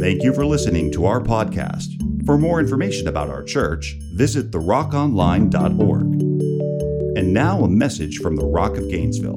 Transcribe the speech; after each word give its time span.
Thank 0.00 0.22
you 0.22 0.32
for 0.32 0.46
listening 0.46 0.90
to 0.92 1.04
our 1.04 1.20
podcast. 1.20 2.24
For 2.24 2.38
more 2.38 2.58
information 2.58 3.06
about 3.06 3.28
our 3.28 3.42
church, 3.42 3.96
visit 4.14 4.50
therockonline.org. 4.50 6.00
And 7.18 7.34
now 7.34 7.62
a 7.64 7.68
message 7.68 8.16
from 8.16 8.36
the 8.36 8.46
Rock 8.46 8.78
of 8.78 8.88
Gainesville. 8.88 9.36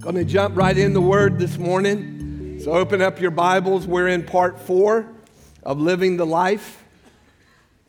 Going 0.00 0.16
to 0.16 0.24
jump 0.26 0.54
right 0.54 0.76
in 0.76 0.92
the 0.92 1.00
Word 1.00 1.38
this 1.38 1.56
morning. 1.56 2.60
So 2.62 2.72
open 2.72 3.00
up 3.00 3.22
your 3.22 3.30
Bibles. 3.30 3.86
We're 3.86 4.08
in 4.08 4.22
part 4.22 4.60
four 4.60 5.10
of 5.62 5.80
Living 5.80 6.18
the 6.18 6.26
Life. 6.26 6.84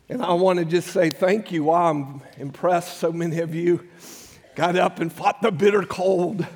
And 0.07 0.23
I 0.23 0.31
want 0.35 0.59
to 0.59 0.65
just 0.65 0.93
say 0.93 1.09
thank 1.09 1.51
you. 1.51 1.65
Wow, 1.65 1.89
I'm 1.89 2.21
impressed. 2.37 2.99
So 2.99 3.11
many 3.11 3.39
of 3.39 3.53
you 3.53 3.85
got 4.55 4.77
up 4.77 5.01
and 5.01 5.11
fought 5.11 5.41
the 5.41 5.51
bitter 5.51 5.83
cold. 5.83 6.47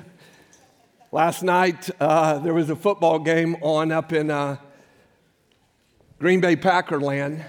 Last 1.12 1.44
night, 1.44 1.88
uh, 2.00 2.40
there 2.40 2.52
was 2.52 2.68
a 2.68 2.74
football 2.74 3.20
game 3.20 3.54
on 3.62 3.92
up 3.92 4.12
in 4.12 4.28
uh, 4.28 4.56
Green 6.18 6.40
Bay 6.40 6.56
Packer 6.56 7.00
land. 7.00 7.44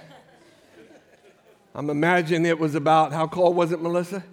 I'm 1.74 1.90
imagining 1.90 2.46
it 2.46 2.60
was 2.60 2.76
about, 2.76 3.14
how 3.14 3.26
cold 3.26 3.56
was 3.56 3.72
it, 3.72 3.82
Melissa? 3.82 4.24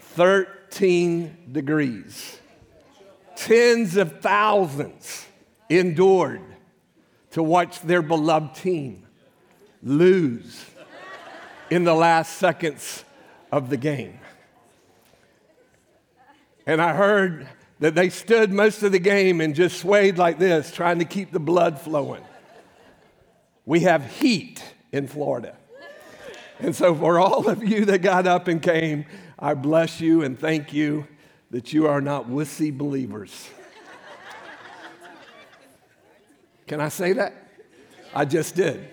13 0.00 1.50
degrees. 1.52 2.40
Tens 3.36 3.98
of 3.98 4.22
thousands 4.22 5.26
endured 5.68 6.40
to 7.32 7.42
watch 7.42 7.82
their 7.82 8.00
beloved 8.00 8.54
team 8.54 9.06
lose 9.82 10.64
in 11.68 11.84
the 11.84 11.94
last 11.94 12.38
seconds 12.38 13.04
of 13.52 13.68
the 13.68 13.76
game. 13.76 14.18
And 16.66 16.80
I 16.80 16.94
heard 16.94 17.46
that 17.80 17.94
they 17.94 18.08
stood 18.08 18.52
most 18.52 18.82
of 18.82 18.92
the 18.92 18.98
game 18.98 19.40
and 19.40 19.54
just 19.54 19.78
swayed 19.78 20.18
like 20.18 20.38
this, 20.38 20.70
trying 20.70 20.98
to 21.00 21.04
keep 21.04 21.32
the 21.32 21.40
blood 21.40 21.80
flowing. 21.80 22.22
We 23.66 23.80
have 23.80 24.04
heat 24.18 24.62
in 24.92 25.08
Florida. 25.08 25.56
And 26.60 26.74
so, 26.74 26.94
for 26.94 27.18
all 27.18 27.48
of 27.48 27.64
you 27.64 27.84
that 27.86 27.98
got 27.98 28.26
up 28.26 28.46
and 28.46 28.62
came, 28.62 29.06
I 29.38 29.54
bless 29.54 30.00
you 30.00 30.22
and 30.22 30.38
thank 30.38 30.72
you 30.72 31.06
that 31.50 31.72
you 31.72 31.88
are 31.88 32.00
not 32.00 32.28
wussy 32.28 32.76
believers. 32.76 33.48
Can 36.66 36.80
I 36.80 36.88
say 36.88 37.12
that? 37.14 37.34
I 38.14 38.24
just 38.24 38.54
did. 38.54 38.88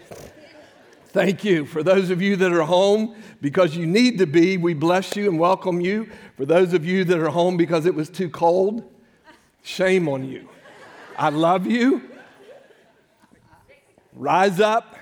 Thank 1.12 1.44
you. 1.44 1.66
For 1.66 1.84
those 1.84 2.10
of 2.10 2.22
you 2.22 2.38
that 2.38 2.54
are 2.54 2.62
home 2.62 3.16
because 3.42 3.76
you 3.76 3.86
need 3.86 4.18
to 4.20 4.26
be, 4.26 4.56
we 4.56 4.74
bless 4.74 5.18
you 5.18 5.30
and 5.30 5.38
welcome 5.38 5.82
you. 5.82 6.10
For 6.38 6.46
those 6.46 6.74
of 6.74 6.86
you 6.86 7.04
that 7.04 7.20
are 7.20 7.28
home 7.28 7.58
because 7.58 7.86
it 7.86 7.94
was 7.94 8.10
too 8.10 8.30
cold, 8.30 8.90
shame 9.62 10.08
on 10.08 10.24
you. 10.24 10.48
I 11.18 11.28
love 11.28 11.68
you. 11.68 12.02
Rise 14.14 14.62
up. 14.62 14.96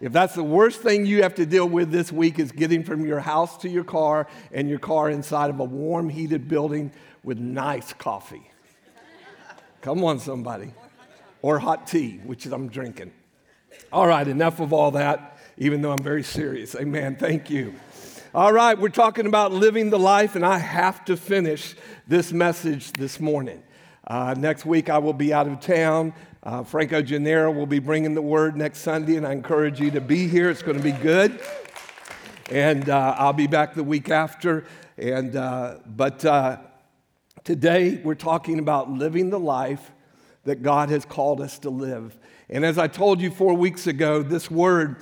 If 0.00 0.12
that's 0.12 0.34
the 0.34 0.42
worst 0.42 0.80
thing 0.80 1.06
you 1.06 1.22
have 1.22 1.36
to 1.36 1.46
deal 1.46 1.68
with 1.68 1.92
this 1.92 2.10
week 2.10 2.40
is 2.40 2.50
getting 2.50 2.82
from 2.82 3.06
your 3.06 3.20
house 3.20 3.56
to 3.58 3.68
your 3.68 3.84
car 3.84 4.26
and 4.50 4.68
your 4.68 4.80
car 4.80 5.10
inside 5.10 5.50
of 5.50 5.60
a 5.60 5.64
warm, 5.64 6.08
heated 6.08 6.48
building 6.48 6.90
with 7.22 7.38
nice 7.38 7.92
coffee. 7.92 8.50
Come 9.80 10.02
on, 10.02 10.18
somebody. 10.18 10.72
Or 11.40 11.60
hot 11.60 11.86
tea, 11.86 12.18
which 12.24 12.46
I'm 12.46 12.68
drinking. 12.68 13.12
All 13.92 14.06
right, 14.06 14.26
enough 14.26 14.60
of 14.60 14.72
all 14.72 14.92
that, 14.92 15.38
even 15.58 15.82
though 15.82 15.92
I'm 15.92 16.02
very 16.02 16.22
serious. 16.22 16.74
Amen. 16.74 17.16
Thank 17.16 17.50
you. 17.50 17.74
All 18.32 18.52
right, 18.52 18.78
we're 18.78 18.90
talking 18.90 19.26
about 19.26 19.52
living 19.52 19.90
the 19.90 19.98
life, 19.98 20.36
and 20.36 20.46
I 20.46 20.58
have 20.58 21.04
to 21.06 21.16
finish 21.16 21.74
this 22.06 22.32
message 22.32 22.92
this 22.92 23.18
morning. 23.18 23.60
Uh, 24.06 24.34
next 24.38 24.64
week, 24.64 24.88
I 24.88 24.98
will 24.98 25.12
be 25.12 25.32
out 25.32 25.48
of 25.48 25.58
town. 25.58 26.14
Uh, 26.42 26.62
Franco 26.62 27.02
Gennaro 27.02 27.50
will 27.50 27.66
be 27.66 27.80
bringing 27.80 28.14
the 28.14 28.22
word 28.22 28.56
next 28.56 28.78
Sunday, 28.80 29.16
and 29.16 29.26
I 29.26 29.32
encourage 29.32 29.80
you 29.80 29.90
to 29.90 30.00
be 30.00 30.28
here. 30.28 30.48
It's 30.48 30.62
going 30.62 30.76
to 30.76 30.82
be 30.82 30.92
good. 30.92 31.40
And 32.50 32.88
uh, 32.88 33.16
I'll 33.18 33.32
be 33.32 33.46
back 33.46 33.74
the 33.74 33.84
week 33.84 34.10
after. 34.10 34.64
And, 34.96 35.36
uh, 35.36 35.78
but 35.84 36.24
uh, 36.24 36.58
today, 37.44 38.00
we're 38.02 38.14
talking 38.14 38.58
about 38.58 38.90
living 38.90 39.30
the 39.30 39.40
life 39.40 39.92
that 40.44 40.62
God 40.62 40.88
has 40.90 41.04
called 41.04 41.40
us 41.40 41.58
to 41.60 41.70
live. 41.70 42.16
And 42.52 42.64
as 42.64 42.78
I 42.78 42.88
told 42.88 43.20
you 43.20 43.30
four 43.30 43.54
weeks 43.54 43.86
ago, 43.86 44.24
this 44.24 44.50
word 44.50 44.96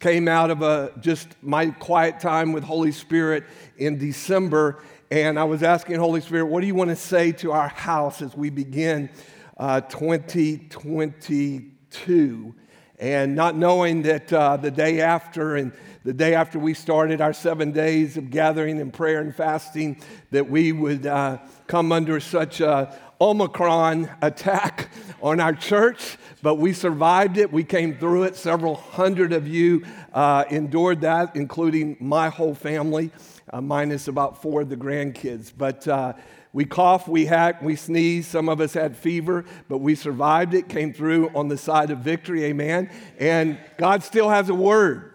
came 0.00 0.28
out 0.28 0.50
of 0.50 0.60
a, 0.60 0.92
just 1.00 1.28
my 1.40 1.70
quiet 1.70 2.20
time 2.20 2.52
with 2.52 2.62
Holy 2.62 2.92
Spirit 2.92 3.44
in 3.78 3.96
December. 3.96 4.84
And 5.10 5.38
I 5.38 5.44
was 5.44 5.62
asking 5.62 5.96
Holy 5.96 6.20
Spirit, 6.20 6.44
what 6.44 6.60
do 6.60 6.66
you 6.66 6.74
want 6.74 6.90
to 6.90 6.96
say 6.96 7.32
to 7.32 7.52
our 7.52 7.68
house 7.68 8.20
as 8.20 8.36
we 8.36 8.50
begin 8.50 9.08
uh, 9.56 9.80
2022? 9.80 12.54
And 12.98 13.34
not 13.34 13.56
knowing 13.56 14.02
that 14.02 14.30
uh, 14.30 14.58
the 14.58 14.70
day 14.70 15.00
after 15.00 15.56
and 15.56 15.72
the 16.04 16.12
day 16.12 16.34
after 16.34 16.58
we 16.58 16.74
started 16.74 17.22
our 17.22 17.32
seven 17.32 17.72
days 17.72 18.18
of 18.18 18.28
gathering 18.28 18.78
and 18.78 18.92
prayer 18.92 19.20
and 19.20 19.34
fasting, 19.34 20.02
that 20.32 20.50
we 20.50 20.72
would 20.72 21.06
uh, 21.06 21.38
come 21.66 21.92
under 21.92 22.20
such 22.20 22.60
a 22.60 22.94
Omicron 23.20 24.10
attack 24.22 24.88
on 25.22 25.40
our 25.40 25.52
church, 25.52 26.16
but 26.42 26.54
we 26.54 26.72
survived 26.72 27.36
it. 27.36 27.52
We 27.52 27.64
came 27.64 27.98
through 27.98 28.22
it. 28.24 28.36
Several 28.36 28.76
hundred 28.76 29.32
of 29.34 29.46
you 29.46 29.84
uh, 30.14 30.44
endured 30.50 31.02
that, 31.02 31.36
including 31.36 31.96
my 32.00 32.30
whole 32.30 32.54
family, 32.54 33.10
uh, 33.52 33.60
minus 33.60 34.08
about 34.08 34.40
four 34.40 34.62
of 34.62 34.70
the 34.70 34.76
grandkids. 34.76 35.52
But 35.56 35.86
uh, 35.86 36.14
we 36.52 36.64
coughed, 36.64 37.08
we 37.08 37.26
hacked, 37.26 37.62
we 37.62 37.76
sneezed. 37.76 38.30
Some 38.30 38.48
of 38.48 38.60
us 38.60 38.72
had 38.72 38.96
fever, 38.96 39.44
but 39.68 39.78
we 39.78 39.94
survived 39.94 40.54
it, 40.54 40.68
came 40.68 40.92
through 40.92 41.28
on 41.34 41.48
the 41.48 41.58
side 41.58 41.90
of 41.90 41.98
victory. 41.98 42.44
Amen. 42.44 42.90
And 43.18 43.58
God 43.76 44.02
still 44.02 44.30
has 44.30 44.48
a 44.48 44.54
word. 44.54 45.09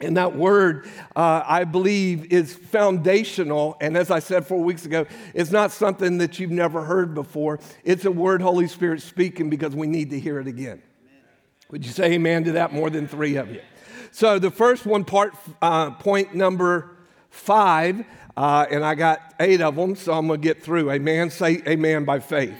And 0.00 0.18
that 0.18 0.36
word, 0.36 0.86
uh, 1.14 1.42
I 1.46 1.64
believe, 1.64 2.30
is 2.30 2.54
foundational. 2.54 3.78
And 3.80 3.96
as 3.96 4.10
I 4.10 4.18
said 4.18 4.46
four 4.46 4.62
weeks 4.62 4.84
ago, 4.84 5.06
it's 5.32 5.50
not 5.50 5.72
something 5.72 6.18
that 6.18 6.38
you've 6.38 6.50
never 6.50 6.84
heard 6.84 7.14
before. 7.14 7.60
It's 7.82 8.04
a 8.04 8.10
word 8.10 8.42
Holy 8.42 8.68
Spirit 8.68 9.00
speaking 9.00 9.48
because 9.48 9.74
we 9.74 9.86
need 9.86 10.10
to 10.10 10.20
hear 10.20 10.38
it 10.38 10.48
again. 10.48 10.82
Amen. 11.02 11.22
Would 11.70 11.86
you 11.86 11.92
say 11.92 12.12
amen 12.12 12.44
to 12.44 12.52
that? 12.52 12.74
More 12.74 12.90
than 12.90 13.08
three 13.08 13.36
of 13.36 13.50
you. 13.50 13.62
So 14.10 14.38
the 14.38 14.50
first 14.50 14.84
one, 14.84 15.04
part 15.04 15.34
uh, 15.62 15.92
point 15.92 16.34
number 16.34 16.96
five, 17.30 18.04
uh, 18.36 18.66
and 18.70 18.84
I 18.84 18.94
got 18.94 19.34
eight 19.40 19.62
of 19.62 19.76
them, 19.76 19.96
so 19.96 20.12
I'm 20.12 20.26
going 20.26 20.40
to 20.40 20.44
get 20.44 20.62
through. 20.62 20.90
Amen. 20.90 21.30
Say 21.30 21.62
amen 21.66 22.04
by 22.04 22.20
faith. 22.20 22.50
Amen. 22.50 22.58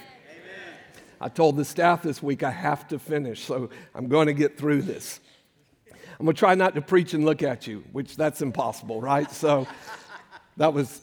I 1.21 1.29
told 1.29 1.55
the 1.55 1.65
staff 1.65 2.01
this 2.01 2.21
week 2.23 2.41
I 2.41 2.49
have 2.49 2.87
to 2.87 2.97
finish, 2.97 3.43
so 3.43 3.69
I'm 3.93 4.07
going 4.07 4.25
to 4.25 4.33
get 4.33 4.57
through 4.57 4.81
this. 4.83 5.19
I'm 6.19 6.25
going 6.25 6.35
to 6.35 6.39
try 6.39 6.55
not 6.55 6.73
to 6.75 6.81
preach 6.81 7.13
and 7.13 7.25
look 7.25 7.43
at 7.43 7.67
you, 7.67 7.83
which 7.91 8.17
that's 8.17 8.41
impossible, 8.41 9.01
right? 9.01 9.29
So 9.31 9.67
that 10.57 10.73
was 10.73 11.01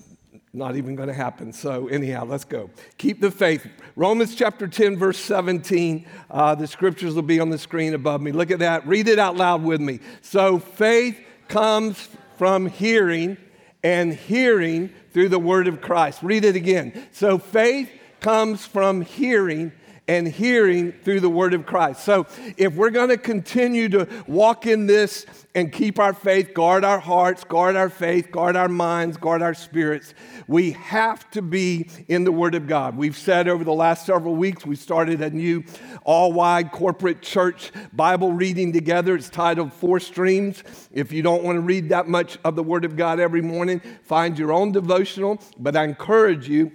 not 0.54 0.76
even 0.76 0.94
going 0.94 1.08
to 1.08 1.14
happen. 1.14 1.52
So, 1.52 1.88
anyhow, 1.88 2.24
let's 2.24 2.44
go. 2.44 2.70
Keep 2.98 3.20
the 3.20 3.30
faith. 3.30 3.66
Romans 3.96 4.34
chapter 4.34 4.68
10, 4.68 4.96
verse 4.96 5.18
17. 5.18 6.06
Uh, 6.30 6.54
the 6.54 6.66
scriptures 6.66 7.14
will 7.14 7.22
be 7.22 7.40
on 7.40 7.50
the 7.50 7.58
screen 7.58 7.94
above 7.94 8.20
me. 8.20 8.32
Look 8.32 8.50
at 8.50 8.60
that. 8.60 8.86
Read 8.86 9.08
it 9.08 9.18
out 9.18 9.36
loud 9.36 9.62
with 9.64 9.80
me. 9.80 10.00
So, 10.22 10.58
faith 10.58 11.18
comes 11.48 12.08
from 12.38 12.66
hearing, 12.66 13.36
and 13.82 14.14
hearing 14.14 14.90
through 15.12 15.28
the 15.28 15.38
word 15.38 15.68
of 15.68 15.80
Christ. 15.80 16.22
Read 16.22 16.44
it 16.44 16.56
again. 16.56 17.06
So, 17.12 17.38
faith 17.38 17.90
comes 18.20 18.64
from 18.64 19.00
hearing 19.02 19.72
and 20.06 20.28
hearing 20.28 20.92
through 20.92 21.20
the 21.20 21.30
word 21.30 21.54
of 21.54 21.64
Christ. 21.64 22.04
So, 22.04 22.26
if 22.56 22.74
we're 22.74 22.90
going 22.90 23.08
to 23.08 23.16
continue 23.16 23.88
to 23.90 24.06
walk 24.26 24.66
in 24.66 24.86
this 24.86 25.24
and 25.54 25.72
keep 25.72 25.98
our 25.98 26.12
faith, 26.12 26.52
guard 26.52 26.84
our 26.84 26.98
hearts, 26.98 27.44
guard 27.44 27.76
our 27.76 27.88
faith, 27.88 28.30
guard 28.30 28.56
our 28.56 28.68
minds, 28.68 29.16
guard 29.16 29.40
our 29.40 29.54
spirits, 29.54 30.12
we 30.46 30.72
have 30.72 31.30
to 31.30 31.40
be 31.40 31.88
in 32.08 32.24
the 32.24 32.32
word 32.32 32.54
of 32.54 32.66
God. 32.66 32.96
We've 32.96 33.16
said 33.16 33.48
over 33.48 33.64
the 33.64 33.72
last 33.72 34.04
several 34.04 34.34
weeks, 34.34 34.66
we 34.66 34.76
started 34.76 35.22
a 35.22 35.30
new 35.30 35.64
all 36.04 36.32
wide 36.32 36.70
corporate 36.70 37.22
church 37.22 37.72
Bible 37.92 38.32
reading 38.32 38.72
together. 38.72 39.14
It's 39.14 39.30
titled 39.30 39.72
Four 39.72 40.00
Streams. 40.00 40.62
If 40.92 41.12
you 41.12 41.22
don't 41.22 41.42
want 41.42 41.56
to 41.56 41.60
read 41.60 41.88
that 41.88 42.08
much 42.08 42.36
of 42.44 42.56
the 42.56 42.62
word 42.62 42.84
of 42.84 42.96
God 42.96 43.20
every 43.20 43.42
morning, 43.42 43.80
find 44.02 44.38
your 44.38 44.52
own 44.52 44.72
devotional, 44.72 45.40
but 45.58 45.76
I 45.76 45.84
encourage 45.84 46.48
you 46.48 46.72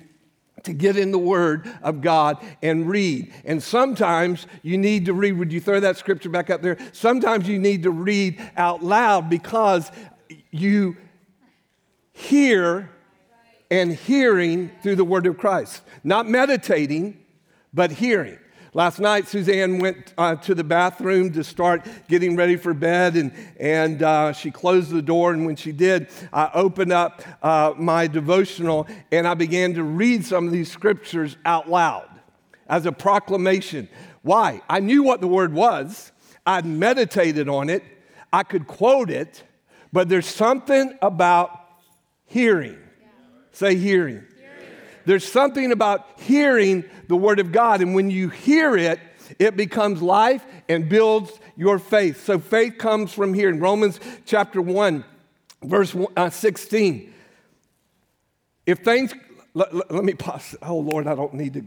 to 0.63 0.73
get 0.73 0.97
in 0.97 1.11
the 1.11 1.19
Word 1.19 1.69
of 1.81 2.01
God 2.01 2.37
and 2.61 2.89
read. 2.89 3.33
And 3.45 3.61
sometimes 3.61 4.47
you 4.63 4.77
need 4.77 5.05
to 5.05 5.13
read. 5.13 5.33
Would 5.33 5.51
you 5.51 5.59
throw 5.59 5.79
that 5.79 5.97
scripture 5.97 6.29
back 6.29 6.49
up 6.49 6.61
there? 6.61 6.77
Sometimes 6.91 7.47
you 7.47 7.59
need 7.59 7.83
to 7.83 7.91
read 7.91 8.41
out 8.57 8.83
loud 8.83 9.29
because 9.29 9.91
you 10.51 10.97
hear 12.11 12.89
and 13.71 13.93
hearing 13.93 14.71
through 14.81 14.95
the 14.95 15.03
Word 15.03 15.25
of 15.27 15.37
Christ. 15.37 15.81
Not 16.03 16.27
meditating, 16.27 17.23
but 17.73 17.91
hearing. 17.91 18.39
Last 18.73 18.99
night, 18.99 19.27
Suzanne 19.27 19.79
went 19.79 20.13
uh, 20.15 20.35
to 20.35 20.53
the 20.53 20.63
bathroom 20.63 21.33
to 21.33 21.43
start 21.43 21.87
getting 22.07 22.35
ready 22.35 22.55
for 22.55 22.75
bed, 22.75 23.15
and, 23.15 23.31
and 23.59 24.03
uh, 24.03 24.31
she 24.31 24.51
closed 24.51 24.91
the 24.91 25.01
door. 25.01 25.33
And 25.33 25.47
when 25.47 25.55
she 25.55 25.71
did, 25.71 26.07
I 26.31 26.51
opened 26.53 26.93
up 26.93 27.23
uh, 27.41 27.73
my 27.77 28.05
devotional 28.05 28.87
and 29.11 29.27
I 29.27 29.33
began 29.33 29.73
to 29.73 29.83
read 29.83 30.23
some 30.23 30.45
of 30.45 30.53
these 30.53 30.71
scriptures 30.71 31.35
out 31.45 31.67
loud 31.67 32.07
as 32.67 32.85
a 32.85 32.91
proclamation. 32.91 33.89
Why? 34.21 34.61
I 34.69 34.81
knew 34.81 35.01
what 35.01 35.19
the 35.19 35.27
word 35.27 35.51
was, 35.51 36.11
I'd 36.45 36.65
meditated 36.65 37.49
on 37.49 37.69
it, 37.69 37.83
I 38.31 38.43
could 38.43 38.67
quote 38.67 39.09
it, 39.09 39.43
but 39.91 40.09
there's 40.09 40.27
something 40.27 40.95
about 41.01 41.59
hearing. 42.25 42.77
Say 43.51 43.75
hearing. 43.75 44.23
There's 45.09 45.27
something 45.27 45.71
about 45.71 46.07
hearing 46.19 46.83
the 47.07 47.15
word 47.15 47.39
of 47.39 47.51
God, 47.51 47.81
and 47.81 47.95
when 47.95 48.11
you 48.11 48.29
hear 48.29 48.77
it, 48.77 48.99
it 49.39 49.57
becomes 49.57 50.03
life 50.03 50.45
and 50.67 50.87
builds 50.87 51.31
your 51.57 51.79
faith. 51.79 52.23
So 52.23 52.37
faith 52.37 52.77
comes 52.77 53.11
from 53.11 53.33
here. 53.33 53.49
In 53.49 53.59
Romans 53.59 53.99
chapter 54.27 54.61
1, 54.61 55.03
verse 55.63 55.95
uh, 56.15 56.29
16. 56.29 57.11
If 58.67 58.79
things, 58.81 59.15
let, 59.55 59.73
let, 59.91 60.03
me 60.03 60.13
pause. 60.13 60.55
Oh, 60.61 60.77
Lord, 60.77 61.07
I 61.07 61.15
don't 61.15 61.33
need 61.33 61.55
to 61.55 61.65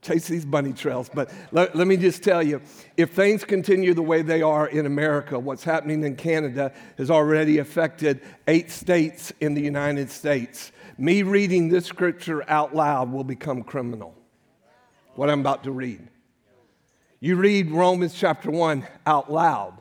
chase 0.00 0.26
these 0.26 0.46
bunny 0.46 0.72
trails. 0.72 1.10
But 1.12 1.30
let, 1.50 1.76
let, 1.76 1.86
me 1.86 1.98
just 1.98 2.22
tell 2.22 2.42
you 2.42 2.62
if 2.96 3.12
things 3.12 3.44
continue 3.44 3.92
the 3.92 4.00
way 4.00 4.22
they 4.22 4.40
are 4.40 4.66
in 4.66 4.86
America, 4.86 5.38
what's 5.38 5.62
happening 5.62 6.04
in 6.04 6.16
Canada 6.16 6.72
has 6.96 7.10
already 7.10 7.58
affected 7.58 8.22
eight 8.48 8.70
states 8.70 9.30
in 9.40 9.52
the 9.52 9.60
United 9.60 10.10
States. 10.10 10.72
Me 11.02 11.24
reading 11.24 11.68
this 11.68 11.86
scripture 11.86 12.48
out 12.48 12.76
loud 12.76 13.10
will 13.10 13.24
become 13.24 13.64
criminal. 13.64 14.14
What 15.16 15.28
I'm 15.28 15.40
about 15.40 15.64
to 15.64 15.72
read. 15.72 16.06
You 17.18 17.34
read 17.34 17.72
Romans 17.72 18.14
chapter 18.14 18.52
1 18.52 18.86
out 19.04 19.28
loud, 19.28 19.80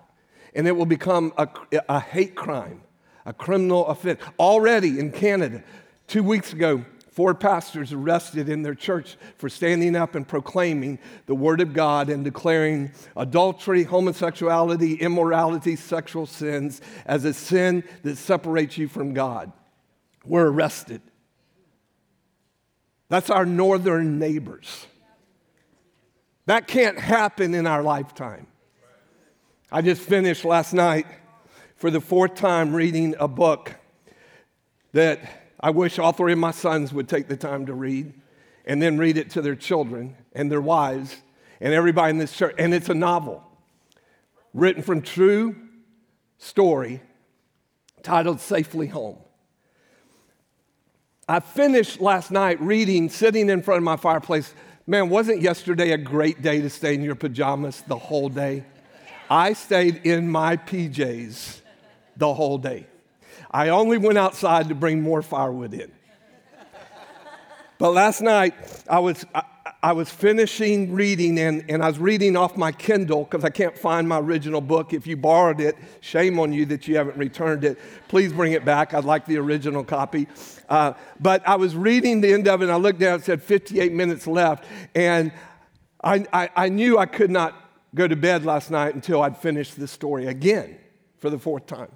and 0.56 0.68
it 0.68 0.71
will 0.71 0.88
become 0.88 1.31
a, 1.38 1.47
a 1.88 2.00
hate 2.00 2.33
crime, 2.33 2.81
a 3.23 3.33
criminal 3.33 3.85
offense. 3.85 4.19
Already 4.39 4.97
in 4.97 5.12
Canada, 5.12 5.63
two 6.07 6.23
weeks 6.23 6.53
ago, 6.53 6.83
Four 7.12 7.35
pastors 7.35 7.91
arrested 7.91 8.47
in 8.47 8.63
their 8.63 8.74
church 8.74 9.17
for 9.35 9.50
standing 9.50 9.97
up 9.97 10.15
and 10.15 10.25
proclaiming 10.25 10.97
the 11.25 11.35
Word 11.35 11.59
of 11.59 11.74
God 11.74 12.09
and 12.09 12.24
declaring 12.24 12.94
adultery, 13.17 13.83
homosexuality, 13.83 14.94
immorality, 14.94 15.75
sexual 15.75 16.25
sins 16.25 16.79
as 17.06 17.25
a 17.25 17.33
sin 17.33 17.83
that 18.03 18.17
separates 18.17 18.77
you 18.77 18.88
from 18.88 19.13
God. 19.13 19.51
Were 20.24 20.50
arrested. 20.50 21.01
That's 23.12 23.30
our 23.30 23.46
northern 23.46 24.19
neighbors. 24.19 24.88
That 26.46 26.66
can't 26.66 26.98
happen 26.98 27.54
in 27.54 27.68
our 27.68 27.84
lifetime. 27.84 28.48
I 29.69 29.81
just 29.81 30.02
finished 30.02 30.46
last 30.46 30.72
night 30.72 31.06
for 31.75 31.92
the 31.92 32.00
fourth 32.00 32.36
time 32.36 32.74
reading 32.74 33.16
a 33.19 33.28
book 33.28 33.75
that 34.94 35.19
I 35.60 35.72
wish 35.72 36.00
all 36.00 36.13
three 36.13 36.31
of 36.31 36.40
my 36.40 36.52
sons 36.52 36.94
would 36.94 37.10
take 37.10 37.28
the 37.28 37.36
time 37.36 37.66
to 37.66 37.74
read 37.74 38.13
and 38.63 38.81
then 38.81 38.98
read 38.98 39.18
it 39.18 39.31
to 39.31 39.42
their 39.42 39.58
children 39.58 40.16
and 40.31 40.50
their 40.50 40.62
wives 40.62 41.18
and 41.60 41.74
everybody 41.74 42.12
in 42.12 42.18
this 42.18 42.31
church. 42.31 42.56
And 42.58 42.74
it's 42.74 42.88
a 42.88 42.96
novel 42.96 43.44
written 44.54 44.84
from 44.84 45.02
true 45.02 45.58
story 46.38 47.02
titled 48.04 48.40
Safely 48.40 48.88
Home. 48.88 49.18
I 51.27 51.39
finished 51.39 52.01
last 52.01 52.31
night 52.31 52.59
reading, 52.59 53.09
sitting 53.09 53.50
in 53.50 53.62
front 53.62 53.77
of 53.77 53.83
my 53.83 53.97
fireplace. 53.97 54.53
Man, 54.88 55.09
wasn't 55.09 55.41
yesterday 55.41 55.91
a 55.91 55.97
great 55.97 56.41
day 56.41 56.62
to 56.62 56.69
stay 56.69 56.95
in 56.95 57.03
your 57.03 57.15
pajamas 57.15 57.83
the 57.88 57.97
whole 57.97 58.29
day? 58.29 58.65
I 59.29 59.53
stayed 59.53 60.06
in 60.06 60.29
my 60.29 60.57
PJs 60.57 61.62
the 62.18 62.33
whole 62.33 62.57
day. 62.57 62.88
I 63.50 63.69
only 63.69 63.97
went 63.97 64.18
outside 64.18 64.69
to 64.69 64.75
bring 64.75 65.01
more 65.01 65.21
firewood 65.21 65.73
in. 65.73 65.91
But 67.77 67.94
last 67.94 68.21
night, 68.21 68.53
I 68.89 69.00
was, 69.00 69.25
I, 69.33 69.44
I 69.83 69.94
was 69.94 70.12
finishing 70.12 70.94
reading, 70.94 71.39
and, 71.39 71.66
and 71.68 71.83
I 71.83 71.88
was 71.88 71.98
reading 71.98 72.38
off 72.38 72.56
my 72.56 72.72
Kindle 72.72 73.24
because 73.24 73.44
I 73.44 73.50
can't 73.50 73.75
find 73.75 74.07
my 74.07 74.19
original 74.19 74.62
book. 74.62 74.94
If 74.94 75.07
you 75.07 75.18
borrowed 75.18 75.60
it, 75.60 75.75
shame 76.01 76.38
on 76.39 76.54
you 76.54 76.68
that 76.68 76.88
you 76.88 76.98
haven't 76.98 77.18
returned 77.18 77.63
it. 77.63 77.80
Please 78.07 78.31
bring 78.31 78.51
it 78.54 78.63
back. 78.63 78.94
I'd 78.94 79.06
like 79.06 79.25
the 79.25 79.38
original 79.38 79.83
copy. 79.83 80.28
Uh, 80.69 80.94
but 81.19 81.48
I 81.48 81.56
was 81.56 81.75
reading 81.75 82.22
the 82.22 82.31
end 82.31 82.48
of 82.48 82.62
it, 82.62 82.66
and 82.66 82.72
I 82.72 82.75
looked 82.75 83.00
down, 83.00 83.19
it 83.19 83.25
said 83.25 83.42
58 83.42 83.92
minutes 83.92 84.28
left. 84.28 84.66
And 84.94 85.31
I, 86.04 86.27
I, 86.31 86.50
I 86.56 86.69
knew 86.69 87.00
I 87.00 87.07
could 87.07 87.31
not 87.31 87.56
go 87.95 88.07
to 88.07 88.16
bed 88.16 88.45
last 88.45 88.69
night 88.69 88.94
until 88.94 89.24
I'd 89.24 89.38
finished 89.39 89.80
this 89.80 89.89
story 89.89 90.27
again 90.27 90.77
for 91.18 91.31
the 91.31 91.39
fourth 91.39 91.66
time. 91.66 91.92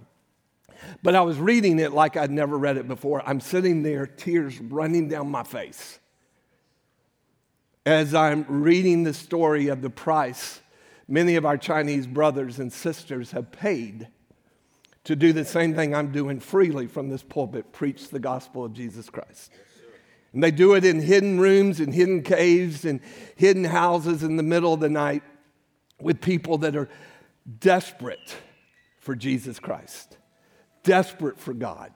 But 1.03 1.13
I 1.13 1.21
was 1.21 1.37
reading 1.37 1.77
it 1.77 1.91
like 1.91 2.17
I'd 2.17 2.31
never 2.31 2.57
read 2.57 2.77
it 2.77 2.87
before. 2.87 3.21
I'm 3.27 3.39
sitting 3.39 3.83
there, 3.83 4.07
tears 4.07 4.59
running 4.59 5.07
down 5.07 5.29
my 5.29 5.43
face 5.43 5.99
as 7.85 8.13
I'm 8.13 8.45
reading 8.47 9.03
the 9.03 9.13
story 9.13 9.67
of 9.67 9.81
the 9.81 9.89
price 9.89 10.61
many 11.07 11.35
of 11.35 11.45
our 11.45 11.57
Chinese 11.57 12.07
brothers 12.07 12.59
and 12.59 12.73
sisters 12.73 13.31
have 13.31 13.51
paid 13.51 14.07
to 15.03 15.15
do 15.15 15.33
the 15.33 15.45
same 15.45 15.75
thing 15.75 15.93
I'm 15.93 16.11
doing 16.11 16.39
freely 16.39 16.87
from 16.87 17.09
this 17.09 17.21
pulpit 17.21 17.71
preach 17.71 18.09
the 18.09 18.19
gospel 18.19 18.65
of 18.65 18.73
Jesus 18.73 19.09
Christ. 19.09 19.51
And 20.33 20.43
they 20.43 20.51
do 20.51 20.73
it 20.73 20.83
in 20.83 20.99
hidden 20.99 21.39
rooms, 21.39 21.79
in 21.79 21.91
hidden 21.91 22.23
caves, 22.23 22.85
and 22.85 22.99
hidden 23.35 23.63
houses 23.63 24.23
in 24.23 24.35
the 24.35 24.43
middle 24.43 24.73
of 24.73 24.79
the 24.79 24.89
night 24.89 25.21
with 26.01 26.21
people 26.21 26.57
that 26.59 26.75
are 26.75 26.89
desperate 27.59 28.35
for 28.99 29.15
Jesus 29.15 29.59
Christ 29.59 30.17
desperate 30.85 31.39
for 31.39 31.53
God. 31.53 31.91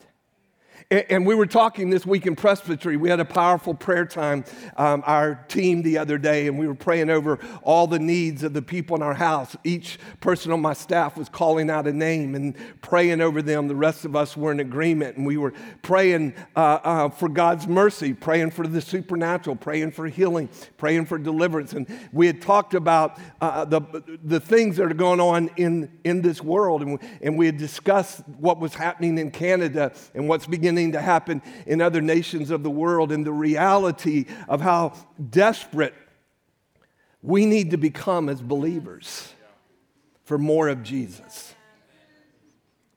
And 0.92 1.24
we 1.24 1.36
were 1.36 1.46
talking 1.46 1.92
this 1.92 2.04
week 2.04 2.26
in 2.26 2.36
presbytery. 2.36 2.98
We 2.98 3.12
had 3.12 3.20
a 3.20 3.26
powerful 3.26 3.76
prayer 3.76 4.08
time, 4.08 4.44
um, 4.76 5.04
our 5.06 5.36
team 5.48 5.84
the 5.84 6.00
other 6.00 6.18
day, 6.18 6.48
and 6.48 6.58
we 6.58 6.66
were 6.66 6.74
praying 6.74 7.12
over 7.12 7.38
all 7.62 7.86
the 7.86 8.00
needs 8.00 8.42
of 8.42 8.54
the 8.54 8.64
people 8.64 8.96
in 8.96 9.04
our 9.04 9.14
house. 9.14 9.56
Each 9.64 10.00
person 10.20 10.52
on 10.52 10.62
my 10.62 10.74
staff 10.74 11.16
was 11.16 11.30
calling 11.30 11.70
out 11.70 11.86
a 11.86 11.94
name 11.94 12.34
and 12.34 12.56
praying 12.82 13.22
over 13.22 13.44
them. 13.44 13.68
The 13.68 13.76
rest 13.76 14.04
of 14.04 14.16
us 14.16 14.36
were 14.36 14.52
in 14.52 14.60
agreement, 14.60 15.16
and 15.16 15.28
we 15.28 15.38
were 15.38 15.54
praying 15.84 16.34
uh, 16.56 16.80
uh, 16.84 17.10
for 17.10 17.30
God's 17.30 17.68
mercy, 17.68 18.16
praying 18.16 18.50
for 18.50 18.66
the 18.66 18.82
supernatural, 18.82 19.58
praying 19.58 19.92
for 19.92 20.08
healing, 20.08 20.50
praying 20.78 21.06
for 21.06 21.20
deliverance. 21.20 21.72
And 21.72 21.86
we 22.12 22.26
had 22.26 22.42
talked 22.42 22.74
about 22.74 23.20
uh, 23.42 23.64
the, 23.64 23.82
the 24.24 24.40
things 24.40 24.78
that 24.78 24.92
are 24.92 24.96
going 24.96 25.20
on 25.20 25.52
in, 25.56 25.92
in 26.04 26.24
this 26.24 26.42
world, 26.42 26.82
and, 26.82 26.98
and 27.22 27.38
we 27.38 27.46
had 27.46 27.58
discussed 27.58 28.24
what 28.40 28.60
was 28.60 28.74
happening 28.74 29.20
in 29.20 29.30
Canada 29.30 29.94
and 30.16 30.28
what's 30.28 30.48
beginning 30.48 30.79
beginning 30.80 30.94
to 30.94 31.02
happen 31.02 31.42
in 31.66 31.82
other 31.82 32.02
nations 32.02 32.52
of 32.52 32.64
the 32.64 32.70
world 32.70 33.12
and 33.12 33.26
the 33.26 33.34
reality 33.34 34.26
of 34.48 34.62
how 34.62 34.94
desperate 35.30 35.94
we 37.22 37.46
need 37.46 37.72
to 37.72 37.78
become 37.78 38.30
as 38.30 38.42
believers 38.42 39.34
for 40.24 40.38
more 40.38 40.70
of 40.70 40.82
Jesus. 40.84 41.54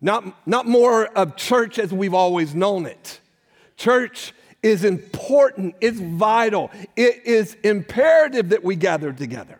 Not, 0.00 0.46
not 0.46 0.66
more 0.66 1.06
of 1.06 1.36
church 1.36 1.78
as 1.78 1.92
we've 1.92 2.14
always 2.14 2.54
known 2.54 2.86
it. 2.86 3.20
Church 3.76 4.32
is 4.62 4.84
important, 4.84 5.74
it's 5.80 5.98
vital, 5.98 6.70
it 6.94 7.26
is 7.26 7.56
imperative 7.64 8.50
that 8.50 8.62
we 8.62 8.76
gather 8.76 9.12
together. 9.12 9.58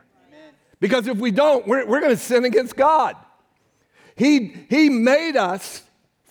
Because 0.79 1.09
if 1.09 1.19
we 1.19 1.33
don't, 1.33 1.67
we're, 1.67 1.87
we're 1.87 2.01
going 2.01 2.15
to 2.15 2.23
sin 2.23 2.45
against 2.45 2.77
God. 2.77 3.17
He, 4.15 4.55
he 4.69 4.89
made 4.91 5.37
us 5.37 5.83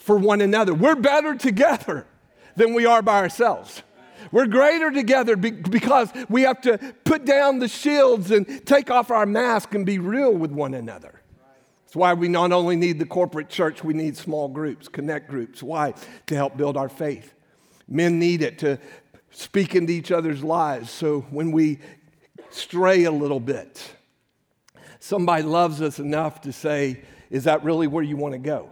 for 0.02 0.18
one 0.18 0.42
another. 0.42 0.74
We're 0.74 0.96
better 0.96 1.36
together 1.36 2.06
than 2.56 2.74
we 2.74 2.86
are 2.86 3.02
by 3.02 3.20
ourselves. 3.20 3.84
We're 4.32 4.48
greater 4.48 4.92
together 4.92 5.36
because 5.36 6.12
we 6.30 6.44
have 6.44 6.62
to 6.62 6.78
put 7.04 7.26
down 7.26 7.60
the 7.60 7.68
shields 7.68 8.32
and 8.32 8.66
take 8.66 8.90
off 8.90 9.12
our 9.12 9.26
mask 9.26 9.74
and 9.74 9.86
be 9.86 10.00
real 10.00 10.34
with 10.34 10.52
one 10.52 10.74
another. 10.74 11.22
That's 11.86 11.96
why 11.96 12.14
we 12.14 12.28
not 12.30 12.52
only 12.52 12.76
need 12.76 13.00
the 13.00 13.06
corporate 13.06 13.50
church, 13.50 13.84
we 13.84 13.94
need 13.94 14.16
small 14.16 14.48
groups, 14.48 14.88
connect 14.88 15.30
groups. 15.30 15.62
Why? 15.62 15.94
To 16.28 16.36
help 16.36 16.56
build 16.56 16.78
our 16.78 16.90
faith. 16.90 17.34
Men 17.88 18.20
need 18.20 18.42
it 18.42 18.60
to 18.60 18.80
speak 19.32 19.76
into 19.76 19.92
each 19.92 20.12
other's 20.12 20.44
lives 20.44 20.92
so 20.92 21.22
when 21.32 21.52
we 21.52 21.80
stray 22.50 23.04
a 23.06 23.12
little 23.12 23.40
bit, 23.40 23.96
somebody 25.00 25.44
loves 25.44 25.82
us 25.82 26.00
enough 26.00 26.42
to 26.42 26.54
say, 26.54 27.02
Is 27.30 27.44
that 27.46 27.64
really 27.64 27.88
where 27.88 28.04
you 28.04 28.18
want 28.18 28.34
to 28.34 28.40
go? 28.40 28.72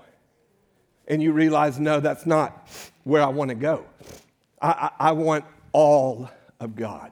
And 1.10 1.22
you 1.22 1.34
realize, 1.34 1.80
no, 1.80 2.00
that's 2.00 2.26
not 2.26 2.68
where 3.04 3.24
I 3.24 3.28
want 3.28 3.50
to 3.50 3.56
go. 3.56 3.86
I, 4.62 4.70
I, 5.00 5.10
I 5.10 5.12
want 5.14 5.46
all 5.72 6.30
of 6.60 6.76
God. 6.76 7.12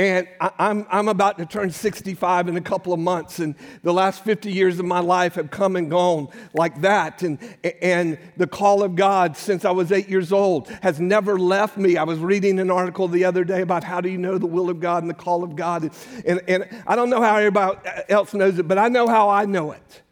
And 0.00 0.26
I'm, 0.40 0.86
I'm 0.90 1.08
about 1.08 1.36
to 1.36 1.44
turn 1.44 1.70
65 1.70 2.48
in 2.48 2.56
a 2.56 2.62
couple 2.62 2.94
of 2.94 2.98
months, 2.98 3.38
and 3.38 3.54
the 3.82 3.92
last 3.92 4.24
50 4.24 4.50
years 4.50 4.78
of 4.78 4.86
my 4.86 5.00
life 5.00 5.34
have 5.34 5.50
come 5.50 5.76
and 5.76 5.90
gone 5.90 6.28
like 6.54 6.80
that. 6.80 7.22
And, 7.22 7.38
and 7.82 8.18
the 8.38 8.46
call 8.46 8.82
of 8.82 8.96
God 8.96 9.36
since 9.36 9.66
I 9.66 9.72
was 9.72 9.92
eight 9.92 10.08
years 10.08 10.32
old 10.32 10.68
has 10.80 11.00
never 11.00 11.38
left 11.38 11.76
me. 11.76 11.98
I 11.98 12.04
was 12.04 12.18
reading 12.18 12.60
an 12.60 12.70
article 12.70 13.08
the 13.08 13.26
other 13.26 13.44
day 13.44 13.60
about 13.60 13.84
how 13.84 14.00
do 14.00 14.08
you 14.08 14.16
know 14.16 14.38
the 14.38 14.46
will 14.46 14.70
of 14.70 14.80
God 14.80 15.02
and 15.02 15.10
the 15.10 15.14
call 15.14 15.44
of 15.44 15.54
God. 15.54 15.90
And, 16.24 16.40
and 16.48 16.82
I 16.86 16.96
don't 16.96 17.10
know 17.10 17.20
how 17.20 17.36
everybody 17.36 17.78
else 18.08 18.32
knows 18.32 18.58
it, 18.58 18.66
but 18.66 18.78
I 18.78 18.88
know 18.88 19.06
how 19.06 19.28
I 19.28 19.44
know 19.44 19.72
it. 19.72 20.02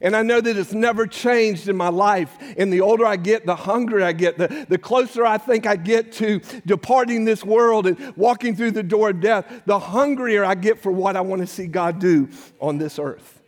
And 0.00 0.14
I 0.14 0.22
know 0.22 0.40
that 0.40 0.56
it's 0.56 0.72
never 0.72 1.06
changed 1.06 1.68
in 1.68 1.76
my 1.76 1.88
life. 1.88 2.36
And 2.56 2.72
the 2.72 2.80
older 2.80 3.04
I 3.04 3.16
get, 3.16 3.46
the 3.46 3.56
hungrier 3.56 4.04
I 4.04 4.12
get, 4.12 4.38
the, 4.38 4.66
the 4.68 4.78
closer 4.78 5.26
I 5.26 5.38
think 5.38 5.66
I 5.66 5.76
get 5.76 6.12
to 6.12 6.40
departing 6.66 7.24
this 7.24 7.44
world 7.44 7.86
and 7.86 8.16
walking 8.16 8.54
through 8.54 8.72
the 8.72 8.82
door 8.82 9.10
of 9.10 9.20
death, 9.20 9.62
the 9.66 9.78
hungrier 9.78 10.44
I 10.44 10.54
get 10.54 10.80
for 10.80 10.92
what 10.92 11.16
I 11.16 11.20
want 11.20 11.40
to 11.40 11.46
see 11.46 11.66
God 11.66 11.98
do 11.98 12.28
on 12.60 12.78
this 12.78 12.98
earth. 12.98 13.42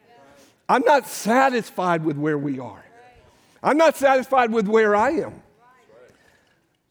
I'm 0.69 0.83
not 0.83 1.07
satisfied 1.07 2.05
with 2.05 2.17
where 2.17 2.39
we 2.39 2.59
are. 2.59 2.85
I'm 3.63 3.77
not 3.77 3.97
satisfied 3.97 4.53
with 4.53 4.67
where 4.67 4.97
I 4.97 5.11
am. 5.11 5.43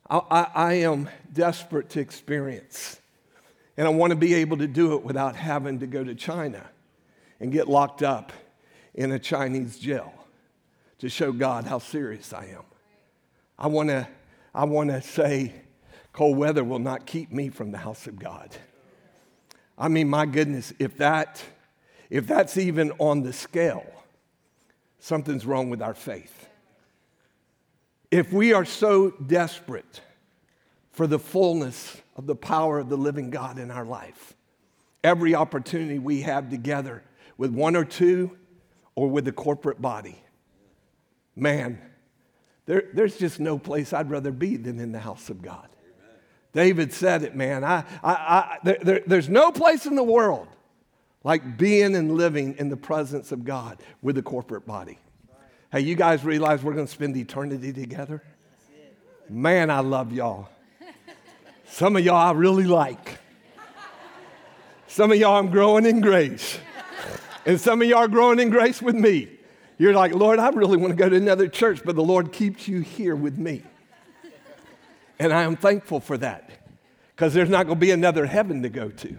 I, 0.09 0.17
I, 0.29 0.47
I 0.53 0.73
am 0.73 1.09
desperate 1.33 1.89
to 1.91 1.99
experience. 1.99 2.99
And 3.77 3.87
I 3.87 3.91
want 3.91 4.11
to 4.11 4.17
be 4.17 4.33
able 4.35 4.57
to 4.57 4.67
do 4.67 4.95
it 4.95 5.03
without 5.03 5.35
having 5.35 5.79
to 5.79 5.87
go 5.87 6.03
to 6.03 6.13
China 6.13 6.69
and 7.39 7.51
get 7.51 7.69
locked 7.69 8.03
up 8.03 8.33
in 8.93 9.11
a 9.11 9.19
Chinese 9.19 9.77
jail 9.79 10.13
to 10.99 11.09
show 11.09 11.31
God 11.31 11.65
how 11.65 11.79
serious 11.79 12.33
I 12.33 12.45
am. 12.47 12.63
I 13.57 13.67
want 13.67 13.89
to 13.89 14.07
I 14.53 14.65
want 14.65 14.89
to 14.89 15.01
say 15.01 15.53
cold 16.13 16.37
weather 16.37 16.63
will 16.63 16.79
not 16.79 17.05
keep 17.05 17.31
me 17.31 17.49
from 17.49 17.71
the 17.71 17.77
house 17.77 18.07
of 18.07 18.17
God. 18.17 18.55
I 19.77 19.87
mean, 19.87 20.09
my 20.09 20.25
goodness, 20.25 20.73
if 20.79 20.97
that 20.97 21.43
if 22.09 22.25
that's 22.25 22.57
even 22.57 22.91
on 22.97 23.21
the 23.21 23.31
scale, 23.33 23.85
something's 24.99 25.45
wrong 25.45 25.69
with 25.69 25.81
our 25.81 25.93
faith. 25.93 26.47
If 28.11 28.33
we 28.33 28.53
are 28.53 28.65
so 28.65 29.11
desperate 29.11 30.01
for 30.91 31.05
the 31.05 31.19
fullness 31.19 32.01
of 32.15 32.25
the 32.25 32.35
power 32.35 32.79
of 32.79 32.89
the 32.89 32.97
living 32.97 33.29
God 33.29 33.59
in 33.59 33.69
our 33.69 33.85
life, 33.85 34.33
every 35.03 35.35
opportunity 35.35 35.99
we 35.99 36.21
have 36.21 36.49
together 36.49 37.03
with 37.37 37.53
one 37.53 37.75
or 37.75 37.85
two 37.85 38.35
or 38.99 39.07
with 39.07 39.23
the 39.23 39.31
corporate 39.31 39.81
body. 39.81 40.21
Man, 41.33 41.81
there, 42.65 42.83
there's 42.93 43.17
just 43.17 43.39
no 43.39 43.57
place 43.57 43.93
I'd 43.93 44.09
rather 44.09 44.29
be 44.29 44.57
than 44.57 44.77
in 44.77 44.91
the 44.91 44.99
house 44.99 45.29
of 45.29 45.41
God. 45.41 45.69
Amen. 46.03 46.17
David 46.51 46.91
said 46.91 47.23
it, 47.23 47.33
man. 47.33 47.63
I, 47.63 47.85
I, 48.03 48.11
I, 48.11 48.57
there, 48.61 48.77
there, 48.81 49.01
there's 49.07 49.29
no 49.29 49.53
place 49.53 49.85
in 49.85 49.95
the 49.95 50.03
world 50.03 50.49
like 51.23 51.57
being 51.57 51.95
and 51.95 52.17
living 52.17 52.55
in 52.59 52.67
the 52.67 52.75
presence 52.75 53.31
of 53.31 53.45
God 53.45 53.81
with 54.01 54.15
the 54.15 54.21
corporate 54.21 54.67
body. 54.67 54.99
Hey, 55.71 55.79
you 55.79 55.95
guys 55.95 56.25
realize 56.25 56.61
we're 56.61 56.73
going 56.73 56.87
to 56.87 56.91
spend 56.91 57.15
eternity 57.15 57.71
together? 57.71 58.21
Man, 59.29 59.69
I 59.69 59.79
love 59.79 60.11
y'all. 60.11 60.49
Some 61.69 61.95
of 61.95 62.03
y'all 62.03 62.17
I 62.17 62.31
really 62.33 62.65
like. 62.65 63.17
Some 64.87 65.13
of 65.13 65.17
y'all 65.17 65.37
I'm 65.37 65.51
growing 65.51 65.85
in 65.85 66.01
grace. 66.01 66.59
And 67.45 67.59
some 67.59 67.81
of 67.81 67.87
y'all 67.87 67.99
are 67.99 68.07
growing 68.07 68.39
in 68.39 68.49
grace 68.49 68.81
with 68.81 68.95
me. 68.95 69.29
You're 69.77 69.93
like, 69.93 70.13
Lord, 70.13 70.39
I 70.39 70.49
really 70.49 70.77
want 70.77 70.91
to 70.91 70.97
go 70.97 71.07
to 71.07 71.15
another 71.15 71.47
church, 71.47 71.81
but 71.85 71.95
the 71.95 72.03
Lord 72.03 72.33
keeps 72.33 72.67
you 72.67 72.81
here 72.81 73.15
with 73.15 73.37
me. 73.37 73.63
And 75.17 75.31
I 75.33 75.43
am 75.43 75.55
thankful 75.55 75.99
for 75.99 76.17
that 76.17 76.49
because 77.15 77.33
there's 77.33 77.49
not 77.49 77.65
going 77.65 77.77
to 77.77 77.79
be 77.79 77.91
another 77.91 78.25
heaven 78.25 78.61
to 78.63 78.69
go 78.69 78.89
to. 78.89 79.17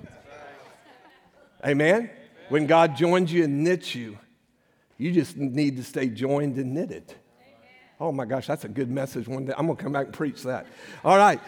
Amen? 1.64 2.10
When 2.48 2.66
God 2.66 2.96
joins 2.96 3.32
you 3.32 3.44
and 3.44 3.64
knits 3.64 3.94
you, 3.94 4.18
you 4.98 5.12
just 5.12 5.36
need 5.36 5.76
to 5.76 5.84
stay 5.84 6.08
joined 6.08 6.56
and 6.56 6.74
knitted. 6.74 7.14
Oh 7.98 8.12
my 8.12 8.24
gosh, 8.24 8.46
that's 8.46 8.64
a 8.64 8.68
good 8.68 8.90
message 8.90 9.28
one 9.28 9.46
day. 9.46 9.52
I'm 9.56 9.66
going 9.66 9.76
to 9.76 9.82
come 9.82 9.92
back 9.92 10.06
and 10.06 10.14
preach 10.14 10.42
that. 10.42 10.66
All 11.04 11.16
right. 11.16 11.40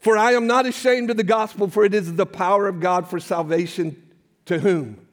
For 0.00 0.16
I 0.16 0.32
am 0.32 0.48
not 0.48 0.66
ashamed 0.66 1.10
of 1.10 1.16
the 1.16 1.24
gospel, 1.24 1.68
for 1.68 1.84
it 1.84 1.94
is 1.94 2.14
the 2.14 2.26
power 2.26 2.66
of 2.66 2.80
God 2.80 3.08
for 3.08 3.20
salvation 3.20 4.00
to 4.46 4.58
whom? 4.58 5.06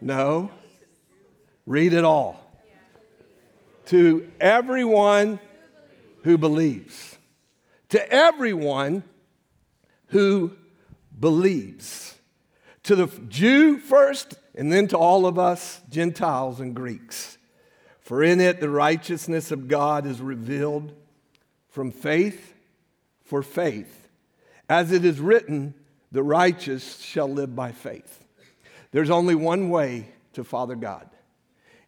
No. 0.00 0.50
Read 1.66 1.92
it 1.92 2.04
all. 2.04 2.44
To 3.86 4.30
everyone 4.40 5.40
who 6.22 6.38
believes. 6.38 7.18
To 7.90 8.12
everyone 8.12 9.02
who 10.08 10.52
believes. 11.18 12.14
To 12.84 12.96
the 12.96 13.06
Jew 13.28 13.78
first, 13.78 14.34
and 14.54 14.72
then 14.72 14.88
to 14.88 14.98
all 14.98 15.26
of 15.26 15.38
us, 15.38 15.80
Gentiles 15.88 16.60
and 16.60 16.74
Greeks. 16.74 17.38
For 18.00 18.22
in 18.22 18.40
it 18.40 18.60
the 18.60 18.70
righteousness 18.70 19.50
of 19.50 19.68
God 19.68 20.06
is 20.06 20.20
revealed 20.20 20.92
from 21.68 21.92
faith 21.92 22.54
for 23.22 23.42
faith. 23.42 24.08
As 24.68 24.90
it 24.90 25.04
is 25.04 25.20
written, 25.20 25.74
the 26.10 26.22
righteous 26.22 26.98
shall 26.98 27.28
live 27.28 27.54
by 27.54 27.70
faith. 27.70 28.24
There's 28.92 29.10
only 29.10 29.34
one 29.34 29.70
way 29.70 30.08
to 30.32 30.44
Father 30.44 30.74
God, 30.74 31.08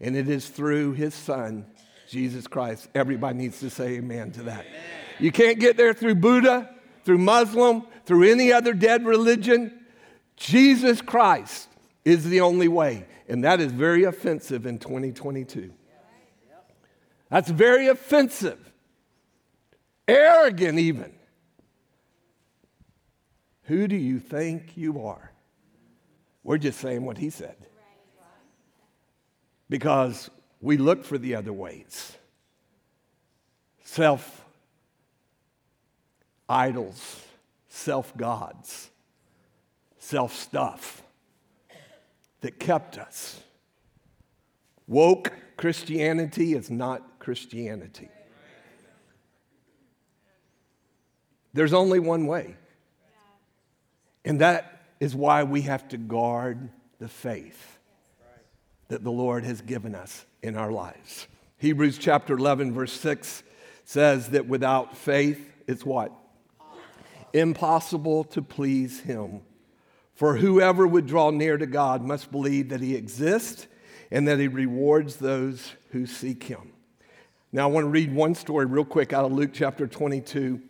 and 0.00 0.16
it 0.16 0.28
is 0.28 0.49
through 0.49 0.92
his 0.92 1.14
Son, 1.14 1.66
Jesus 2.09 2.47
Christ. 2.47 2.88
Everybody 2.94 3.38
needs 3.38 3.61
to 3.61 3.71
say 3.71 3.94
amen 3.94 4.32
to 4.32 4.44
that. 4.44 4.61
Amen. 4.66 4.80
You 5.18 5.32
can't 5.32 5.59
get 5.59 5.76
there 5.76 5.92
through 5.92 6.16
Buddha, 6.16 6.71
through 7.04 7.18
Muslim, 7.18 7.85
through 8.06 8.30
any 8.30 8.52
other 8.52 8.73
dead 8.73 9.04
religion. 9.04 9.80
Jesus 10.37 11.00
Christ 11.00 11.68
is 12.04 12.25
the 12.28 12.40
only 12.40 12.68
way, 12.68 13.06
and 13.28 13.44
that 13.44 13.61
is 13.61 13.73
very 13.73 14.04
offensive 14.04 14.66
in 14.66 14.78
2022. 14.78 15.73
That's 17.30 17.49
very 17.49 17.88
offensive, 17.88 18.59
arrogant, 20.06 20.78
even. 20.78 21.12
Who 23.64 23.88
do 23.88 23.97
you 23.97 24.18
think 24.18 24.76
you 24.76 25.06
are? 25.06 25.31
We're 26.44 26.58
just 26.58 26.80
saying 26.80 27.04
what 27.04 27.18
he 27.18 27.30
said. 27.30 27.56
Because 29.68 30.30
we 30.61 30.76
look 30.76 31.04
for 31.04 31.18
the 31.18 31.34
other 31.34 31.52
ways 31.52 32.16
self 33.84 34.44
idols, 36.49 37.25
self 37.68 38.16
gods, 38.16 38.90
self 39.99 40.34
stuff 40.34 41.02
that 42.40 42.58
kept 42.58 42.99
us. 42.99 43.40
Woke 44.87 45.32
Christianity 45.56 46.54
is 46.54 46.70
not 46.70 47.18
Christianity. 47.18 48.08
There's 51.54 51.72
only 51.72 51.99
one 51.99 52.26
way. 52.26 52.56
And 54.25 54.40
that 54.40 54.81
is 55.02 55.16
why 55.16 55.42
we 55.42 55.62
have 55.62 55.88
to 55.88 55.97
guard 55.97 56.71
the 57.00 57.09
faith 57.09 57.80
that 58.87 59.02
the 59.02 59.11
Lord 59.11 59.44
has 59.44 59.61
given 59.61 59.97
us 59.97 60.25
in 60.44 60.54
our 60.56 60.71
lives. 60.71 61.26
Hebrews 61.59 61.99
chapter 61.99 62.35
11, 62.35 62.73
verse 62.73 62.92
6 62.92 63.42
says 63.85 64.28
that 64.28 64.47
without 64.47 64.97
faith, 64.97 65.52
it's 65.66 65.85
what? 65.85 66.12
Impossible 67.32 68.23
to 68.23 68.42
please 68.42 69.00
Him. 69.00 69.40
For 70.14 70.37
whoever 70.37 70.87
would 70.87 71.09
draw 71.09 71.30
near 71.30 71.59
to 71.59 71.66
God 71.66 72.04
must 72.04 72.30
believe 72.30 72.68
that 72.68 72.80
He 72.80 72.94
exists 72.94 73.66
and 74.12 74.28
that 74.28 74.38
He 74.38 74.47
rewards 74.47 75.16
those 75.16 75.73
who 75.90 76.06
seek 76.06 76.44
Him. 76.44 76.75
Now, 77.50 77.64
I 77.64 77.73
want 77.73 77.87
to 77.87 77.90
read 77.90 78.14
one 78.14 78.37
story 78.37 78.66
real 78.66 78.85
quick 78.85 79.12
out 79.12 79.25
of 79.25 79.32
Luke 79.32 79.50
chapter 79.52 79.88
22. 79.88 80.61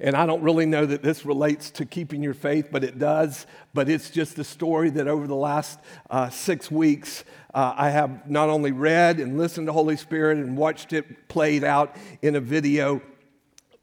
And 0.00 0.14
I 0.14 0.26
don't 0.26 0.42
really 0.42 0.66
know 0.66 0.86
that 0.86 1.02
this 1.02 1.24
relates 1.26 1.70
to 1.72 1.84
keeping 1.84 2.22
your 2.22 2.34
faith, 2.34 2.68
but 2.70 2.84
it 2.84 2.98
does. 2.98 3.46
But 3.74 3.88
it's 3.88 4.10
just 4.10 4.38
a 4.38 4.44
story 4.44 4.90
that 4.90 5.08
over 5.08 5.26
the 5.26 5.34
last 5.34 5.80
uh, 6.08 6.30
six 6.30 6.70
weeks, 6.70 7.24
uh, 7.52 7.74
I 7.76 7.90
have 7.90 8.30
not 8.30 8.48
only 8.48 8.70
read 8.70 9.18
and 9.18 9.36
listened 9.36 9.66
to 9.66 9.72
Holy 9.72 9.96
Spirit 9.96 10.38
and 10.38 10.56
watched 10.56 10.92
it 10.92 11.28
played 11.28 11.64
out 11.64 11.96
in 12.22 12.36
a 12.36 12.40
video, 12.40 13.02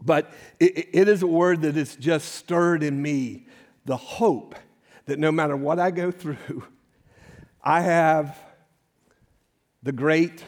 but 0.01 0.31
it, 0.60 0.89
it 0.93 1.07
is 1.10 1.22
a 1.22 1.27
word 1.27 1.63
that 1.63 1.75
has 1.75 1.95
just 1.98 2.34
stirred 2.36 2.81
in 2.81 3.01
me 3.01 3.48
the 3.84 3.98
hope 3.98 4.55
that 5.07 5.19
no 5.19 5.31
matter 5.31 5.57
what 5.57 5.79
I 5.79 5.91
go 5.91 6.12
through, 6.12 6.63
I 7.63 7.81
have 7.81 8.38
the 9.84 9.91
great 9.91 10.43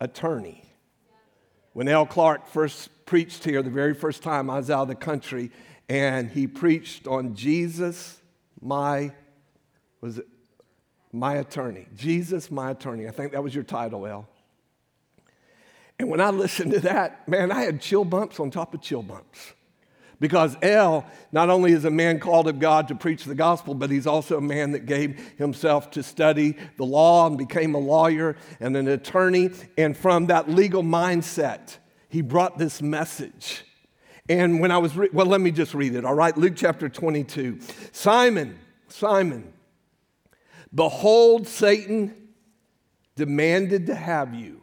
attorney. 0.00 0.62
When 1.74 1.88
L. 1.88 2.06
Clark 2.06 2.46
first 2.46 2.88
preached 3.14 3.44
here 3.44 3.62
the 3.62 3.70
very 3.70 3.94
first 3.94 4.24
time 4.24 4.50
I 4.50 4.56
was 4.56 4.70
out 4.70 4.82
of 4.82 4.88
the 4.88 4.96
country, 4.96 5.52
and 5.88 6.28
he 6.28 6.48
preached 6.48 7.06
on 7.06 7.36
Jesus, 7.36 8.20
my, 8.60 9.12
was 10.00 10.18
it, 10.18 10.26
my 11.12 11.34
attorney. 11.34 11.86
Jesus, 11.94 12.50
my 12.50 12.72
attorney. 12.72 13.06
I 13.06 13.12
think 13.12 13.30
that 13.30 13.40
was 13.44 13.54
your 13.54 13.62
title, 13.62 14.04
El. 14.04 14.28
And 15.96 16.10
when 16.10 16.20
I 16.20 16.30
listened 16.30 16.72
to 16.72 16.80
that, 16.80 17.28
man, 17.28 17.52
I 17.52 17.60
had 17.60 17.80
chill 17.80 18.04
bumps 18.04 18.40
on 18.40 18.50
top 18.50 18.74
of 18.74 18.80
chill 18.80 19.04
bumps. 19.04 19.52
Because 20.18 20.56
El 20.60 21.06
not 21.30 21.50
only 21.50 21.70
is 21.70 21.84
a 21.84 21.92
man 21.92 22.18
called 22.18 22.48
of 22.48 22.58
God 22.58 22.88
to 22.88 22.96
preach 22.96 23.22
the 23.22 23.36
gospel, 23.36 23.74
but 23.74 23.92
he's 23.92 24.08
also 24.08 24.38
a 24.38 24.40
man 24.40 24.72
that 24.72 24.86
gave 24.86 25.20
himself 25.38 25.92
to 25.92 26.02
study 26.02 26.56
the 26.78 26.84
law 26.84 27.28
and 27.28 27.38
became 27.38 27.76
a 27.76 27.78
lawyer 27.78 28.34
and 28.58 28.76
an 28.76 28.88
attorney. 28.88 29.50
And 29.78 29.96
from 29.96 30.26
that 30.26 30.50
legal 30.50 30.82
mindset, 30.82 31.76
he 32.14 32.22
brought 32.22 32.58
this 32.58 32.80
message. 32.80 33.64
And 34.28 34.60
when 34.60 34.70
I 34.70 34.78
was, 34.78 34.96
re- 34.96 35.08
well, 35.12 35.26
let 35.26 35.40
me 35.40 35.50
just 35.50 35.74
read 35.74 35.96
it, 35.96 36.04
all 36.04 36.14
right? 36.14 36.36
Luke 36.36 36.52
chapter 36.54 36.88
22. 36.88 37.58
Simon, 37.90 38.56
Simon, 38.86 39.52
behold, 40.72 41.48
Satan 41.48 42.14
demanded 43.16 43.86
to 43.86 43.96
have 43.96 44.32
you, 44.32 44.62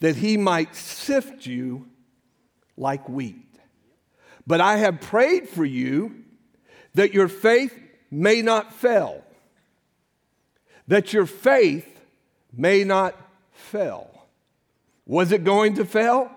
that 0.00 0.16
he 0.16 0.36
might 0.36 0.76
sift 0.76 1.46
you 1.46 1.88
like 2.76 3.08
wheat. 3.08 3.58
But 4.46 4.60
I 4.60 4.76
have 4.76 5.00
prayed 5.00 5.48
for 5.48 5.64
you 5.64 6.24
that 6.92 7.14
your 7.14 7.28
faith 7.28 7.74
may 8.10 8.42
not 8.42 8.74
fail, 8.74 9.24
that 10.88 11.14
your 11.14 11.24
faith 11.24 11.88
may 12.52 12.84
not 12.84 13.16
fail. 13.50 14.17
Was 15.08 15.32
it 15.32 15.42
going 15.42 15.74
to 15.76 15.84
fail? 15.84 16.30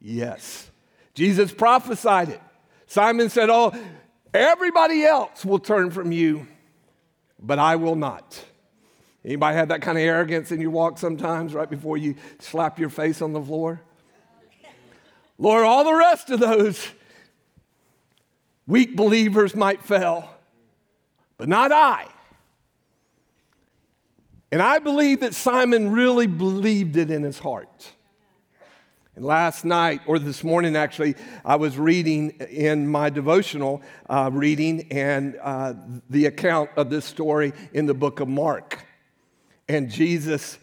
Yes. 0.00 0.70
Jesus 1.14 1.52
prophesied 1.52 2.28
it. 2.30 2.40
Simon 2.86 3.30
said, 3.30 3.48
Oh, 3.48 3.72
everybody 4.34 5.04
else 5.04 5.44
will 5.44 5.60
turn 5.60 5.90
from 5.90 6.12
you, 6.12 6.46
but 7.38 7.58
I 7.58 7.76
will 7.76 7.94
not. 7.94 8.44
Anybody 9.24 9.56
have 9.56 9.68
that 9.68 9.82
kind 9.82 9.96
of 9.96 10.02
arrogance 10.02 10.50
in 10.50 10.60
your 10.60 10.70
walk 10.70 10.98
sometimes 10.98 11.54
right 11.54 11.70
before 11.70 11.96
you 11.96 12.16
slap 12.40 12.80
your 12.80 12.90
face 12.90 13.22
on 13.22 13.32
the 13.32 13.40
floor? 13.40 13.80
Lord, 15.38 15.64
all 15.64 15.84
the 15.84 15.94
rest 15.94 16.28
of 16.30 16.40
those 16.40 16.84
weak 18.66 18.96
believers 18.96 19.54
might 19.54 19.82
fail, 19.82 20.28
but 21.36 21.48
not 21.48 21.70
I. 21.70 22.08
And 24.52 24.60
I 24.60 24.80
believe 24.80 25.20
that 25.20 25.34
Simon 25.34 25.92
really 25.92 26.26
believed 26.26 26.98
it 26.98 27.10
in 27.10 27.22
his 27.22 27.38
heart. 27.38 27.90
And 29.16 29.24
last 29.24 29.64
night, 29.64 30.02
or 30.06 30.18
this 30.18 30.44
morning 30.44 30.76
actually, 30.76 31.14
I 31.42 31.56
was 31.56 31.78
reading 31.78 32.30
in 32.50 32.86
my 32.86 33.08
devotional 33.08 33.80
uh, 34.10 34.28
reading 34.30 34.88
and 34.92 35.38
uh, 35.42 35.72
the 36.10 36.26
account 36.26 36.68
of 36.76 36.90
this 36.90 37.06
story 37.06 37.54
in 37.72 37.86
the 37.86 37.94
book 37.94 38.20
of 38.20 38.28
Mark. 38.28 38.86
And 39.68 39.90
Jesus 39.90 40.58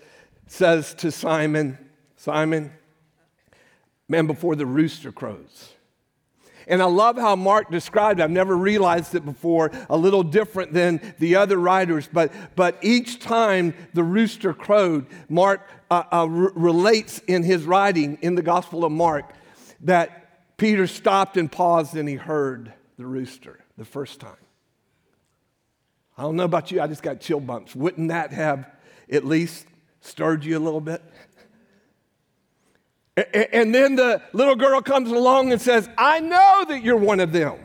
says 0.46 0.94
to 0.96 1.12
Simon, 1.12 1.78
Simon, 2.16 2.72
man, 4.08 4.28
before 4.28 4.56
the 4.56 4.68
rooster 4.68 5.12
crows. 5.12 5.74
And 6.70 6.84
I 6.84 6.86
love 6.86 7.18
how 7.18 7.36
Mark 7.36 7.72
described 7.72 8.20
it. 8.20 8.24
I've 8.24 8.30
never 8.30 8.56
realized 8.56 9.16
it 9.16 9.26
before, 9.26 9.72
a 9.90 9.98
little 9.98 10.24
different 10.24 10.72
than 10.72 11.16
the 11.18 11.36
other 11.36 11.58
writers. 11.58 12.08
But, 12.12 12.32
but 12.56 12.78
each 12.82 13.20
time 13.20 13.74
the 13.94 14.04
rooster 14.04 14.54
crowed, 14.54 15.08
Mark 15.28 15.68
uh, 15.90 16.04
uh, 16.12 16.28
relates 16.30 17.20
in 17.28 17.42
his 17.42 17.64
writing 17.64 18.20
in 18.22 18.36
the 18.36 18.44
Gospel 18.44 18.86
of 18.86 18.92
Mark 18.92 19.34
that 19.82 20.58
Peter 20.58 20.86
stopped 20.86 21.38
and 21.38 21.52
paused 21.52 21.96
and 21.96 22.08
he 22.08 22.16
heard 22.16 22.72
the 22.98 23.06
rooster 23.06 23.60
the 23.78 23.86
first 23.86 24.20
time. 24.20 24.36
I 26.18 26.22
don't 26.22 26.36
know 26.36 26.44
about 26.44 26.70
you, 26.70 26.82
I 26.82 26.88
just 26.88 27.02
got 27.02 27.22
chill 27.22 27.40
bumps. 27.40 27.76
Wouldn't 27.76 28.10
that 28.10 28.32
have 28.34 28.70
at 29.12 29.26
least 29.26 29.66
stirred 30.02 30.44
you 30.44 30.58
a 30.58 30.60
little 30.60 30.82
bit? 30.82 31.02
And 33.54 33.74
then 33.74 33.96
the 33.96 34.22
little 34.34 34.56
girl 34.56 34.82
comes 34.82 35.10
along 35.12 35.52
and 35.52 35.62
says, 35.62 35.90
I 35.98 36.20
know 36.20 36.66
that 36.68 36.84
you're 36.84 36.98
one 36.98 37.20
of 37.20 37.32
them. 37.32 37.58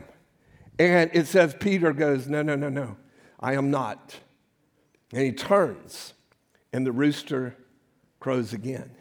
And 0.77 1.09
it 1.13 1.27
says, 1.27 1.55
Peter 1.59 1.93
goes, 1.93 2.27
No, 2.27 2.41
no, 2.41 2.55
no, 2.55 2.69
no, 2.69 2.97
I 3.39 3.53
am 3.53 3.71
not. 3.71 4.15
And 5.13 5.21
he 5.21 5.31
turns, 5.31 6.13
and 6.73 6.85
the 6.85 6.91
rooster 6.91 7.55
crows 8.19 8.53
again. 8.53 8.91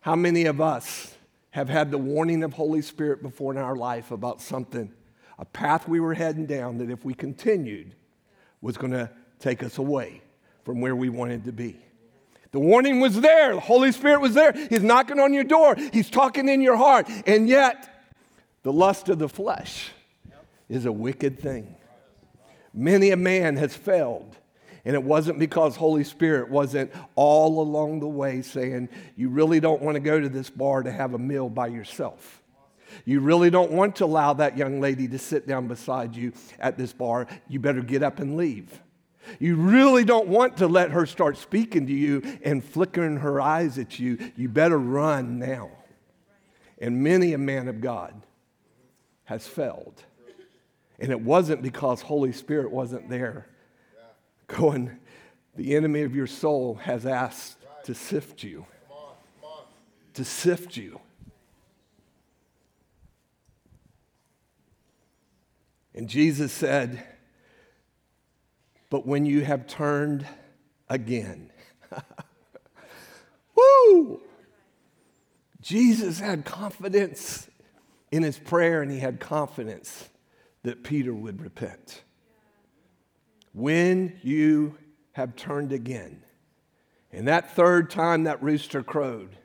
How 0.00 0.14
many 0.14 0.44
of 0.44 0.60
us 0.60 1.16
have 1.50 1.68
had 1.68 1.90
the 1.90 1.98
warning 1.98 2.44
of 2.44 2.52
Holy 2.52 2.82
Spirit 2.82 3.22
before 3.22 3.50
in 3.50 3.58
our 3.58 3.74
life 3.74 4.12
about 4.12 4.40
something, 4.40 4.92
a 5.38 5.44
path 5.44 5.88
we 5.88 5.98
were 5.98 6.14
heading 6.14 6.46
down 6.46 6.78
that 6.78 6.90
if 6.90 7.04
we 7.04 7.14
continued 7.14 7.94
was 8.60 8.76
going 8.76 8.92
to 8.92 9.10
take 9.40 9.62
us 9.62 9.78
away 9.78 10.22
from 10.64 10.80
where 10.80 10.94
we 10.94 11.08
wanted 11.08 11.44
to 11.44 11.52
be? 11.52 11.85
The 12.56 12.60
warning 12.60 13.00
was 13.00 13.20
there. 13.20 13.52
The 13.52 13.60
Holy 13.60 13.92
Spirit 13.92 14.22
was 14.22 14.32
there. 14.32 14.54
He's 14.70 14.82
knocking 14.82 15.20
on 15.20 15.34
your 15.34 15.44
door. 15.44 15.76
He's 15.92 16.08
talking 16.08 16.48
in 16.48 16.62
your 16.62 16.76
heart. 16.78 17.06
And 17.26 17.46
yet, 17.46 18.08
the 18.62 18.72
lust 18.72 19.10
of 19.10 19.18
the 19.18 19.28
flesh 19.28 19.90
is 20.66 20.86
a 20.86 20.90
wicked 20.90 21.38
thing. 21.38 21.76
Many 22.72 23.10
a 23.10 23.16
man 23.18 23.58
has 23.58 23.76
failed. 23.76 24.34
And 24.86 24.94
it 24.94 25.02
wasn't 25.02 25.38
because 25.38 25.76
Holy 25.76 26.02
Spirit 26.02 26.48
wasn't 26.48 26.92
all 27.14 27.60
along 27.60 28.00
the 28.00 28.08
way 28.08 28.40
saying, 28.40 28.88
you 29.16 29.28
really 29.28 29.60
don't 29.60 29.82
want 29.82 29.96
to 29.96 30.00
go 30.00 30.18
to 30.18 30.30
this 30.30 30.48
bar 30.48 30.82
to 30.82 30.90
have 30.90 31.12
a 31.12 31.18
meal 31.18 31.50
by 31.50 31.66
yourself. 31.66 32.42
You 33.04 33.20
really 33.20 33.50
don't 33.50 33.72
want 33.72 33.96
to 33.96 34.06
allow 34.06 34.32
that 34.32 34.56
young 34.56 34.80
lady 34.80 35.06
to 35.08 35.18
sit 35.18 35.46
down 35.46 35.68
beside 35.68 36.16
you 36.16 36.32
at 36.58 36.78
this 36.78 36.94
bar. 36.94 37.26
You 37.48 37.60
better 37.60 37.82
get 37.82 38.02
up 38.02 38.18
and 38.18 38.34
leave. 38.38 38.80
You 39.38 39.56
really 39.56 40.04
don't 40.04 40.28
want 40.28 40.58
to 40.58 40.66
let 40.66 40.90
her 40.90 41.06
start 41.06 41.36
speaking 41.36 41.86
to 41.86 41.92
you 41.92 42.22
and 42.42 42.64
flickering 42.64 43.18
her 43.18 43.40
eyes 43.40 43.78
at 43.78 43.98
you. 43.98 44.18
You 44.36 44.48
better 44.48 44.78
run 44.78 45.38
now. 45.38 45.70
And 46.78 47.02
many 47.02 47.32
a 47.32 47.38
man 47.38 47.68
of 47.68 47.80
God 47.80 48.22
has 49.24 49.46
failed. 49.46 50.02
And 50.98 51.10
it 51.10 51.20
wasn't 51.20 51.62
because 51.62 52.00
Holy 52.00 52.32
Spirit 52.32 52.70
wasn't 52.70 53.08
there. 53.08 53.46
Going, 54.46 54.98
the 55.56 55.74
enemy 55.74 56.02
of 56.02 56.14
your 56.14 56.26
soul 56.26 56.76
has 56.76 57.06
asked 57.06 57.58
to 57.84 57.94
sift 57.94 58.42
you. 58.42 58.66
To 60.14 60.24
sift 60.24 60.76
you. 60.76 61.00
And 65.94 66.08
Jesus 66.08 66.52
said, 66.52 67.02
but 68.90 69.06
when 69.06 69.26
you 69.26 69.42
have 69.42 69.66
turned 69.66 70.26
again. 70.88 71.50
Woo! 73.56 74.20
Jesus 75.60 76.20
had 76.20 76.44
confidence 76.44 77.48
in 78.12 78.22
his 78.22 78.38
prayer 78.38 78.82
and 78.82 78.90
he 78.90 78.98
had 78.98 79.18
confidence 79.18 80.08
that 80.62 80.84
Peter 80.84 81.12
would 81.12 81.40
repent. 81.42 82.02
When 83.52 84.18
you 84.22 84.76
have 85.12 85.34
turned 85.34 85.72
again. 85.72 86.22
And 87.10 87.26
that 87.26 87.56
third 87.56 87.88
time 87.90 88.24
that 88.24 88.42
rooster 88.42 88.82
crowed, 88.82 89.36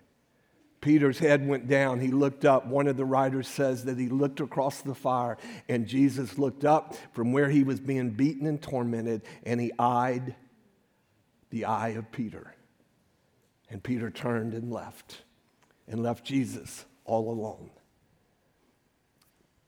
Peter's 0.82 1.20
head 1.20 1.48
went 1.48 1.68
down. 1.68 2.00
He 2.00 2.10
looked 2.10 2.44
up. 2.44 2.66
One 2.66 2.88
of 2.88 2.98
the 2.98 3.06
writers 3.06 3.48
says 3.48 3.86
that 3.86 4.00
he 4.00 4.10
looked 4.10 4.40
across 4.40 4.82
the 4.82 4.96
fire, 4.96 5.38
and 5.70 5.88
Jesus 5.88 6.40
looked 6.40 6.66
up 6.66 6.96
from 7.14 7.32
where 7.32 7.50
he 7.50 7.64
was 7.64 7.80
being 7.80 8.10
beaten 8.10 8.48
and 8.48 8.60
tormented, 8.60 9.22
and 9.44 9.62
he 9.62 9.72
eyed 9.78 10.36
the 11.52 11.66
eye 11.66 11.90
of 11.90 12.12
Peter. 12.12 12.56
And 13.70 13.82
Peter 13.82 14.10
turned 14.10 14.54
and 14.54 14.72
left, 14.72 15.22
and 15.88 16.02
left 16.02 16.26
Jesus 16.26 16.86
all 17.06 17.32
alone. 17.32 17.70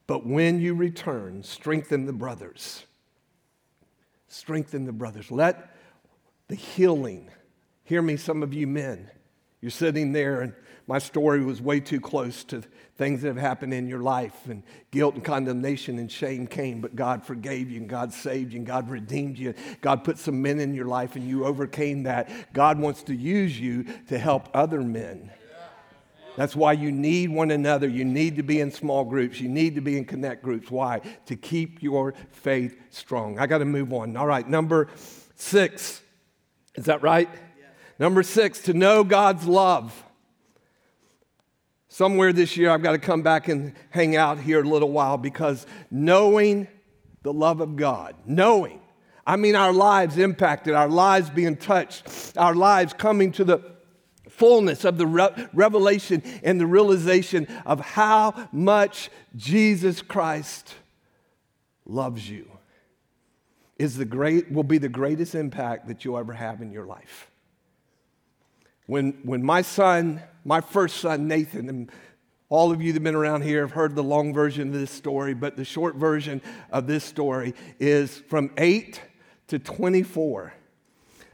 But 0.07 0.25
when 0.25 0.59
you 0.59 0.73
return, 0.73 1.43
strengthen 1.43 2.07
the 2.07 2.13
brothers. 2.13 2.83
Strengthen 4.27 4.85
the 4.85 4.91
brothers. 4.91 5.31
Let 5.31 5.75
the 6.47 6.55
healing, 6.55 7.29
hear 7.83 8.01
me, 8.01 8.17
some 8.17 8.41
of 8.43 8.53
you 8.53 8.65
men, 8.67 9.09
you're 9.61 9.71
sitting 9.71 10.11
there 10.11 10.41
and 10.41 10.53
my 10.87 10.99
story 10.99 11.43
was 11.43 11.61
way 11.61 11.79
too 11.79 12.01
close 12.01 12.43
to 12.45 12.63
things 12.95 13.21
that 13.21 13.29
have 13.29 13.37
happened 13.37 13.73
in 13.73 13.87
your 13.87 14.01
life, 14.01 14.47
and 14.47 14.63
guilt 14.91 15.15
and 15.15 15.23
condemnation 15.23 15.97
and 15.97 16.11
shame 16.11 16.45
came, 16.45 16.81
but 16.81 16.95
God 16.95 17.23
forgave 17.23 17.71
you, 17.71 17.79
and 17.79 17.89
God 17.89 18.13
saved 18.13 18.53
you, 18.53 18.59
and 18.59 18.67
God 18.67 18.89
redeemed 18.89 19.37
you. 19.37 19.53
God 19.81 20.03
put 20.03 20.17
some 20.17 20.41
men 20.41 20.59
in 20.59 20.73
your 20.75 20.85
life, 20.85 21.15
and 21.15 21.27
you 21.27 21.45
overcame 21.45 22.03
that. 22.03 22.29
God 22.53 22.79
wants 22.79 23.03
to 23.03 23.15
use 23.15 23.59
you 23.59 23.85
to 24.09 24.17
help 24.17 24.49
other 24.53 24.81
men. 24.81 25.31
That's 26.35 26.55
why 26.55 26.73
you 26.73 26.91
need 26.91 27.29
one 27.29 27.51
another. 27.51 27.87
You 27.87 28.05
need 28.05 28.37
to 28.37 28.43
be 28.43 28.59
in 28.59 28.71
small 28.71 29.05
groups. 29.05 29.39
You 29.39 29.49
need 29.49 29.75
to 29.75 29.81
be 29.81 29.97
in 29.97 30.05
connect 30.05 30.43
groups. 30.43 30.71
Why? 30.71 31.01
To 31.27 31.35
keep 31.35 31.83
your 31.83 32.15
faith 32.31 32.75
strong. 32.89 33.37
I 33.37 33.45
got 33.45 33.59
to 33.59 33.65
move 33.65 33.93
on. 33.93 34.17
All 34.17 34.25
right, 34.25 34.47
number 34.47 34.89
six. 35.35 36.01
Is 36.75 36.85
that 36.85 37.03
right? 37.03 37.29
Number 37.99 38.23
six, 38.23 38.63
to 38.63 38.73
know 38.73 39.03
God's 39.03 39.45
love. 39.45 40.03
Somewhere 41.93 42.33
this 42.33 42.57
year, 42.57 42.71
I've 42.71 42.81
got 42.81 42.93
to 42.93 42.97
come 42.97 43.21
back 43.21 43.49
and 43.49 43.71
hang 43.91 44.15
out 44.15 44.39
here 44.39 44.63
a 44.63 44.67
little 44.67 44.89
while 44.89 45.15
because 45.15 45.67
knowing 45.91 46.67
the 47.21 47.31
love 47.31 47.61
of 47.61 47.75
God, 47.75 48.15
knowing, 48.25 48.81
I 49.27 49.35
mean, 49.35 49.55
our 49.55 49.71
lives 49.71 50.17
impacted, 50.17 50.73
our 50.73 50.89
lives 50.89 51.29
being 51.29 51.55
touched, 51.55 52.35
our 52.35 52.55
lives 52.55 52.93
coming 52.93 53.31
to 53.33 53.43
the 53.43 53.59
fullness 54.27 54.85
of 54.85 54.97
the 54.97 55.05
re- 55.05 55.47
revelation 55.53 56.23
and 56.43 56.59
the 56.59 56.65
realization 56.65 57.45
of 57.63 57.79
how 57.79 58.49
much 58.51 59.11
Jesus 59.35 60.01
Christ 60.01 60.73
loves 61.85 62.27
you 62.27 62.49
is 63.77 63.97
the 63.97 64.05
great 64.05 64.51
will 64.51 64.63
be 64.63 64.79
the 64.79 64.89
greatest 64.89 65.35
impact 65.35 65.87
that 65.89 66.03
you'll 66.03 66.17
ever 66.17 66.33
have 66.33 66.59
in 66.59 66.71
your 66.71 66.87
life. 66.87 67.29
When, 68.87 69.19
when 69.21 69.43
my 69.43 69.61
son, 69.61 70.23
my 70.43 70.61
first 70.61 70.97
son, 70.97 71.27
Nathan, 71.27 71.69
and 71.69 71.91
all 72.49 72.71
of 72.71 72.81
you 72.81 72.91
that 72.91 72.97
have 72.97 73.03
been 73.03 73.15
around 73.15 73.41
here 73.41 73.61
have 73.61 73.71
heard 73.71 73.95
the 73.95 74.03
long 74.03 74.33
version 74.33 74.67
of 74.67 74.73
this 74.73 74.91
story, 74.91 75.33
but 75.33 75.55
the 75.57 75.65
short 75.65 75.95
version 75.95 76.41
of 76.71 76.85
this 76.85 77.03
story 77.03 77.55
is 77.79 78.19
from 78.29 78.51
eight 78.57 79.01
to 79.47 79.57
24. 79.57 80.53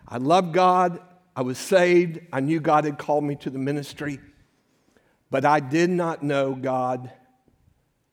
I 0.08 0.17
loved 0.17 0.54
God. 0.54 1.02
I 1.36 1.41
was 1.41 1.58
saved. 1.58 2.19
I 2.32 2.39
knew 2.39 2.60
God 2.60 2.86
had 2.86 2.98
called 2.98 3.24
me 3.24 3.36
to 3.38 3.50
the 3.50 3.60
ministry. 3.60 4.19
But 5.30 5.45
I 5.45 5.60
did 5.60 5.89
not 5.89 6.24
know 6.24 6.56
God 6.56 7.12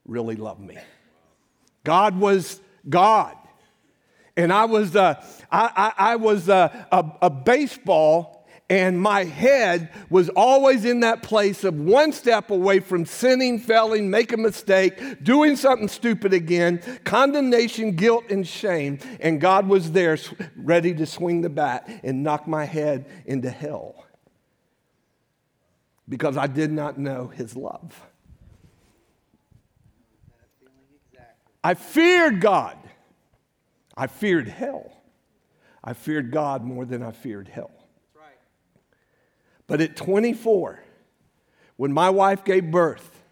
really 0.04 0.36
loved 0.36 0.60
me. 0.60 0.76
God 1.84 2.18
was 2.18 2.60
God. 2.88 3.36
And 4.36 4.52
I 4.52 4.66
was, 4.66 4.94
uh, 4.96 5.24
I, 5.50 5.92
I, 5.96 6.12
I 6.12 6.16
was 6.16 6.48
uh, 6.48 6.84
a, 6.92 7.04
a 7.22 7.30
baseball 7.30 8.35
and 8.68 9.00
my 9.00 9.22
head 9.22 9.90
was 10.10 10.28
always 10.30 10.84
in 10.84 11.00
that 11.00 11.22
place 11.22 11.62
of 11.62 11.78
one 11.78 12.10
step 12.10 12.50
away 12.50 12.80
from 12.80 13.06
sinning, 13.06 13.60
failing, 13.60 14.10
making 14.10 14.40
a 14.40 14.42
mistake, 14.42 15.22
doing 15.22 15.54
something 15.54 15.86
stupid 15.86 16.32
again, 16.32 16.82
condemnation, 17.04 17.92
guilt, 17.92 18.24
and 18.28 18.46
shame. 18.46 18.98
And 19.20 19.40
God 19.40 19.68
was 19.68 19.92
there 19.92 20.18
ready 20.56 20.92
to 20.94 21.06
swing 21.06 21.42
the 21.42 21.48
bat 21.48 21.88
and 22.02 22.24
knock 22.24 22.48
my 22.48 22.64
head 22.64 23.06
into 23.24 23.50
hell 23.50 24.04
because 26.08 26.36
I 26.36 26.48
did 26.48 26.72
not 26.72 26.98
know 26.98 27.28
his 27.28 27.56
love. 27.56 28.04
I 31.62 31.74
feared 31.74 32.40
God. 32.40 32.78
I 33.96 34.08
feared 34.08 34.48
hell. 34.48 34.92
I 35.82 35.92
feared 35.92 36.32
God 36.32 36.64
more 36.64 36.84
than 36.84 37.02
I 37.02 37.12
feared 37.12 37.46
hell. 37.46 37.75
But 39.66 39.80
at 39.80 39.96
24, 39.96 40.82
when 41.76 41.92
my 41.92 42.10
wife 42.10 42.44
gave 42.44 42.70
birth, 42.70 43.22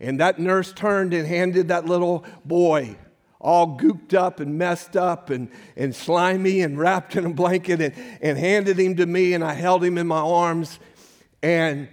and 0.00 0.20
that 0.20 0.38
nurse 0.38 0.72
turned 0.72 1.12
and 1.12 1.26
handed 1.26 1.68
that 1.68 1.84
little 1.84 2.24
boy, 2.44 2.96
all 3.40 3.78
gooped 3.78 4.14
up 4.14 4.40
and 4.40 4.56
messed 4.58 4.96
up 4.96 5.30
and, 5.30 5.48
and 5.76 5.94
slimy 5.94 6.60
and 6.60 6.78
wrapped 6.78 7.16
in 7.16 7.26
a 7.26 7.30
blanket, 7.30 7.80
and, 7.80 7.94
and 8.20 8.38
handed 8.38 8.78
him 8.78 8.96
to 8.96 9.06
me, 9.06 9.34
and 9.34 9.44
I 9.44 9.54
held 9.54 9.84
him 9.84 9.98
in 9.98 10.06
my 10.06 10.20
arms. 10.20 10.78
And 11.42 11.88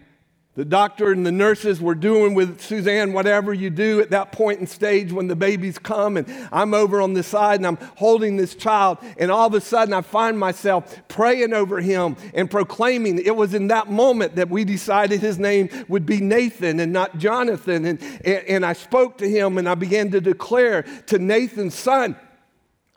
the 0.55 0.63
doctor 0.63 1.11
and 1.11 1.25
the 1.25 1.33
nurses 1.33 1.81
were 1.81 1.95
doing 1.95 2.33
with 2.33 2.61
Suzanne 2.61 3.11
whatever 3.11 3.53
you 3.53 3.69
do 3.69 3.99
at 3.99 4.11
that 4.11 4.31
point 4.31 4.61
in 4.61 4.67
stage 4.67 5.11
when 5.11 5.27
the 5.27 5.35
babies 5.35 5.77
come, 5.77 6.15
and 6.15 6.27
I'm 6.49 6.73
over 6.73 7.01
on 7.01 7.13
the 7.13 7.23
side 7.23 7.59
and 7.59 7.67
I'm 7.67 7.77
holding 7.97 8.37
this 8.37 8.55
child, 8.55 8.97
and 9.17 9.29
all 9.29 9.47
of 9.47 9.53
a 9.53 9.59
sudden 9.59 9.93
I 9.93 10.01
find 10.01 10.39
myself 10.39 10.97
praying 11.09 11.51
over 11.51 11.81
him 11.81 12.15
and 12.33 12.49
proclaiming. 12.49 13.19
It 13.19 13.35
was 13.35 13.53
in 13.53 13.67
that 13.67 13.89
moment 13.89 14.37
that 14.37 14.49
we 14.49 14.63
decided 14.63 15.19
his 15.19 15.37
name 15.37 15.69
would 15.89 16.05
be 16.05 16.21
Nathan 16.21 16.79
and 16.79 16.93
not 16.93 17.17
Jonathan, 17.17 17.83
and, 17.85 18.01
and, 18.23 18.45
and 18.47 18.65
I 18.65 18.73
spoke 18.73 19.17
to 19.17 19.29
him 19.29 19.57
and 19.57 19.67
I 19.67 19.75
began 19.75 20.11
to 20.11 20.21
declare 20.21 20.83
to 21.07 21.19
Nathan's 21.19 21.75
son, 21.75 22.15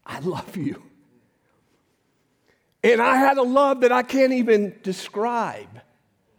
I 0.07 0.21
love 0.21 0.57
you. 0.57 0.81
And 2.85 3.03
I 3.03 3.16
had 3.16 3.37
a 3.37 3.42
love 3.42 3.81
that 3.81 3.90
I 3.90 4.05
can't 4.05 4.33
even 4.33 4.77
describe 4.85 5.78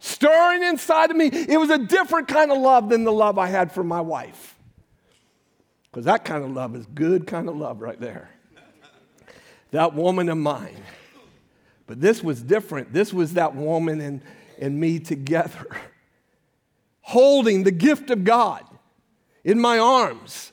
stirring 0.00 0.64
inside 0.64 1.10
of 1.10 1.16
me. 1.16 1.26
It 1.26 1.58
was 1.58 1.70
a 1.70 1.78
different 1.78 2.26
kind 2.26 2.50
of 2.50 2.58
love 2.58 2.88
than 2.88 3.04
the 3.04 3.12
love 3.12 3.38
I 3.38 3.46
had 3.46 3.70
for 3.70 3.84
my 3.84 4.00
wife. 4.00 4.56
Because 5.90 6.06
that 6.06 6.24
kind 6.24 6.42
of 6.42 6.50
love 6.50 6.74
is 6.74 6.86
good 6.86 7.26
kind 7.26 7.48
of 7.48 7.56
love 7.56 7.80
right 7.80 8.00
there. 8.00 8.30
that 9.70 9.94
woman 9.94 10.28
of 10.28 10.38
mine. 10.38 10.82
But 11.86 12.00
this 12.00 12.22
was 12.22 12.42
different. 12.42 12.92
This 12.92 13.12
was 13.12 13.34
that 13.34 13.54
woman 13.54 14.00
and, 14.00 14.22
and 14.60 14.78
me 14.78 14.98
together, 15.00 15.66
holding 17.00 17.64
the 17.64 17.72
gift 17.72 18.10
of 18.10 18.24
God 18.24 18.64
in 19.44 19.60
my 19.60 19.78
arms 19.78 20.52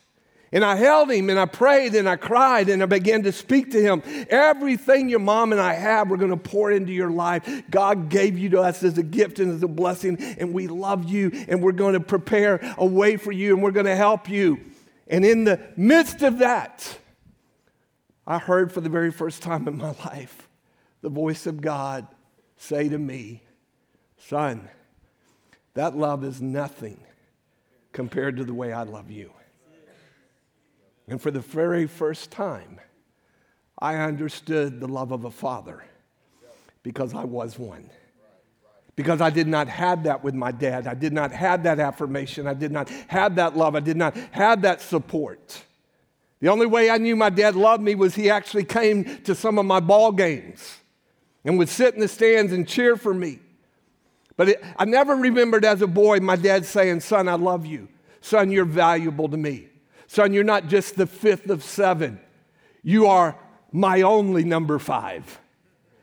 and 0.51 0.63
I 0.63 0.75
held 0.75 1.11
him 1.11 1.29
and 1.29 1.37
I 1.37 1.45
prayed 1.45 1.93
and 1.93 2.07
I 2.07 2.15
cried 2.15 2.69
and 2.69 2.81
I 2.81 2.85
began 2.85 3.23
to 3.23 3.31
speak 3.31 3.71
to 3.71 3.81
him. 3.81 4.01
Everything 4.29 5.09
your 5.09 5.19
mom 5.19 5.51
and 5.51 5.59
I 5.59 5.73
have, 5.73 6.09
we're 6.09 6.17
going 6.17 6.31
to 6.31 6.37
pour 6.37 6.71
into 6.71 6.93
your 6.93 7.11
life. 7.11 7.63
God 7.69 8.09
gave 8.09 8.37
you 8.37 8.49
to 8.51 8.61
us 8.61 8.81
as 8.83 8.97
a 8.97 9.03
gift 9.03 9.39
and 9.39 9.51
as 9.51 9.61
a 9.63 9.67
blessing, 9.67 10.17
and 10.39 10.53
we 10.53 10.67
love 10.67 11.09
you 11.09 11.31
and 11.47 11.61
we're 11.61 11.73
going 11.73 11.93
to 11.93 11.99
prepare 11.99 12.59
a 12.77 12.85
way 12.85 13.17
for 13.17 13.31
you 13.31 13.53
and 13.53 13.61
we're 13.61 13.71
going 13.71 13.85
to 13.85 13.95
help 13.95 14.29
you. 14.29 14.59
And 15.07 15.25
in 15.25 15.43
the 15.43 15.59
midst 15.75 16.21
of 16.21 16.39
that, 16.39 16.97
I 18.25 18.39
heard 18.39 18.71
for 18.71 18.81
the 18.81 18.89
very 18.89 19.11
first 19.11 19.41
time 19.41 19.67
in 19.67 19.77
my 19.77 19.91
life 20.05 20.47
the 21.01 21.09
voice 21.09 21.45
of 21.45 21.61
God 21.61 22.07
say 22.57 22.89
to 22.89 22.97
me, 22.97 23.43
Son, 24.17 24.69
that 25.75 25.95
love 25.95 26.23
is 26.23 26.41
nothing 26.41 26.99
compared 27.93 28.37
to 28.37 28.43
the 28.43 28.53
way 28.53 28.73
I 28.73 28.83
love 28.83 29.11
you. 29.11 29.31
And 31.07 31.21
for 31.21 31.31
the 31.31 31.39
very 31.39 31.87
first 31.87 32.31
time, 32.31 32.79
I 33.79 33.95
understood 33.95 34.79
the 34.79 34.87
love 34.87 35.11
of 35.11 35.25
a 35.25 35.31
father 35.31 35.83
because 36.83 37.13
I 37.13 37.23
was 37.23 37.57
one. 37.57 37.89
Because 38.95 39.21
I 39.21 39.29
did 39.29 39.47
not 39.47 39.67
have 39.67 40.03
that 40.03 40.23
with 40.23 40.33
my 40.33 40.51
dad. 40.51 40.87
I 40.87 40.95
did 40.95 41.13
not 41.13 41.31
have 41.31 41.63
that 41.63 41.79
affirmation. 41.79 42.47
I 42.47 42.55
did 42.55 42.71
not 42.71 42.89
have 43.07 43.35
that 43.35 43.55
love. 43.55 43.75
I 43.75 43.79
did 43.79 43.95
not 43.95 44.17
have 44.31 44.63
that 44.63 44.81
support. 44.81 45.61
The 46.39 46.49
only 46.49 46.65
way 46.65 46.89
I 46.89 46.97
knew 46.97 47.15
my 47.15 47.29
dad 47.29 47.55
loved 47.55 47.83
me 47.83 47.93
was 47.95 48.15
he 48.15 48.29
actually 48.29 48.63
came 48.63 49.21
to 49.23 49.35
some 49.35 49.59
of 49.59 49.65
my 49.65 49.79
ball 49.79 50.11
games 50.11 50.77
and 51.45 51.57
would 51.57 51.69
sit 51.69 51.93
in 51.93 51.99
the 51.99 52.07
stands 52.07 52.51
and 52.51 52.67
cheer 52.67 52.95
for 52.95 53.13
me. 53.13 53.39
But 54.35 54.49
it, 54.49 54.63
I 54.77 54.85
never 54.85 55.15
remembered 55.15 55.65
as 55.65 55.81
a 55.81 55.87
boy 55.87 56.19
my 56.19 56.35
dad 56.35 56.65
saying, 56.65 56.99
Son, 57.01 57.27
I 57.27 57.35
love 57.35 57.65
you. 57.65 57.87
Son, 58.21 58.51
you're 58.51 58.65
valuable 58.65 59.29
to 59.29 59.37
me. 59.37 59.66
Son, 60.07 60.33
you're 60.33 60.43
not 60.43 60.67
just 60.67 60.95
the 60.95 61.05
fifth 61.05 61.49
of 61.49 61.63
seven, 61.63 62.19
you 62.81 63.07
are 63.07 63.37
my 63.71 64.01
only 64.01 64.43
number 64.43 64.79
five. 64.79 65.39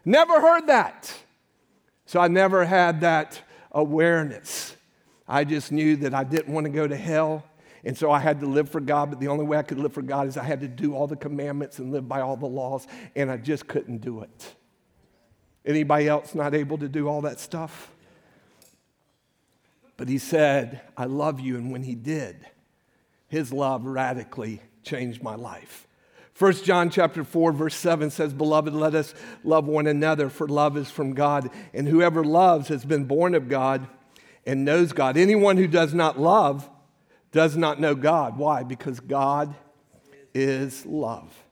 Never 0.05 0.41
heard 0.41 0.67
that. 0.67 1.13
So 2.07 2.21
I 2.21 2.29
never 2.29 2.65
had 2.65 3.01
that 3.01 3.41
awareness. 3.73 4.77
I 5.27 5.45
just 5.45 5.73
knew 5.73 5.97
that 5.97 6.13
I 6.13 6.25
didn't 6.25 6.53
want 6.53 6.65
to 6.67 6.71
go 6.71 6.87
to 6.87 6.97
hell. 6.97 7.43
And 7.83 7.97
so 7.97 8.11
I 8.11 8.19
had 8.19 8.41
to 8.41 8.47
live 8.47 8.71
for 8.71 8.81
God, 8.81 9.11
but 9.11 9.21
the 9.21 9.29
only 9.29 9.45
way 9.45 9.59
I 9.59 9.63
could 9.63 9.79
live 9.79 9.93
for 9.93 10.03
God 10.03 10.27
is 10.27 10.37
I 10.37 10.45
had 10.45 10.61
to 10.61 10.69
do 10.69 10.95
all 10.95 11.07
the 11.07 11.17
commandments 11.17 11.79
and 11.79 11.93
live 11.93 12.09
by 12.09 12.21
all 12.21 12.37
the 12.37 12.47
laws, 12.47 12.87
and 13.15 13.31
I 13.31 13.37
just 13.37 13.67
couldn't 13.67 13.99
do 13.99 14.23
it. 14.23 14.55
Anybody 15.67 16.09
else 16.09 16.35
not 16.35 16.55
able 16.55 16.79
to 16.79 16.89
do 16.89 17.09
all 17.09 17.23
that 17.23 17.41
stuff? 17.41 17.91
But 19.97 20.09
he 20.09 20.19
said, 20.19 20.81
I 20.97 21.05
love 21.05 21.41
you. 21.41 21.57
And 21.57 21.71
when 21.73 21.83
he 21.83 21.95
did, 21.95 22.47
his 23.29 23.53
love 23.53 23.85
radically 23.85 24.61
changed 24.83 25.23
my 25.23 25.35
life. 25.35 25.87
1 26.37 26.65
John 26.65 26.91
chapter 26.91 27.23
4 27.23 27.53
verse 27.53 27.77
7 27.77 28.11
says, 28.11 28.33
"Beloved, 28.33 28.75
let 28.75 28.95
us 28.95 29.15
love 29.45 29.67
one 29.67 29.87
another, 29.87 30.29
for 30.29 30.49
love 30.49 30.77
is 30.77 30.91
from 30.91 31.15
God, 31.15 31.49
and 31.73 31.87
whoever 31.87 32.25
loves 32.25 32.69
has 32.69 32.85
been 32.85 33.05
born 33.05 33.35
of 33.35 33.49
God 33.49 33.87
and 34.45 34.65
knows 34.65 34.93
God. 34.93 35.17
Anyone 35.17 35.57
who 35.57 35.69
does 35.69 35.95
not 35.95 36.19
love 36.19 36.69
does 37.31 37.57
not 37.57 37.81
know 37.81 37.95
God. 37.95 38.37
Why? 38.37 38.65
Because 38.65 38.99
God 39.01 39.55
is 40.35 40.85
love." 40.85 41.45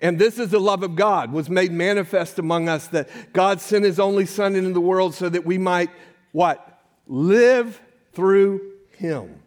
And 0.00 0.18
this 0.18 0.38
is 0.38 0.50
the 0.50 0.60
love 0.60 0.84
of 0.84 0.94
God 0.94 1.32
was 1.32 1.50
made 1.50 1.72
manifest 1.72 2.38
among 2.38 2.68
us 2.68 2.86
that 2.88 3.08
God 3.32 3.60
sent 3.60 3.84
his 3.84 3.98
only 3.98 4.26
son 4.26 4.54
into 4.54 4.72
the 4.72 4.80
world 4.80 5.14
so 5.14 5.28
that 5.28 5.44
we 5.44 5.58
might 5.58 5.90
what? 6.32 6.80
Live 7.06 7.80
through 8.12 8.60
him. 8.90 9.42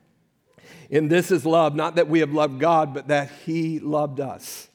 And 0.91 1.09
this 1.09 1.31
is 1.31 1.45
love, 1.45 1.73
not 1.73 1.95
that 1.95 2.09
we 2.09 2.19
have 2.19 2.33
loved 2.33 2.59
God, 2.59 2.93
but 2.93 3.07
that 3.07 3.31
He 3.45 3.79
loved 3.79 4.19
us 4.19 4.69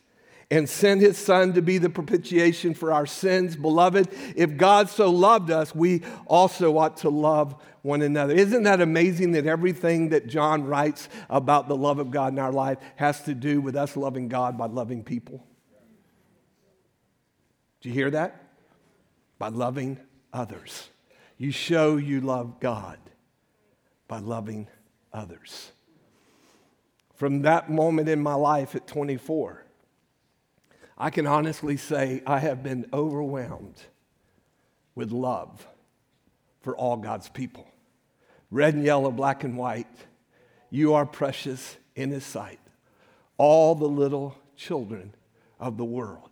and 0.51 0.69
sent 0.69 1.03
His 1.03 1.19
Son 1.19 1.53
to 1.53 1.63
be 1.63 1.77
the 1.77 1.91
propitiation 1.91 2.73
for 2.73 2.93
our 2.93 3.05
sins. 3.05 3.55
Beloved, 3.55 4.09
if 4.35 4.57
God 4.57 4.89
so 4.89 5.11
loved 5.11 5.51
us, 5.51 5.75
we 5.75 6.03
also 6.27 6.79
ought 6.79 6.99
to 6.99 7.11
love 7.11 7.55
one 7.83 8.01
another. 8.01 8.33
Isn't 8.33 8.63
that 8.63 8.81
amazing 8.81 9.33
that 9.33 9.47
everything 9.47 10.09
that 10.09 10.27
John 10.27 10.65
writes 10.65 11.09
about 11.29 11.69
the 11.69 11.77
love 11.77 11.99
of 11.99 12.11
God 12.11 12.33
in 12.33 12.39
our 12.39 12.53
life 12.53 12.79
has 12.97 13.23
to 13.25 13.35
do 13.35 13.61
with 13.61 13.77
us 13.77 13.97
loving 13.97 14.29
God 14.29 14.57
by 14.57 14.67
loving 14.67 15.05
people? 15.05 15.45
Do 17.83 17.91
you 17.91 17.95
hear 17.95 18.11
that? 18.13 18.43
By 19.39 19.49
loving 19.49 19.99
others. 20.33 20.89
You 21.37 21.51
show 21.51 21.97
you 21.97 22.23
love 22.23 22.59
God 22.59 22.99
by 24.09 24.19
loving 24.21 24.69
others 25.13 25.73
from 27.17 27.43
that 27.43 27.71
moment 27.71 28.09
in 28.09 28.23
my 28.23 28.35
life 28.35 28.75
at 28.75 28.87
24, 28.87 29.65
I 30.99 31.11
can 31.11 31.27
honestly 31.27 31.77
say 31.77 32.23
I 32.27 32.39
have 32.39 32.63
been 32.63 32.87
overwhelmed 32.93 33.83
with 34.95 35.11
love 35.13 35.67
for 36.61 36.77
all 36.77 36.97
God's 36.97 37.29
people. 37.29 37.67
Red 38.51 38.75
and 38.75 38.85
yellow, 38.85 39.11
black 39.11 39.45
and 39.45 39.57
white, 39.57 39.89
you 40.71 40.95
are 40.95 41.07
precious 41.07 41.77
in 41.95 42.11
His 42.11 42.25
sight. 42.25 42.61
All 43.39 43.75
the 43.75 43.89
little 43.89 44.37
children 44.57 45.15
of 45.59 45.77
the 45.77 45.85
world 45.85 46.31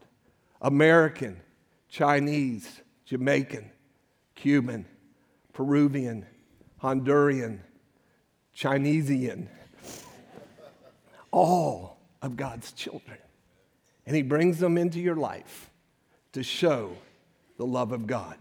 American, 0.61 1.41
Chinese, 1.89 2.81
Jamaican, 3.05 3.71
Cuban, 4.35 4.87
Peruvian, 5.53 6.27
Honduran, 6.83 7.61
Chinesian 8.55 9.49
all 11.35 11.99
of 12.23 12.37
God's 12.37 12.73
children. 12.73 13.19
and 14.07 14.15
He 14.15 14.23
brings 14.23 14.59
them 14.59 14.79
into 14.79 15.01
your 15.01 15.17
life 15.17 15.69
to 16.33 16.43
show 16.43 16.93
the 17.59 17.67
love 17.67 17.93
of 17.93 18.07
God. 18.07 18.37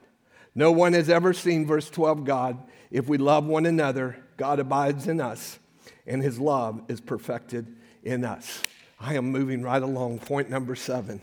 No 0.55 0.71
one 0.71 0.93
has 0.93 1.09
ever 1.09 1.33
seen, 1.33 1.65
verse 1.65 1.89
12, 1.89 2.23
God. 2.23 2.59
If 2.91 3.07
we 3.07 3.17
love 3.17 3.45
one 3.45 3.65
another, 3.65 4.17
God 4.37 4.59
abides 4.59 5.07
in 5.07 5.19
us, 5.19 5.57
and 6.05 6.21
His 6.21 6.39
love 6.39 6.83
is 6.87 7.01
perfected 7.01 7.75
in 8.03 8.23
us. 8.23 8.63
I 8.99 9.15
am 9.15 9.31
moving 9.31 9.63
right 9.63 9.81
along. 9.81 10.19
Point 10.19 10.49
number 10.49 10.75
seven. 10.75 11.21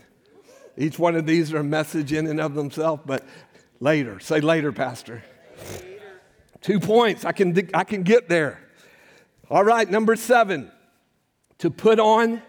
Each 0.77 0.99
one 0.99 1.15
of 1.15 1.25
these 1.25 1.53
are 1.53 1.59
a 1.59 1.63
message 1.63 2.11
in 2.11 2.27
and 2.27 2.41
of 2.41 2.53
themselves, 2.53 3.03
but 3.05 3.25
later. 3.79 4.19
Say 4.19 4.41
later, 4.41 4.71
Pastor. 4.71 5.23
Later. 5.73 6.01
Two 6.59 6.79
points. 6.79 7.23
I 7.23 7.31
can, 7.31 7.69
I 7.73 7.85
can 7.85 8.03
get 8.03 8.27
there. 8.27 8.59
All 9.49 9.63
right, 9.63 9.89
number 9.89 10.15
seven 10.15 10.71
to 11.61 11.69
put 11.69 11.99
on 11.99 12.41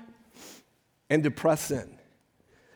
and 1.10 1.22
to 1.22 1.30
press 1.30 1.70
in. 1.70 1.98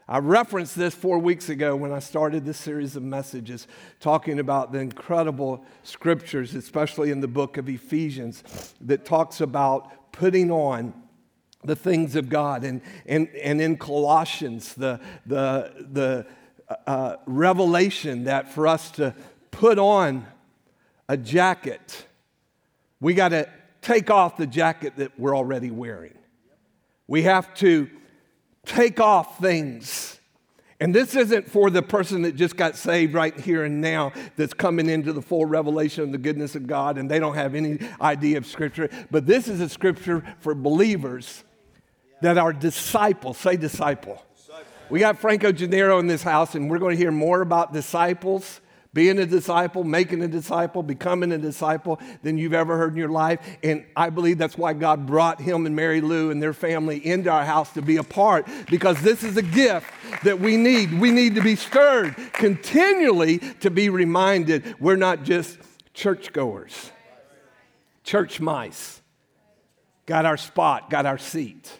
I 0.06 0.18
referenced 0.18 0.76
this 0.76 0.94
four 0.94 1.18
weeks 1.18 1.48
ago 1.48 1.74
when 1.74 1.92
I 1.92 1.98
started 1.98 2.44
this 2.44 2.58
series 2.58 2.94
of 2.94 3.02
messages, 3.02 3.66
talking 4.00 4.38
about 4.38 4.70
the 4.70 4.78
incredible 4.78 5.64
scriptures, 5.82 6.54
especially 6.54 7.10
in 7.10 7.20
the 7.20 7.26
book 7.26 7.56
of 7.56 7.70
Ephesians, 7.70 8.74
that 8.82 9.06
talks 9.06 9.40
about 9.40 10.12
putting 10.12 10.50
on 10.50 10.92
the 11.64 11.74
things 11.74 12.14
of 12.14 12.28
God. 12.28 12.64
And, 12.64 12.82
and, 13.06 13.28
and 13.42 13.58
in 13.58 13.78
Colossians, 13.78 14.74
the, 14.74 15.00
the, 15.24 15.86
the 15.90 16.26
uh, 16.86 17.16
revelation 17.24 18.24
that 18.24 18.52
for 18.52 18.66
us 18.66 18.90
to 18.92 19.14
put 19.50 19.78
on 19.78 20.26
a 21.08 21.16
jacket, 21.16 22.04
we 23.00 23.14
got 23.14 23.30
to 23.30 23.48
take 23.80 24.10
off 24.10 24.36
the 24.36 24.46
jacket 24.46 24.96
that 24.96 25.18
we're 25.18 25.34
already 25.34 25.70
wearing. 25.70 26.12
We 27.08 27.22
have 27.22 27.54
to 27.56 27.88
take 28.64 29.00
off 29.00 29.38
things. 29.38 30.20
And 30.78 30.94
this 30.94 31.16
isn't 31.16 31.48
for 31.48 31.70
the 31.70 31.82
person 31.82 32.22
that 32.22 32.36
just 32.36 32.56
got 32.56 32.76
saved 32.76 33.14
right 33.14 33.38
here 33.38 33.64
and 33.64 33.80
now 33.80 34.12
that's 34.36 34.52
coming 34.52 34.90
into 34.90 35.12
the 35.12 35.22
full 35.22 35.46
revelation 35.46 36.04
of 36.04 36.12
the 36.12 36.18
goodness 36.18 36.54
of 36.54 36.66
God 36.66 36.98
and 36.98 37.10
they 37.10 37.18
don't 37.18 37.34
have 37.34 37.54
any 37.54 37.78
idea 38.00 38.36
of 38.36 38.46
Scripture. 38.46 38.90
But 39.10 39.26
this 39.26 39.48
is 39.48 39.60
a 39.60 39.68
Scripture 39.68 40.22
for 40.40 40.54
believers 40.54 41.44
that 42.20 42.36
are 42.36 42.52
disciples. 42.52 43.38
Say 43.38 43.56
disciple. 43.56 44.22
We 44.88 45.00
got 45.00 45.18
Franco 45.18 45.50
Gennaro 45.50 45.98
in 45.98 46.06
this 46.06 46.22
house, 46.22 46.54
and 46.54 46.70
we're 46.70 46.78
going 46.78 46.96
to 46.96 47.02
hear 47.02 47.10
more 47.10 47.40
about 47.40 47.72
disciples 47.72 48.60
being 48.96 49.18
a 49.18 49.26
disciple, 49.26 49.84
making 49.84 50.22
a 50.22 50.26
disciple, 50.26 50.82
becoming 50.82 51.30
a 51.30 51.36
disciple 51.36 52.00
than 52.22 52.38
you've 52.38 52.54
ever 52.54 52.78
heard 52.78 52.92
in 52.92 52.96
your 52.96 53.10
life. 53.10 53.38
And 53.62 53.84
I 53.94 54.08
believe 54.08 54.38
that's 54.38 54.56
why 54.56 54.72
God 54.72 55.04
brought 55.04 55.38
him 55.38 55.66
and 55.66 55.76
Mary 55.76 56.00
Lou 56.00 56.30
and 56.30 56.42
their 56.42 56.54
family 56.54 57.06
into 57.06 57.28
our 57.28 57.44
house 57.44 57.70
to 57.74 57.82
be 57.82 57.98
a 57.98 58.02
part, 58.02 58.48
because 58.70 59.02
this 59.02 59.22
is 59.22 59.36
a 59.36 59.42
gift 59.42 59.86
that 60.24 60.40
we 60.40 60.56
need. 60.56 60.98
We 60.98 61.10
need 61.10 61.34
to 61.34 61.42
be 61.42 61.56
stirred 61.56 62.16
continually 62.32 63.40
to 63.60 63.70
be 63.70 63.90
reminded 63.90 64.80
we're 64.80 64.96
not 64.96 65.24
just 65.24 65.58
churchgoers, 65.92 66.90
church 68.02 68.40
mice. 68.40 69.02
Got 70.06 70.24
our 70.24 70.38
spot, 70.38 70.88
got 70.88 71.04
our 71.04 71.18
seat. 71.18 71.70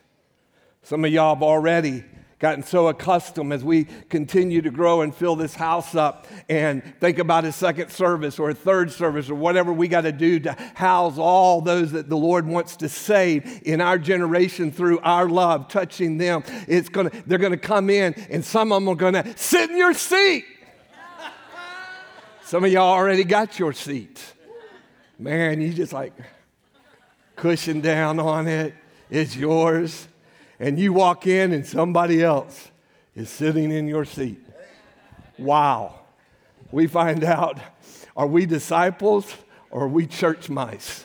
Some 0.83 1.03
of 1.03 1.11
y'all 1.11 1.35
have 1.35 1.43
already 1.43 2.05
gotten 2.39 2.63
so 2.63 2.89
accustomed 2.89 3.53
as 3.53 3.65
we 3.65 3.85
continue 4.11 4.61
to 4.61 4.71
grow 4.71 5.01
and 5.01 5.15
fill 5.15 5.37
this 5.37 5.55
house 5.55 5.95
up 5.95 6.27
and 6.51 6.83
think 7.01 7.19
about 7.19 7.47
a 7.47 7.53
second 7.53 7.91
service 7.91 8.39
or 8.39 8.51
a 8.51 8.55
third 8.55 8.93
service 8.93 9.31
or 9.31 9.35
whatever 9.35 9.73
we 9.73 9.89
got 9.89 10.03
to 10.03 10.13
do 10.13 10.39
to 10.41 10.53
house 10.75 11.17
all 11.17 11.63
those 11.63 11.93
that 11.93 12.11
the 12.11 12.17
Lord 12.17 12.47
wants 12.47 12.77
to 12.77 12.91
save 12.91 13.63
in 13.65 13.81
our 13.81 13.99
generation 13.99 14.71
through 14.71 14.99
our 15.01 15.29
love, 15.29 15.69
touching 15.69 16.19
them. 16.19 16.45
It's 16.69 16.91
gonna, 16.91 17.11
they're 17.27 17.39
to 17.53 17.57
come 17.57 17.89
in 17.89 18.13
and 18.29 18.45
some 18.45 18.71
of 18.71 18.83
them 18.83 18.89
are 18.89 18.97
to 19.23 19.39
sit 19.39 19.71
in 19.71 19.79
your 19.79 19.95
seat. 19.95 20.45
Some 22.45 22.65
of 22.65 22.71
y'all 22.71 22.83
already 22.83 23.25
got 23.25 23.59
your 23.59 23.73
seat. 23.73 24.23
Man, 25.19 25.63
you 25.63 25.73
just 25.73 25.95
like 25.95 26.13
cushion 27.35 27.81
down 27.81 28.21
on 28.21 28.47
it. 28.47 28.75
It's 29.09 29.35
yours 29.35 30.07
and 30.59 30.79
you 30.79 30.93
walk 30.93 31.27
in 31.27 31.53
and 31.53 31.67
somebody 31.67 32.23
else 32.23 32.71
is 33.15 33.29
sitting 33.31 33.71
in 33.71 33.89
your 33.89 34.05
seat. 34.05 34.41
Wow. 35.39 36.01
We 36.71 36.87
find 36.87 37.25
out 37.25 37.59
are 38.17 38.27
we 38.27 38.47
disciples 38.47 39.33
or 39.71 39.85
are 39.85 39.89
we 39.89 40.07
church 40.07 40.49
mice? 40.49 41.05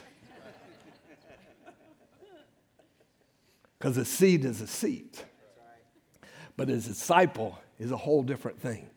Because 3.78 3.98
a 3.98 4.06
seat 4.06 4.46
is 4.46 4.62
a 4.62 4.68
seat, 4.68 5.26
but 6.56 6.70
a 6.70 6.78
disciple 6.78 7.58
is 7.80 7.92
a 7.92 7.98
whole 7.98 8.22
different 8.22 8.62
thing. 8.62 8.88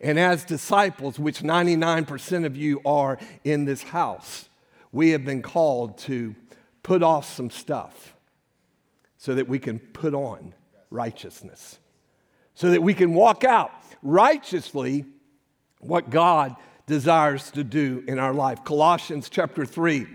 And 0.00 0.18
as 0.18 0.44
disciples, 0.44 1.18
which 1.18 1.40
99% 1.40 2.44
of 2.44 2.56
you 2.56 2.80
are 2.84 3.18
in 3.44 3.64
this 3.64 3.82
house, 3.82 4.48
we 4.92 5.10
have 5.10 5.24
been 5.24 5.42
called 5.42 5.98
to 5.98 6.34
put 6.82 7.02
off 7.02 7.24
some 7.24 7.50
stuff 7.50 8.14
so 9.20 9.34
that 9.34 9.46
we 9.46 9.58
can 9.58 9.78
put 9.78 10.14
on 10.14 10.54
righteousness, 10.88 11.78
so 12.54 12.70
that 12.70 12.82
we 12.82 12.94
can 12.94 13.12
walk 13.12 13.44
out 13.44 13.70
righteously 14.02 15.04
what 15.80 16.08
God 16.08 16.56
desires 16.86 17.50
to 17.50 17.62
do 17.62 18.02
in 18.08 18.18
our 18.18 18.32
life. 18.32 18.64
Colossians 18.64 19.28
chapter 19.28 19.66
3, 19.66 20.06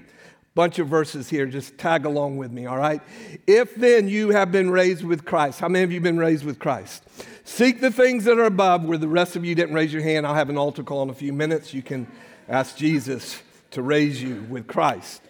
bunch 0.55 0.79
of 0.79 0.87
verses 0.87 1.29
here, 1.29 1.45
just 1.45 1.77
tag 1.77 2.05
along 2.05 2.37
with 2.37 2.51
me, 2.51 2.65
all 2.65 2.79
right? 2.79 2.99
If 3.45 3.75
then 3.75 4.07
you 4.07 4.29
have 4.29 4.51
been 4.51 4.71
raised 4.71 5.03
with 5.03 5.23
Christ, 5.23 5.59
how 5.59 5.69
many 5.69 5.83
of 5.83 5.91
you 5.91 5.97
have 5.97 6.03
been 6.03 6.17
raised 6.17 6.43
with 6.43 6.57
Christ? 6.57 7.03
Seek 7.43 7.81
the 7.81 7.91
things 7.91 8.23
that 8.23 8.39
are 8.39 8.45
above, 8.45 8.85
where 8.85 8.97
the 8.97 9.07
rest 9.07 9.35
of 9.35 9.45
you 9.45 9.53
didn't 9.53 9.75
raise 9.75 9.93
your 9.93 10.01
hand. 10.01 10.25
I'll 10.25 10.33
have 10.33 10.49
an 10.49 10.57
altar 10.57 10.81
call 10.81 11.03
in 11.03 11.11
a 11.11 11.13
few 11.13 11.31
minutes. 11.31 11.75
You 11.75 11.83
can 11.83 12.07
ask 12.49 12.75
Jesus 12.75 13.39
to 13.69 13.83
raise 13.83 14.19
you 14.19 14.47
with 14.49 14.65
Christ 14.65 15.21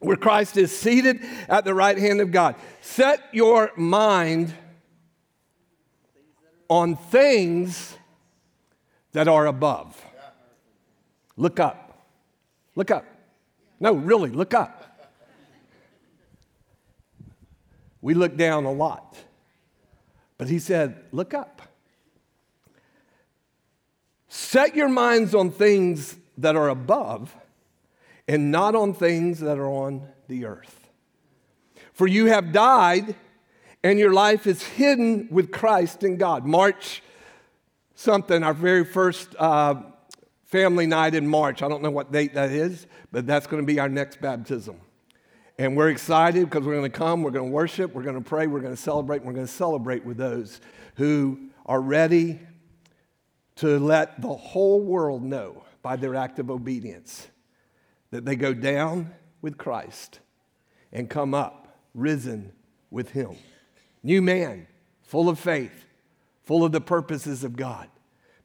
where 0.00 0.16
Christ 0.16 0.56
is 0.56 0.76
seated 0.76 1.20
at 1.48 1.64
the 1.64 1.74
right 1.74 1.98
hand 1.98 2.20
of 2.20 2.30
God. 2.30 2.54
Set 2.80 3.22
your 3.32 3.72
mind 3.76 4.54
on 6.68 6.96
things 6.96 7.96
that 9.12 9.26
are 9.26 9.46
above. 9.46 10.00
Look 11.36 11.58
up. 11.58 12.06
Look 12.74 12.90
up. 12.90 13.04
No, 13.80 13.92
really, 13.92 14.30
look 14.30 14.54
up. 14.54 14.84
We 18.00 18.14
look 18.14 18.36
down 18.36 18.64
a 18.64 18.72
lot. 18.72 19.16
But 20.36 20.48
he 20.48 20.58
said, 20.58 21.04
Look 21.10 21.34
up. 21.34 21.62
Set 24.28 24.76
your 24.76 24.88
minds 24.88 25.34
on 25.34 25.50
things 25.50 26.16
that 26.36 26.54
are 26.54 26.68
above 26.68 27.34
and 28.28 28.52
not 28.52 28.74
on 28.74 28.92
things 28.92 29.40
that 29.40 29.58
are 29.58 29.66
on 29.66 30.06
the 30.28 30.44
earth. 30.44 30.90
For 31.92 32.06
you 32.06 32.26
have 32.26 32.52
died, 32.52 33.16
and 33.82 33.98
your 33.98 34.12
life 34.12 34.46
is 34.46 34.62
hidden 34.62 35.28
with 35.30 35.50
Christ 35.50 36.04
in 36.04 36.16
God. 36.16 36.46
March 36.46 37.02
something, 37.94 38.44
our 38.44 38.54
very 38.54 38.84
first 38.84 39.34
uh, 39.38 39.74
family 40.44 40.86
night 40.86 41.14
in 41.14 41.26
March. 41.26 41.62
I 41.62 41.68
don't 41.68 41.82
know 41.82 41.90
what 41.90 42.12
date 42.12 42.34
that 42.34 42.52
is, 42.52 42.86
but 43.10 43.26
that's 43.26 43.48
going 43.48 43.62
to 43.62 43.66
be 43.66 43.80
our 43.80 43.88
next 43.88 44.20
baptism. 44.20 44.80
And 45.58 45.76
we're 45.76 45.88
excited 45.88 46.44
because 46.44 46.64
we're 46.64 46.76
going 46.76 46.90
to 46.90 46.96
come, 46.96 47.22
we're 47.22 47.32
going 47.32 47.48
to 47.48 47.52
worship, 47.52 47.92
we're 47.92 48.04
going 48.04 48.14
to 48.14 48.20
pray, 48.20 48.46
we're 48.46 48.60
going 48.60 48.76
to 48.76 48.80
celebrate, 48.80 49.24
we're 49.24 49.32
going 49.32 49.46
to 49.46 49.52
celebrate 49.52 50.04
with 50.04 50.16
those 50.16 50.60
who 50.94 51.50
are 51.66 51.80
ready 51.80 52.38
to 53.56 53.80
let 53.80 54.20
the 54.20 54.32
whole 54.32 54.80
world 54.80 55.24
know 55.24 55.64
by 55.82 55.96
their 55.96 56.14
act 56.14 56.38
of 56.38 56.50
obedience 56.50 57.26
that 58.10 58.24
they 58.24 58.36
go 58.36 58.54
down 58.54 59.14
with 59.42 59.58
Christ 59.58 60.20
and 60.92 61.08
come 61.08 61.34
up 61.34 61.78
risen 61.94 62.52
with 62.90 63.10
Him. 63.10 63.36
New 64.02 64.22
man, 64.22 64.66
full 65.02 65.28
of 65.28 65.38
faith, 65.38 65.84
full 66.44 66.64
of 66.64 66.72
the 66.72 66.80
purposes 66.80 67.44
of 67.44 67.56
God. 67.56 67.88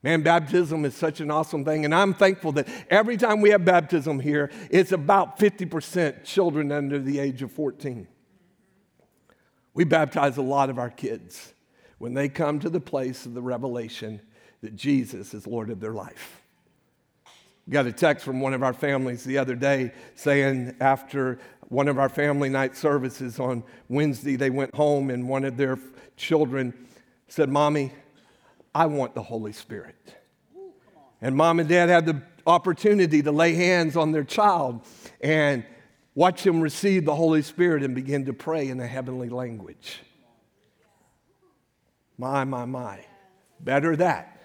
Man, 0.01 0.21
baptism 0.21 0.83
is 0.83 0.93
such 0.95 1.21
an 1.21 1.31
awesome 1.31 1.63
thing. 1.63 1.85
And 1.85 1.95
I'm 1.95 2.13
thankful 2.13 2.51
that 2.53 2.67
every 2.89 3.15
time 3.15 3.39
we 3.39 3.51
have 3.51 3.63
baptism 3.63 4.19
here, 4.19 4.51
it's 4.69 4.91
about 4.91 5.39
50% 5.39 6.25
children 6.25 6.73
under 6.73 6.99
the 6.99 7.19
age 7.19 7.41
of 7.41 7.53
14. 7.53 8.07
We 9.73 9.85
baptize 9.85 10.35
a 10.35 10.41
lot 10.41 10.69
of 10.69 10.77
our 10.77 10.89
kids 10.89 11.53
when 11.99 12.13
they 12.13 12.27
come 12.27 12.59
to 12.59 12.69
the 12.69 12.81
place 12.81 13.25
of 13.25 13.33
the 13.33 13.41
revelation 13.41 14.19
that 14.61 14.75
Jesus 14.75 15.33
is 15.33 15.47
Lord 15.47 15.69
of 15.69 15.79
their 15.79 15.93
life. 15.93 16.42
Got 17.69 17.87
a 17.87 17.93
text 17.93 18.25
from 18.25 18.41
one 18.41 18.53
of 18.53 18.61
our 18.61 18.73
families 18.73 19.23
the 19.23 19.37
other 19.37 19.55
day 19.55 19.93
saying 20.15 20.75
after 20.81 21.39
one 21.69 21.87
of 21.87 21.97
our 21.97 22.09
family 22.09 22.49
night 22.49 22.75
services 22.75 23.39
on 23.39 23.63
Wednesday, 23.87 24.35
they 24.35 24.49
went 24.49 24.75
home 24.75 25.09
and 25.09 25.27
one 25.27 25.45
of 25.45 25.55
their 25.55 25.79
children 26.17 26.73
said, 27.27 27.49
Mommy, 27.49 27.93
I 28.75 28.85
want 28.87 29.15
the 29.15 29.23
Holy 29.23 29.53
Spirit. 29.53 29.95
And 31.21 31.37
mom 31.37 31.59
and 31.59 31.69
dad 31.69 31.87
had 31.87 32.05
the 32.05 32.21
opportunity 32.45 33.21
to 33.23 33.31
lay 33.31 33.53
hands 33.55 33.95
on 33.95 34.11
their 34.11 34.25
child 34.25 34.85
and 35.21 35.65
watch 36.15 36.45
him 36.45 36.59
receive 36.59 37.05
the 37.05 37.15
Holy 37.15 37.41
Spirit 37.41 37.81
and 37.81 37.95
begin 37.95 38.25
to 38.25 38.33
pray 38.33 38.67
in 38.67 38.79
a 38.81 38.87
heavenly 38.87 39.29
language. 39.29 40.01
My, 42.17 42.43
my, 42.43 42.65
my. 42.65 43.05
Better 43.61 43.95
that 43.95 44.41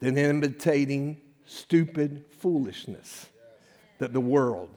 than 0.00 0.18
imitating 0.18 1.19
stupid 1.50 2.24
foolishness 2.38 3.26
that 3.98 4.12
the 4.12 4.20
world 4.20 4.70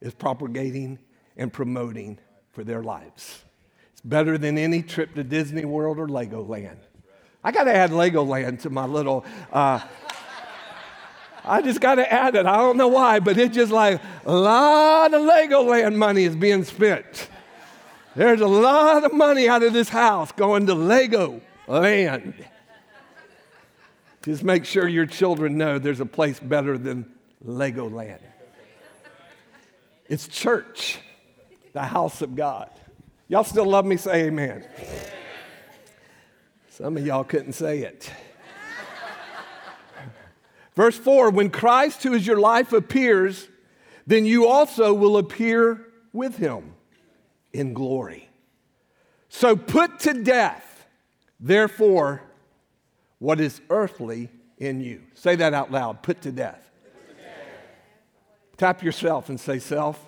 is 0.00 0.14
propagating 0.14 0.98
and 1.36 1.52
promoting 1.52 2.18
for 2.52 2.64
their 2.64 2.82
lives. 2.82 3.44
It's 3.92 4.00
better 4.00 4.38
than 4.38 4.56
any 4.56 4.82
trip 4.82 5.14
to 5.16 5.22
Disney 5.22 5.64
World 5.64 5.98
or 5.98 6.08
Legoland. 6.08 6.78
I 7.44 7.52
got 7.52 7.64
to 7.64 7.74
add 7.74 7.90
Legoland 7.90 8.62
to 8.62 8.70
my 8.70 8.86
little. 8.86 9.24
Uh, 9.52 9.80
I 11.44 11.62
just 11.62 11.80
got 11.80 11.96
to 11.96 12.12
add 12.12 12.34
it. 12.34 12.46
I 12.46 12.56
don't 12.56 12.78
know 12.78 12.88
why, 12.88 13.20
but 13.20 13.36
it's 13.36 13.54
just 13.54 13.70
like 13.70 14.00
a 14.24 14.34
lot 14.34 15.12
of 15.12 15.22
Legoland 15.22 15.94
money 15.94 16.24
is 16.24 16.34
being 16.34 16.64
spent. 16.64 17.28
There's 18.16 18.40
a 18.40 18.48
lot 18.48 19.04
of 19.04 19.12
money 19.12 19.48
out 19.48 19.62
of 19.62 19.72
this 19.72 19.90
house 19.90 20.32
going 20.32 20.66
to 20.66 20.74
Lego 20.74 21.40
land. 21.66 22.34
Just 24.22 24.42
make 24.42 24.64
sure 24.64 24.88
your 24.88 25.06
children 25.06 25.56
know 25.56 25.78
there's 25.78 26.00
a 26.00 26.06
place 26.06 26.40
better 26.40 26.76
than 26.76 27.10
Legoland. 27.44 28.20
It's 30.08 30.26
church, 30.26 30.98
the 31.72 31.82
house 31.82 32.22
of 32.22 32.34
God. 32.34 32.70
Y'all 33.28 33.44
still 33.44 33.66
love 33.66 33.84
me? 33.84 33.96
Say 33.96 34.24
amen. 34.26 34.66
Some 36.70 36.96
of 36.96 37.06
y'all 37.06 37.24
couldn't 37.24 37.52
say 37.52 37.80
it. 37.80 38.10
Verse 40.74 40.96
4 40.96 41.30
When 41.30 41.50
Christ, 41.50 42.02
who 42.02 42.14
is 42.14 42.26
your 42.26 42.40
life, 42.40 42.72
appears, 42.72 43.48
then 44.06 44.24
you 44.24 44.46
also 44.46 44.94
will 44.94 45.18
appear 45.18 45.86
with 46.12 46.36
him 46.36 46.74
in 47.52 47.74
glory. 47.74 48.28
So 49.28 49.56
put 49.56 50.00
to 50.00 50.14
death, 50.22 50.86
therefore, 51.38 52.22
what 53.18 53.40
is 53.40 53.60
earthly 53.70 54.28
in 54.58 54.80
you. 54.80 55.02
Say 55.14 55.36
that 55.36 55.54
out 55.54 55.70
loud 55.70 56.02
put 56.02 56.22
to 56.22 56.32
death. 56.32 56.64
Tap 58.56 58.82
yourself 58.82 59.28
and 59.28 59.38
say, 59.38 59.58
Self, 59.58 60.04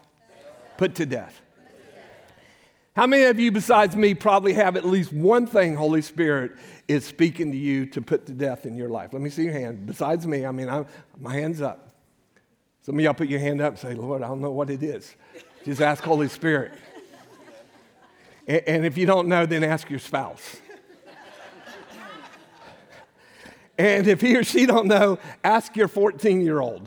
put 0.76 0.96
to 0.96 1.06
death. 1.06 1.40
How 2.96 3.06
many 3.06 3.24
of 3.24 3.38
you, 3.38 3.52
besides 3.52 3.94
me, 3.94 4.14
probably 4.14 4.52
have 4.54 4.76
at 4.76 4.84
least 4.84 5.12
one 5.12 5.46
thing 5.46 5.76
Holy 5.76 6.02
Spirit 6.02 6.52
is 6.88 7.04
speaking 7.04 7.52
to 7.52 7.56
you 7.56 7.86
to 7.86 8.02
put 8.02 8.26
to 8.26 8.32
death 8.32 8.66
in 8.66 8.76
your 8.76 8.88
life? 8.88 9.12
Let 9.12 9.22
me 9.22 9.30
see 9.30 9.44
your 9.44 9.52
hand. 9.52 9.86
Besides 9.86 10.26
me, 10.26 10.44
I 10.44 10.50
mean, 10.50 10.68
I'm, 10.68 10.86
my 11.18 11.34
hand's 11.34 11.62
up. 11.62 11.90
Some 12.82 12.98
of 12.98 13.04
y'all 13.04 13.14
put 13.14 13.28
your 13.28 13.38
hand 13.38 13.60
up 13.60 13.74
and 13.74 13.78
say, 13.78 13.94
Lord, 13.94 14.22
I 14.22 14.28
don't 14.28 14.40
know 14.40 14.50
what 14.50 14.70
it 14.70 14.82
is. 14.82 15.14
Just 15.64 15.80
ask 15.80 16.02
Holy 16.02 16.28
Spirit. 16.28 16.72
And, 18.48 18.62
and 18.66 18.86
if 18.86 18.98
you 18.98 19.06
don't 19.06 19.28
know, 19.28 19.46
then 19.46 19.62
ask 19.62 19.88
your 19.88 20.00
spouse. 20.00 20.56
And 23.80 24.06
if 24.08 24.20
he 24.20 24.36
or 24.36 24.44
she 24.44 24.66
don't 24.66 24.88
know, 24.88 25.18
ask 25.42 25.74
your 25.74 25.88
14 25.88 26.42
year 26.42 26.60
old. 26.60 26.86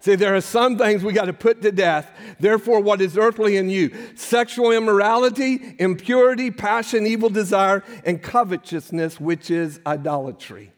See, 0.00 0.14
there 0.14 0.34
are 0.34 0.40
some 0.40 0.78
things 0.78 1.04
we 1.04 1.12
got 1.12 1.26
to 1.26 1.34
put 1.34 1.60
to 1.60 1.70
death. 1.70 2.10
Therefore, 2.40 2.80
what 2.80 3.02
is 3.02 3.18
earthly 3.18 3.58
in 3.58 3.68
you? 3.68 3.94
Sexual 4.14 4.72
immorality, 4.72 5.76
impurity, 5.78 6.50
passion, 6.50 7.06
evil 7.06 7.28
desire, 7.28 7.84
and 8.06 8.22
covetousness, 8.22 9.20
which 9.20 9.50
is 9.50 9.80
idolatry. 9.86 10.72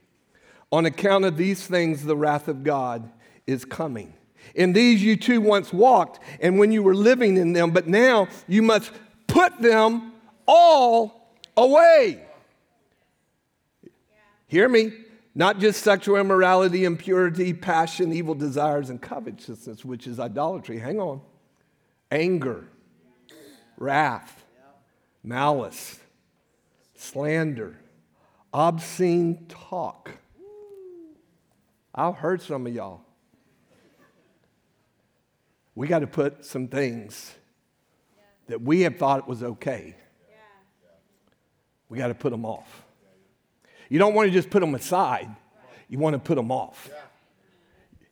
On 0.73 0.85
account 0.85 1.25
of 1.25 1.37
these 1.37 1.65
things, 1.65 2.05
the 2.05 2.17
wrath 2.17 2.49
of 2.49 2.65
God 2.65 3.09
is 3.47 3.65
coming. 3.65 4.15
In 4.57 4.73
these 4.73 5.01
you 5.01 5.17
too 5.17 5.41
once 5.41 5.73
walked, 5.73 6.19
and 6.41 6.59
when 6.59 6.73
you 6.73 6.83
were 6.83 6.97
living 6.97 7.37
in 7.37 7.53
them, 7.53 7.71
but 7.71 7.87
now 7.87 8.27
you 8.49 8.63
must 8.63 8.91
put 9.29 9.57
them 9.61 10.13
all 10.45 11.31
away. 11.57 12.21
Hear 14.55 14.69
me. 14.69 14.93
Not 15.35 15.59
just 15.59 15.83
sexual 15.83 16.15
immorality, 16.15 16.85
impurity, 16.85 17.53
passion, 17.53 18.13
evil 18.13 18.37
desires, 18.37 18.89
and 18.89 19.03
covetousness, 19.03 19.85
which 19.85 20.07
is 20.07 20.21
idolatry. 20.21 20.79
Hang 20.79 21.01
on. 21.01 21.23
Anger, 22.13 22.69
wrath, 23.77 24.45
malice, 25.25 25.99
slander, 26.95 27.81
obscene 28.53 29.47
talk. 29.49 30.13
I've 31.93 32.15
heard 32.15 32.41
some 32.41 32.65
of 32.69 32.73
y'all. 32.73 33.01
We 35.75 35.89
got 35.89 35.99
to 35.99 36.07
put 36.07 36.45
some 36.45 36.69
things 36.69 37.35
that 38.47 38.63
we 38.63 38.83
have 38.83 38.99
thought 38.99 39.27
was 39.27 39.43
okay. 39.43 39.97
We 41.89 41.99
got 41.99 42.07
to 42.07 42.15
put 42.15 42.31
them 42.31 42.45
off. 42.45 42.84
You 43.89 43.99
don't 43.99 44.15
want 44.15 44.29
to 44.29 44.33
just 44.33 44.51
put 44.51 44.61
them 44.61 44.75
aside, 44.75 45.29
you 45.89 45.99
want 45.99 46.15
to 46.15 46.19
put 46.19 46.37
them 46.37 46.51
off. 46.51 46.91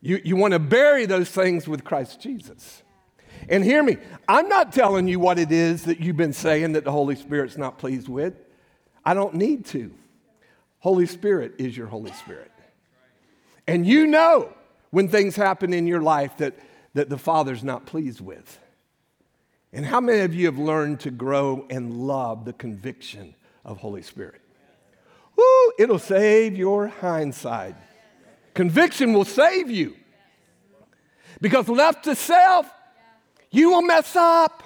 You, 0.01 0.21
you 0.25 0.35
want 0.35 0.53
to 0.53 0.59
bury 0.59 1.07
those 1.07 1.31
things 1.31 1.69
with 1.69 1.85
Christ 1.85 2.21
Jesus. 2.21 2.83
And 3.49 3.65
hear 3.65 3.83
me, 3.83 3.97
I'm 4.29 4.49
not 4.49 4.73
telling 4.73 5.09
you 5.09 5.21
what 5.21 5.39
it 5.39 5.53
is 5.53 5.85
that 5.85 6.01
you've 6.01 6.17
been 6.17 6.33
saying 6.33 6.73
that 6.73 6.85
the 6.85 6.93
Holy 6.93 7.17
Spirit's 7.17 7.57
not 7.57 7.79
pleased 7.79 8.09
with. 8.09 8.35
I 9.05 9.15
don't 9.15 9.35
need 9.35 9.65
to. 9.67 9.93
Holy 10.81 11.07
Spirit 11.07 11.55
is 11.59 11.77
your 11.77 11.87
Holy 11.87 12.13
Spirit. 12.13 12.51
And 13.67 13.87
you 13.87 14.07
know 14.07 14.53
when 14.91 15.09
things 15.09 15.37
happen 15.37 15.73
in 15.73 15.87
your 15.87 16.03
life 16.03 16.37
that, 16.39 16.59
that 16.95 17.09
the 17.09 17.19
Father's 17.19 17.63
not 17.63 17.87
pleased 17.87 18.21
with. 18.21 18.59
And 19.73 19.87
how 19.87 20.01
many 20.01 20.21
of 20.21 20.35
you 20.35 20.47
have 20.47 20.59
learned 20.59 21.01
to 21.01 21.11
grow 21.11 21.65
and 21.71 22.07
love 22.07 22.45
the 22.45 22.53
conviction 22.53 23.35
of 23.65 23.79
Holy 23.79 24.03
Spirit? 24.03 24.42
It'll 25.79 25.99
save 25.99 26.57
your 26.57 26.89
hindsight. 26.89 27.77
Conviction 28.55 29.13
will 29.13 29.25
save 29.25 29.71
you. 29.71 29.97
Because 31.41 31.69
left 31.69 32.05
to 32.05 32.15
self, 32.15 32.71
you 33.51 33.71
will 33.71 33.83
mess 33.83 34.15
up 34.15 34.63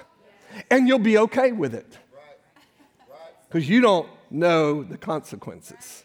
and 0.71 0.87
you'll 0.87 0.99
be 0.99 1.19
okay 1.19 1.53
with 1.53 1.75
it. 1.75 1.99
Because 3.49 3.69
you 3.69 3.81
don't 3.81 4.09
know 4.31 4.83
the 4.83 4.99
consequences 4.99 6.05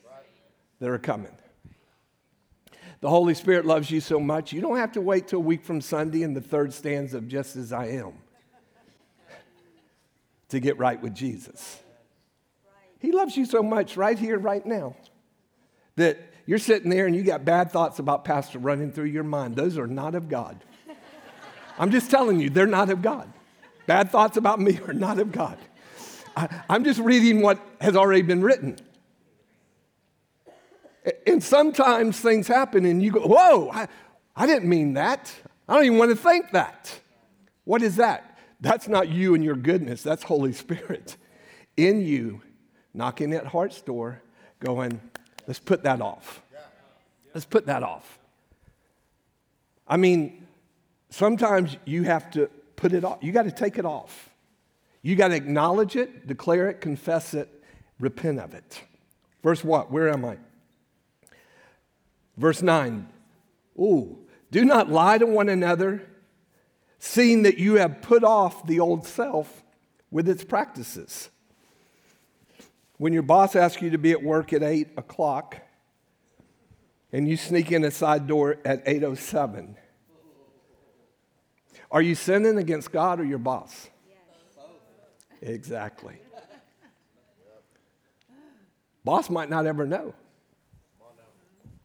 that 0.79 0.89
are 0.89 0.99
coming. 0.99 1.35
The 3.01 3.09
Holy 3.09 3.33
Spirit 3.33 3.65
loves 3.65 3.89
you 3.89 3.99
so 3.99 4.19
much, 4.19 4.53
you 4.53 4.61
don't 4.61 4.77
have 4.77 4.91
to 4.93 5.01
wait 5.01 5.27
till 5.27 5.39
a 5.39 5.41
week 5.41 5.63
from 5.63 5.81
Sunday 5.81 6.21
in 6.21 6.35
the 6.35 6.41
third 6.41 6.71
stanza 6.71 7.17
of 7.17 7.27
Just 7.27 7.55
as 7.55 7.73
I 7.73 7.87
Am 7.87 8.13
to 10.49 10.59
get 10.59 10.77
right 10.77 11.01
with 11.01 11.15
Jesus. 11.15 11.79
He 13.01 13.11
loves 13.11 13.35
you 13.35 13.45
so 13.45 13.63
much 13.63 13.97
right 13.97 14.17
here, 14.17 14.37
right 14.37 14.63
now, 14.63 14.95
that 15.95 16.19
you're 16.45 16.59
sitting 16.59 16.91
there 16.91 17.07
and 17.07 17.15
you 17.15 17.23
got 17.23 17.43
bad 17.43 17.71
thoughts 17.71 17.97
about 17.97 18.23
Pastor 18.23 18.59
running 18.59 18.91
through 18.91 19.05
your 19.05 19.23
mind. 19.23 19.55
Those 19.55 19.77
are 19.79 19.87
not 19.87 20.13
of 20.13 20.29
God. 20.29 20.63
I'm 21.79 21.89
just 21.89 22.11
telling 22.11 22.39
you, 22.39 22.51
they're 22.51 22.67
not 22.67 22.91
of 22.91 23.01
God. 23.01 23.31
Bad 23.87 24.11
thoughts 24.11 24.37
about 24.37 24.59
me 24.59 24.79
are 24.87 24.93
not 24.93 25.17
of 25.17 25.31
God. 25.31 25.57
I, 26.37 26.47
am 26.69 26.83
just 26.83 26.99
reading 26.99 27.41
what 27.41 27.59
has 27.81 27.95
already 27.95 28.21
been 28.21 28.43
written. 28.43 28.77
And 31.25 31.43
sometimes 31.43 32.19
things 32.19 32.47
happen 32.47 32.85
and 32.85 33.01
you 33.01 33.11
go, 33.11 33.21
Whoa, 33.21 33.71
I, 33.71 33.87
I 34.35 34.45
didn't 34.45 34.69
mean 34.69 34.93
that. 34.93 35.33
I 35.67 35.73
don't 35.73 35.85
even 35.85 35.97
want 35.97 36.11
to 36.11 36.15
think 36.15 36.51
that. 36.51 36.99
What 37.63 37.81
is 37.81 37.95
that? 37.95 38.37
That's 38.59 38.87
not 38.87 39.09
you 39.09 39.33
and 39.33 39.43
your 39.43 39.55
goodness, 39.55 40.03
that's 40.03 40.21
Holy 40.21 40.53
Spirit 40.53 41.17
in 41.75 42.01
you 42.01 42.41
knocking 42.93 43.33
at 43.33 43.45
heart's 43.47 43.81
door, 43.81 44.21
going, 44.59 44.99
let's 45.47 45.59
put 45.59 45.83
that 45.83 46.01
off. 46.01 46.41
Let's 47.33 47.45
put 47.45 47.65
that 47.67 47.83
off. 47.83 48.19
I 49.87 49.97
mean, 49.97 50.47
sometimes 51.09 51.77
you 51.85 52.03
have 52.03 52.29
to 52.31 52.47
put 52.75 52.93
it 52.93 53.03
off. 53.03 53.19
You 53.21 53.31
got 53.31 53.43
to 53.43 53.51
take 53.51 53.77
it 53.77 53.85
off. 53.85 54.29
You 55.01 55.15
got 55.15 55.29
to 55.29 55.35
acknowledge 55.35 55.95
it, 55.95 56.27
declare 56.27 56.69
it, 56.69 56.81
confess 56.81 57.33
it, 57.33 57.49
repent 57.99 58.39
of 58.39 58.53
it. 58.53 58.81
Verse 59.43 59.63
what? 59.63 59.91
Where 59.91 60.09
am 60.09 60.25
I? 60.25 60.37
Verse 62.37 62.61
9. 62.61 63.07
Ooh, 63.79 64.19
do 64.51 64.65
not 64.65 64.89
lie 64.89 65.17
to 65.17 65.25
one 65.25 65.49
another, 65.49 66.07
seeing 66.99 67.43
that 67.43 67.57
you 67.57 67.75
have 67.75 68.01
put 68.01 68.23
off 68.23 68.67
the 68.67 68.79
old 68.79 69.05
self 69.05 69.63
with 70.11 70.27
its 70.27 70.43
practices 70.43 71.29
when 73.01 73.13
your 73.13 73.23
boss 73.23 73.55
asks 73.55 73.81
you 73.81 73.89
to 73.89 73.97
be 73.97 74.11
at 74.11 74.21
work 74.21 74.53
at 74.53 74.61
8 74.61 74.89
o'clock 74.95 75.57
and 77.11 77.27
you 77.27 77.35
sneak 77.35 77.71
in 77.71 77.83
a 77.83 77.89
side 77.89 78.27
door 78.27 78.59
at 78.63 78.85
8.07, 78.85 79.73
are 81.89 82.01
you 82.03 82.13
sinning 82.13 82.59
against 82.59 82.91
God 82.91 83.19
or 83.19 83.23
your 83.23 83.39
boss? 83.39 83.89
Yes. 84.07 84.65
Exactly. 85.41 86.19
Boss 89.03 89.31
might 89.31 89.49
not 89.49 89.65
ever 89.65 89.87
know, 89.87 90.13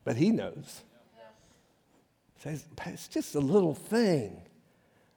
but 0.05 0.17
he 0.17 0.29
knows. 0.29 0.83
Says, 2.41 2.67
it's 2.85 3.09
just 3.09 3.35
a 3.35 3.41
little 3.41 3.75
thing. 3.75 4.43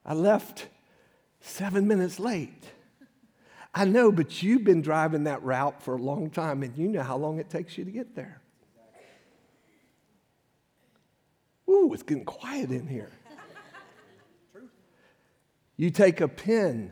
I 0.06 0.14
left 0.14 0.68
seven 1.42 1.90
minutes 1.90 2.22
late. 2.22 2.64
I 3.74 3.86
know, 3.86 4.12
but 4.12 4.42
you've 4.42 4.64
been 4.64 4.82
driving 4.82 5.26
that 5.26 5.44
route 5.44 5.82
for 5.82 5.96
a 5.96 6.02
long 6.02 6.30
time 6.30 6.64
and 6.64 6.76
you 6.78 6.88
know 6.88 7.04
how 7.04 7.18
long 7.18 7.40
it 7.40 7.50
takes 7.50 7.78
you 7.78 7.86
to 7.86 7.92
get 7.92 8.16
there. 8.16 8.42
Ooh, 11.70 11.94
it's 11.94 12.04
getting 12.04 12.26
quiet 12.26 12.72
in 12.72 12.88
here. 12.88 13.12
You 15.78 15.92
take 15.92 16.20
a 16.20 16.28
pen 16.28 16.92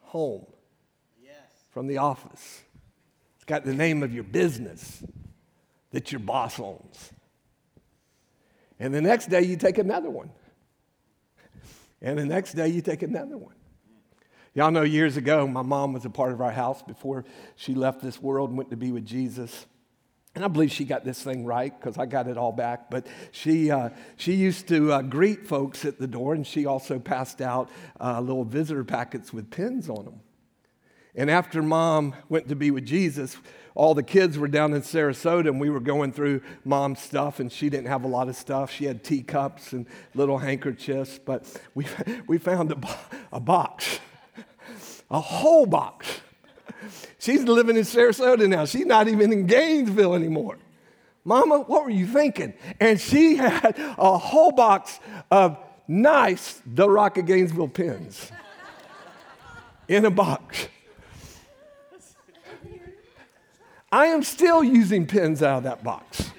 home 0.00 0.44
from 1.70 1.86
the 1.86 1.98
office. 1.98 2.62
It's 3.36 3.44
got 3.44 3.64
the 3.64 3.72
name 3.72 4.02
of 4.02 4.12
your 4.12 4.24
business 4.24 5.02
that 5.90 6.12
your 6.12 6.18
boss 6.18 6.60
owns. 6.60 7.12
And 8.78 8.92
the 8.92 9.00
next 9.00 9.30
day 9.30 9.42
you 9.42 9.56
take 9.56 9.78
another 9.78 10.10
one. 10.10 10.30
And 12.02 12.18
the 12.18 12.26
next 12.26 12.54
day 12.54 12.68
you 12.68 12.82
take 12.82 13.02
another 13.02 13.38
one. 13.38 13.54
Y'all 14.54 14.70
know 14.70 14.82
years 14.82 15.16
ago, 15.16 15.46
my 15.46 15.62
mom 15.62 15.92
was 15.92 16.04
a 16.04 16.10
part 16.10 16.32
of 16.32 16.40
our 16.40 16.50
house 16.50 16.82
before 16.82 17.24
she 17.56 17.74
left 17.74 18.02
this 18.02 18.20
world 18.20 18.50
and 18.50 18.58
went 18.58 18.70
to 18.70 18.76
be 18.76 18.92
with 18.92 19.06
Jesus. 19.06 19.66
And 20.34 20.44
I 20.44 20.48
believe 20.48 20.70
she 20.70 20.84
got 20.84 21.04
this 21.04 21.22
thing 21.22 21.44
right 21.44 21.78
because 21.78 21.98
I 21.98 22.06
got 22.06 22.26
it 22.26 22.36
all 22.36 22.52
back. 22.52 22.90
But 22.90 23.06
she, 23.30 23.70
uh, 23.70 23.90
she 24.16 24.34
used 24.34 24.68
to 24.68 24.92
uh, 24.92 25.02
greet 25.02 25.46
folks 25.46 25.84
at 25.84 25.98
the 25.98 26.06
door, 26.06 26.34
and 26.34 26.46
she 26.46 26.66
also 26.66 26.98
passed 26.98 27.40
out 27.40 27.70
uh, 28.00 28.20
little 28.20 28.44
visitor 28.44 28.84
packets 28.84 29.32
with 29.32 29.50
pins 29.50 29.88
on 29.88 30.04
them. 30.04 30.20
And 31.14 31.30
after 31.30 31.62
mom 31.62 32.14
went 32.30 32.48
to 32.48 32.56
be 32.56 32.70
with 32.70 32.86
Jesus, 32.86 33.36
all 33.74 33.94
the 33.94 34.02
kids 34.02 34.38
were 34.38 34.48
down 34.48 34.72
in 34.72 34.82
Sarasota 34.82 35.48
and 35.48 35.60
we 35.60 35.70
were 35.70 35.80
going 35.80 36.12
through 36.12 36.42
mom's 36.64 37.00
stuff, 37.00 37.40
and 37.40 37.52
she 37.52 37.68
didn't 37.68 37.88
have 37.88 38.04
a 38.04 38.08
lot 38.08 38.28
of 38.28 38.36
stuff. 38.36 38.70
She 38.70 38.86
had 38.86 39.04
teacups 39.04 39.72
and 39.72 39.86
little 40.14 40.38
handkerchiefs, 40.38 41.18
but 41.22 41.44
we, 41.74 41.86
we 42.26 42.38
found 42.38 42.72
a, 42.72 42.98
a 43.32 43.40
box, 43.40 43.98
a 45.12 45.20
whole 45.20 45.66
box. 45.66 46.20
She's 47.18 47.44
living 47.44 47.76
in 47.76 47.82
Sarasota 47.82 48.48
now. 48.48 48.64
She's 48.64 48.86
not 48.86 49.06
even 49.06 49.32
in 49.32 49.46
Gainesville 49.46 50.14
anymore. 50.14 50.58
Mama, 51.24 51.60
what 51.60 51.84
were 51.84 51.90
you 51.90 52.06
thinking? 52.06 52.54
And 52.80 53.00
she 53.00 53.36
had 53.36 53.76
a 53.78 54.18
whole 54.18 54.50
box 54.50 54.98
of 55.30 55.56
nice 55.86 56.60
The 56.66 56.88
Rock 56.88 57.18
of 57.18 57.26
Gainesville 57.26 57.68
pins 57.68 58.32
in 59.86 60.04
a 60.04 60.10
box. 60.10 60.66
I 63.92 64.06
am 64.06 64.22
still 64.22 64.64
using 64.64 65.06
pins 65.06 65.42
out 65.42 65.58
of 65.58 65.64
that 65.64 65.84
box. 65.84 66.31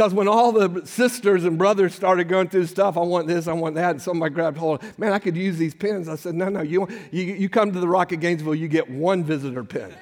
Because 0.00 0.14
when 0.14 0.28
all 0.28 0.50
the 0.50 0.86
sisters 0.86 1.44
and 1.44 1.58
brothers 1.58 1.94
started 1.94 2.26
going 2.26 2.48
through 2.48 2.64
stuff, 2.64 2.96
I 2.96 3.00
want 3.00 3.26
this, 3.26 3.46
I 3.46 3.52
want 3.52 3.74
that, 3.74 3.90
and 3.90 4.00
somebody 4.00 4.32
grabbed 4.32 4.56
hold 4.56 4.82
of 4.82 4.98
Man, 4.98 5.12
I 5.12 5.18
could 5.18 5.36
use 5.36 5.58
these 5.58 5.74
pins. 5.74 6.08
I 6.08 6.16
said, 6.16 6.34
No, 6.34 6.48
no, 6.48 6.62
you, 6.62 6.88
you, 7.10 7.24
you 7.24 7.50
come 7.50 7.70
to 7.70 7.80
the 7.80 7.86
Rock 7.86 8.10
of 8.12 8.20
Gainesville, 8.20 8.54
you 8.54 8.66
get 8.66 8.88
one 8.88 9.24
visitor 9.24 9.62
pin, 9.62 9.92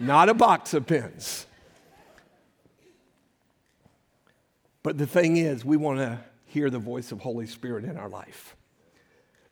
not 0.00 0.28
a 0.28 0.34
box 0.34 0.74
of 0.74 0.84
pins. 0.88 1.46
But 4.82 4.98
the 4.98 5.06
thing 5.06 5.36
is, 5.36 5.64
we 5.64 5.76
want 5.76 6.00
to 6.00 6.18
hear 6.46 6.68
the 6.68 6.80
voice 6.80 7.12
of 7.12 7.20
Holy 7.20 7.46
Spirit 7.46 7.84
in 7.84 7.96
our 7.96 8.08
life. 8.08 8.56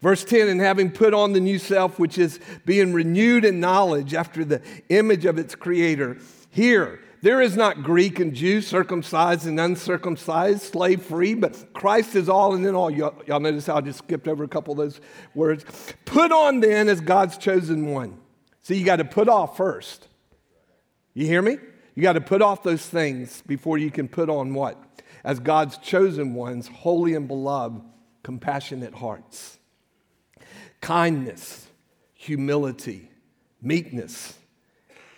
Verse 0.01 0.25
10 0.25 0.49
and 0.49 0.61
having 0.61 0.91
put 0.91 1.15
on 1.15 1.35
the 1.35 1.41
new 1.41 1.61
self, 1.61 2.01
which 2.01 2.19
is 2.19 2.41
being 2.67 2.93
renewed 2.93 3.45
in 3.45 3.61
knowledge 3.61 4.13
after 4.13 4.45
the 4.45 4.61
image 4.89 5.25
of 5.25 5.39
its 5.39 5.55
creator. 5.55 6.19
Here, 6.51 6.99
there 7.25 7.41
is 7.41 7.57
not 7.57 7.83
Greek 7.83 8.21
and 8.21 8.35
Jew, 8.35 8.61
circumcised 8.61 9.47
and 9.47 9.59
uncircumcised, 9.59 10.61
slave 10.61 11.03
free, 11.03 11.33
but 11.33 11.73
Christ 11.73 12.17
is 12.17 12.29
all 12.29 12.55
and 12.55 12.67
in 12.67 12.75
all. 12.75 12.91
Y'all, 12.91 13.15
y'all 13.27 13.41
notice 13.41 13.65
how 13.65 13.77
I 13.77 13.81
just 13.81 14.01
skipped 14.01 14.29
over 14.29 14.45
a 14.45 14.49
couple 14.49 14.73
of 14.73 14.77
those 14.77 15.01
words. 15.35 15.65
Put 16.05 16.33
on 16.33 16.61
then 16.61 16.87
as 16.87 17.01
God's 17.01 17.39
chosen 17.39 17.87
one. 17.87 18.19
See, 18.61 18.77
you 18.77 18.85
got 18.85 18.97
to 18.97 19.07
put 19.07 19.31
off 19.31 19.57
first. 19.57 20.07
You 21.15 21.27
hear 21.27 21.41
me? 21.41 21.57
You 21.95 22.03
got 22.03 22.13
to 22.13 22.21
put 22.21 22.43
off 22.43 22.63
those 22.63 22.85
things 22.85 23.43
before 23.47 23.79
you 23.79 23.91
can 23.91 24.07
put 24.07 24.29
on 24.29 24.53
what? 24.53 24.77
As 25.25 25.41
God's 25.41 25.79
chosen 25.79 26.35
ones, 26.35 26.69
holy 26.69 27.15
and 27.15 27.27
beloved, 27.27 27.81
compassionate 28.23 28.95
hearts 28.97 29.59
kindness, 30.83 31.69
humility, 32.13 33.09
meekness, 33.63 34.35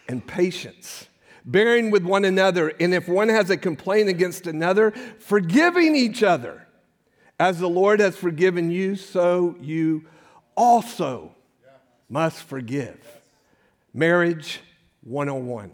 and 0.06 0.24
patience, 0.24 1.08
bearing 1.46 1.90
with 1.90 2.04
one 2.04 2.24
another. 2.24 2.72
And 2.80 2.92
if 2.92 3.08
one 3.08 3.28
has 3.28 3.48
a 3.48 3.56
complaint 3.56 4.08
against 4.08 4.46
another, 4.46 4.90
forgiving 5.18 5.96
each 5.96 6.22
other. 6.22 6.66
As 7.38 7.58
the 7.58 7.68
Lord 7.68 8.00
has 8.00 8.16
forgiven 8.16 8.70
you, 8.70 8.96
so 8.96 9.56
you 9.60 10.06
also 10.56 11.34
must 12.08 12.42
forgive. 12.42 12.98
Marriage 13.94 14.60
101. 15.04 15.72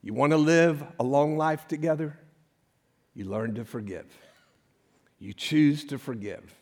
You 0.00 0.14
want 0.14 0.32
to 0.32 0.36
live 0.36 0.84
a 0.98 1.04
long 1.04 1.36
life 1.36 1.68
together? 1.68 2.18
You 3.14 3.26
learn 3.26 3.54
to 3.56 3.64
forgive. 3.64 4.06
You 5.18 5.32
choose 5.32 5.84
to 5.86 5.98
forgive 5.98 6.54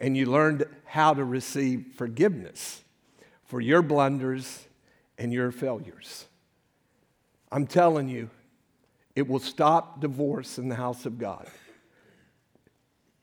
and 0.00 0.16
you 0.16 0.26
learned 0.26 0.66
how 0.84 1.14
to 1.14 1.24
receive 1.24 1.86
forgiveness 1.96 2.82
for 3.44 3.60
your 3.60 3.82
blunders 3.82 4.66
and 5.18 5.32
your 5.32 5.50
failures. 5.50 6.26
I'm 7.50 7.66
telling 7.66 8.08
you, 8.08 8.30
it 9.14 9.28
will 9.28 9.38
stop 9.38 10.00
divorce 10.00 10.58
in 10.58 10.68
the 10.68 10.74
house 10.74 11.06
of 11.06 11.18
God 11.18 11.46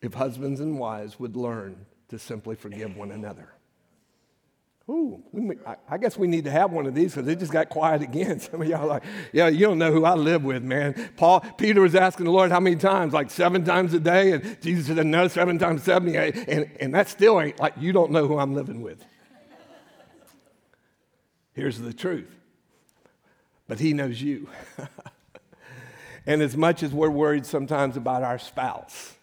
if 0.00 0.14
husbands 0.14 0.60
and 0.60 0.78
wives 0.78 1.20
would 1.20 1.36
learn 1.36 1.86
to 2.08 2.18
simply 2.18 2.56
forgive 2.56 2.96
one 2.96 3.10
another. 3.10 3.48
Ooh, 4.90 5.22
I 5.88 5.96
guess 5.96 6.18
we 6.18 6.26
need 6.26 6.44
to 6.44 6.50
have 6.50 6.72
one 6.72 6.86
of 6.86 6.94
these 6.94 7.14
because 7.14 7.28
it 7.28 7.38
just 7.38 7.52
got 7.52 7.68
quiet 7.68 8.02
again. 8.02 8.40
Some 8.40 8.62
of 8.62 8.68
y'all 8.68 8.82
are 8.82 8.86
like, 8.86 9.04
yeah, 9.32 9.48
you 9.48 9.60
don't 9.60 9.78
know 9.78 9.92
who 9.92 10.04
I 10.04 10.14
live 10.14 10.42
with, 10.42 10.62
man. 10.62 11.10
Paul, 11.16 11.40
Peter 11.56 11.80
was 11.80 11.94
asking 11.94 12.24
the 12.24 12.32
Lord 12.32 12.50
how 12.50 12.58
many 12.58 12.76
times, 12.76 13.12
like 13.12 13.30
seven 13.30 13.64
times 13.64 13.94
a 13.94 14.00
day, 14.00 14.32
and 14.32 14.60
Jesus 14.60 14.86
said, 14.86 15.06
no, 15.06 15.28
seven 15.28 15.58
times 15.58 15.84
70, 15.84 16.16
and, 16.16 16.70
and 16.80 16.94
that 16.94 17.08
still 17.08 17.40
ain't 17.40 17.60
like 17.60 17.74
you 17.78 17.92
don't 17.92 18.10
know 18.10 18.26
who 18.26 18.38
I'm 18.38 18.54
living 18.54 18.82
with. 18.82 19.04
Here's 21.54 21.78
the 21.78 21.92
truth. 21.92 22.34
But 23.68 23.78
he 23.80 23.92
knows 23.92 24.20
you. 24.20 24.48
and 26.26 26.42
as 26.42 26.56
much 26.56 26.82
as 26.82 26.92
we're 26.92 27.10
worried 27.10 27.46
sometimes 27.46 27.96
about 27.96 28.22
our 28.22 28.38
spouse, 28.38 29.14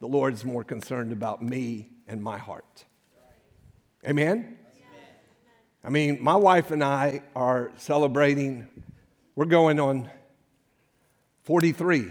the 0.00 0.08
Lord's 0.08 0.44
more 0.44 0.64
concerned 0.64 1.12
about 1.12 1.42
me 1.42 1.90
and 2.08 2.22
my 2.22 2.38
heart. 2.38 2.84
Amen? 4.06 4.56
I 5.84 5.88
mean, 5.90 6.18
my 6.20 6.36
wife 6.36 6.70
and 6.70 6.84
I 6.84 7.22
are 7.34 7.70
celebrating, 7.76 8.68
we're 9.34 9.46
going 9.46 9.80
on 9.80 10.10
43, 11.44 12.06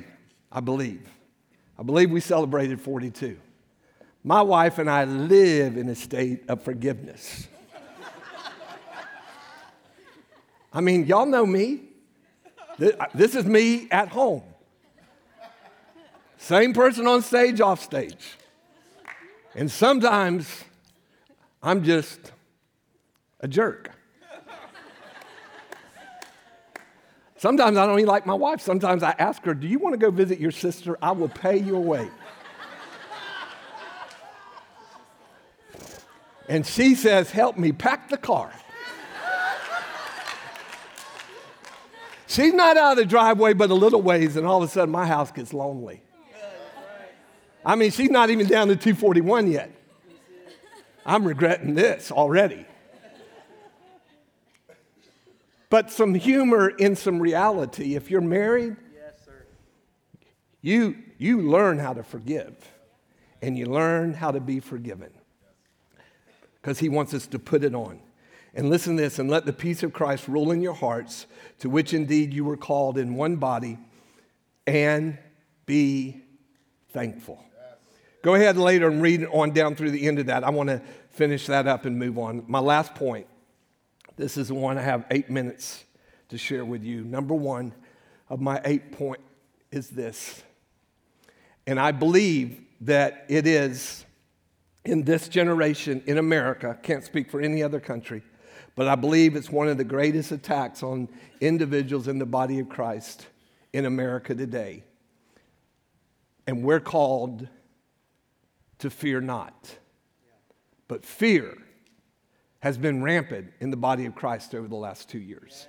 I 0.51 0.59
believe. 0.59 1.07
I 1.77 1.83
believe 1.83 2.11
we 2.11 2.19
celebrated 2.19 2.81
42. 2.81 3.37
My 4.23 4.41
wife 4.41 4.79
and 4.79 4.89
I 4.89 5.05
live 5.05 5.77
in 5.77 5.87
a 5.87 5.95
state 5.95 6.43
of 6.49 6.61
forgiveness. 6.61 7.47
I 10.71 10.81
mean, 10.81 11.05
y'all 11.05 11.25
know 11.25 11.45
me. 11.45 11.81
This 13.13 13.35
is 13.35 13.45
me 13.45 13.87
at 13.91 14.09
home. 14.09 14.43
Same 16.37 16.73
person 16.73 17.05
on 17.07 17.21
stage, 17.21 17.59
off 17.59 17.83
stage. 17.83 18.37
And 19.55 19.69
sometimes 19.69 20.63
I'm 21.61 21.83
just 21.83 22.31
a 23.41 23.47
jerk. 23.47 23.91
Sometimes 27.35 27.77
I 27.77 27.85
don't 27.85 27.97
even 27.99 28.09
like 28.09 28.25
my 28.25 28.33
wife. 28.33 28.61
Sometimes 28.61 29.01
I 29.01 29.15
ask 29.17 29.43
her, 29.43 29.53
Do 29.53 29.67
you 29.67 29.79
want 29.79 29.93
to 29.93 29.97
go 29.97 30.11
visit 30.11 30.39
your 30.39 30.51
sister? 30.51 30.97
I 31.01 31.11
will 31.11 31.29
pay 31.29 31.57
you 31.57 31.75
away. 31.75 32.09
And 36.49 36.65
she 36.65 36.95
says, 36.95 37.31
Help 37.31 37.57
me 37.57 37.71
pack 37.71 38.09
the 38.09 38.17
car. 38.17 38.51
She's 42.29 42.53
not 42.53 42.77
out 42.77 42.91
of 42.93 42.97
the 42.97 43.05
driveway 43.05 43.53
but 43.53 43.69
a 43.69 43.73
little 43.73 44.01
ways, 44.01 44.37
and 44.37 44.47
all 44.47 44.63
of 44.63 44.69
a 44.69 44.71
sudden 44.71 44.91
my 44.91 45.05
house 45.05 45.31
gets 45.31 45.53
lonely. 45.53 46.01
I 47.65 47.75
mean, 47.75 47.91
she's 47.91 48.09
not 48.09 48.29
even 48.29 48.47
down 48.47 48.69
to 48.69 48.75
241 48.77 49.51
yet. 49.51 49.71
I'm 51.05 51.25
regretting 51.25 51.75
this 51.75 52.11
already 52.11 52.65
but 55.69 55.91
some 55.91 56.15
humor 56.15 56.69
in 56.69 56.95
some 56.95 57.19
reality. 57.19 57.95
If 57.95 58.09
you're 58.09 58.21
married, 58.21 58.75
yes, 58.93 59.13
You, 60.61 60.97
you 61.17 61.41
learn 61.41 61.77
how 61.77 61.93
to 61.93 62.03
forgive 62.03 62.55
and 63.41 63.57
you 63.57 63.67
learn 63.67 64.13
how 64.13 64.31
to 64.31 64.39
be 64.39 64.59
forgiven 64.59 65.11
because 66.61 66.79
he 66.79 66.89
wants 66.89 67.13
us 67.13 67.27
to 67.27 67.39
put 67.39 67.63
it 67.63 67.75
on. 67.75 68.01
And 68.53 68.69
listen 68.69 68.97
to 68.97 69.03
this 69.03 69.19
and 69.19 69.29
let 69.29 69.45
the 69.45 69.53
peace 69.53 69.83
of 69.83 69.93
Christ 69.93 70.27
rule 70.27 70.51
in 70.51 70.61
your 70.61 70.73
hearts, 70.73 71.27
to 71.59 71.69
which 71.69 71.93
indeed 71.93 72.33
you 72.33 72.43
were 72.43 72.57
called 72.57 72.97
in 72.97 73.15
one 73.15 73.35
body, 73.35 73.77
and 74.65 75.17
be 75.65 76.23
thankful. 76.89 77.43
Go 78.21 78.35
ahead 78.35 78.57
later 78.57 78.87
and 78.87 79.01
read 79.01 79.25
on 79.31 79.51
down 79.51 79.75
through 79.75 79.91
the 79.91 80.07
end 80.07 80.19
of 80.19 80.25
that. 80.25 80.43
I 80.43 80.49
want 80.49 80.69
to 80.69 80.81
finish 81.11 81.45
that 81.47 81.67
up 81.67 81.85
and 81.85 81.97
move 81.97 82.17
on. 82.17 82.43
My 82.47 82.59
last 82.59 82.95
point 82.95 83.27
this 84.19 84.35
is 84.35 84.49
the 84.49 84.53
one 84.53 84.77
I 84.77 84.81
have 84.81 85.05
eight 85.11 85.29
minutes 85.29 85.85
to 86.27 86.37
share 86.37 86.65
with 86.65 86.83
you. 86.83 87.05
Number 87.05 87.33
one 87.33 87.73
of 88.27 88.41
my 88.41 88.59
eight 88.65 88.91
point 88.91 89.21
is 89.71 89.89
this. 89.89 90.43
And 91.65 91.79
I 91.79 91.93
believe 91.93 92.59
that 92.81 93.25
it 93.29 93.47
is 93.47 94.05
in 94.83 95.05
this 95.05 95.29
generation 95.29 96.03
in 96.05 96.17
America, 96.17 96.77
can't 96.83 97.05
speak 97.05 97.31
for 97.31 97.39
any 97.39 97.63
other 97.63 97.79
country, 97.79 98.21
but 98.79 98.87
I 98.87 98.95
believe 98.95 99.35
it's 99.35 99.49
one 99.49 99.67
of 99.67 99.77
the 99.77 99.83
greatest 99.83 100.31
attacks 100.31 100.83
on 100.83 101.09
individuals 101.41 102.07
in 102.07 102.17
the 102.17 102.25
body 102.25 102.59
of 102.59 102.69
Christ 102.69 103.27
in 103.73 103.83
America 103.83 104.33
today. 104.33 104.85
And 106.47 106.63
we're 106.63 106.79
called 106.79 107.49
to 108.77 108.89
fear 108.89 109.19
not. 109.19 109.75
But 110.87 111.03
fear 111.03 111.57
has 112.59 112.77
been 112.77 113.03
rampant 113.03 113.51
in 113.59 113.69
the 113.69 113.75
body 113.75 114.05
of 114.05 114.15
Christ 114.15 114.55
over 114.55 114.69
the 114.69 114.77
last 114.77 115.09
two 115.09 115.19
years. 115.19 115.67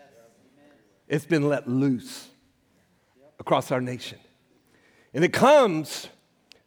It's 1.09 1.27
been 1.27 1.49
let 1.49 1.69
loose 1.69 2.29
across 3.41 3.73
our 3.73 3.81
nation. 3.81 4.21
And 5.15 5.25
it 5.25 5.33
comes 5.33 6.07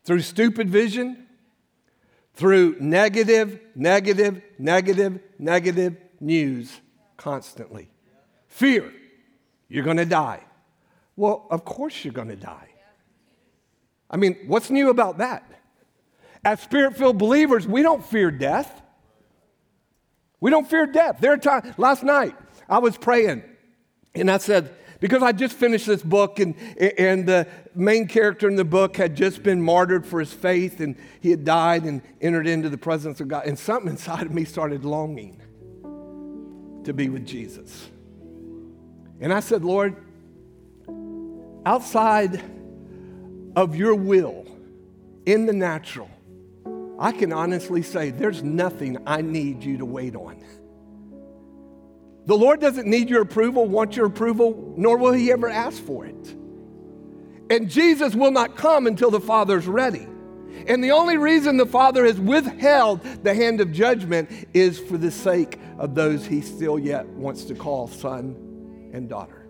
through 0.03 0.19
stupid 0.19 0.69
vision, 0.69 1.25
through 2.33 2.75
negative, 2.81 3.61
negative, 3.75 4.41
negative, 4.59 5.21
negative 5.39 6.02
news 6.23 6.81
constantly. 7.17 7.89
Fear, 8.47 8.91
you're 9.67 9.83
going 9.83 9.97
to 9.97 10.05
die. 10.05 10.43
Well, 11.15 11.47
of 11.51 11.65
course 11.65 12.03
you're 12.03 12.13
going 12.13 12.29
to 12.29 12.35
die. 12.35 12.69
I 14.09 14.17
mean, 14.17 14.37
what's 14.47 14.69
new 14.69 14.89
about 14.89 15.19
that? 15.19 15.43
As 16.45 16.61
spirit 16.61 16.97
filled 16.97 17.17
believers, 17.17 17.67
we 17.67 17.81
don't 17.81 18.03
fear 18.03 18.29
death. 18.29 18.81
We 20.39 20.51
don't 20.51 20.69
fear 20.69 20.85
death. 20.85 21.17
There 21.19 21.33
are 21.33 21.37
times, 21.37 21.73
last 21.77 22.03
night, 22.03 22.35
I 22.67 22.79
was 22.79 22.97
praying 22.97 23.43
and 24.13 24.29
I 24.29 24.37
said, 24.37 24.75
because 24.99 25.21
I 25.21 25.33
just 25.33 25.55
finished 25.55 25.85
this 25.85 26.01
book, 26.01 26.39
and, 26.39 26.55
and 26.97 27.27
the 27.27 27.45
main 27.75 28.07
character 28.07 28.47
in 28.47 28.55
the 28.55 28.63
book 28.63 28.95
had 28.95 29.17
just 29.17 29.43
been 29.43 29.61
martyred 29.61 30.05
for 30.05 30.21
his 30.21 30.31
faith, 30.31 30.79
and 30.79 30.95
he 31.19 31.29
had 31.29 31.43
died 31.43 31.83
and 31.83 32.01
entered 32.21 32.47
into 32.47 32.69
the 32.69 32.77
presence 32.77 33.19
of 33.19 33.27
God. 33.27 33.45
And 33.45 33.59
something 33.59 33.89
inside 33.89 34.25
of 34.25 34.33
me 34.33 34.45
started 34.45 34.85
longing 34.85 35.41
to 36.85 36.93
be 36.93 37.09
with 37.09 37.25
Jesus. 37.25 37.89
And 39.19 39.31
I 39.31 39.39
said, 39.39 39.63
Lord, 39.63 39.95
outside 41.65 42.41
of 43.55 43.75
your 43.75 43.95
will 43.95 44.45
in 45.25 45.45
the 45.45 45.53
natural, 45.53 46.09
I 46.99 47.11
can 47.11 47.33
honestly 47.33 47.81
say 47.81 48.11
there's 48.11 48.43
nothing 48.43 48.97
I 49.05 49.21
need 49.21 49.63
you 49.63 49.77
to 49.77 49.85
wait 49.85 50.15
on. 50.15 50.43
The 52.25 52.37
Lord 52.37 52.61
doesn't 52.61 52.87
need 52.87 53.09
your 53.09 53.21
approval, 53.21 53.65
want 53.65 53.95
your 53.95 54.05
approval, 54.05 54.73
nor 54.77 54.97
will 54.97 55.11
He 55.11 55.31
ever 55.31 55.49
ask 55.49 55.81
for 55.83 56.05
it. 56.05 56.35
And 57.49 57.69
Jesus 57.69 58.15
will 58.15 58.31
not 58.31 58.55
come 58.55 58.87
until 58.87 59.11
the 59.11 59.19
Father's 59.19 59.67
ready. 59.67 60.07
And 60.67 60.83
the 60.83 60.91
only 60.91 61.17
reason 61.17 61.57
the 61.57 61.65
Father 61.65 62.05
has 62.05 62.19
withheld 62.19 63.01
the 63.23 63.33
hand 63.33 63.61
of 63.61 63.71
judgment 63.71 64.29
is 64.53 64.79
for 64.79 64.97
the 64.97 65.11
sake 65.11 65.59
of 65.77 65.95
those 65.95 66.25
He 66.25 66.41
still 66.41 66.79
yet 66.79 67.05
wants 67.07 67.45
to 67.45 67.55
call 67.55 67.87
son 67.87 68.35
and 68.93 69.09
daughter. 69.09 69.45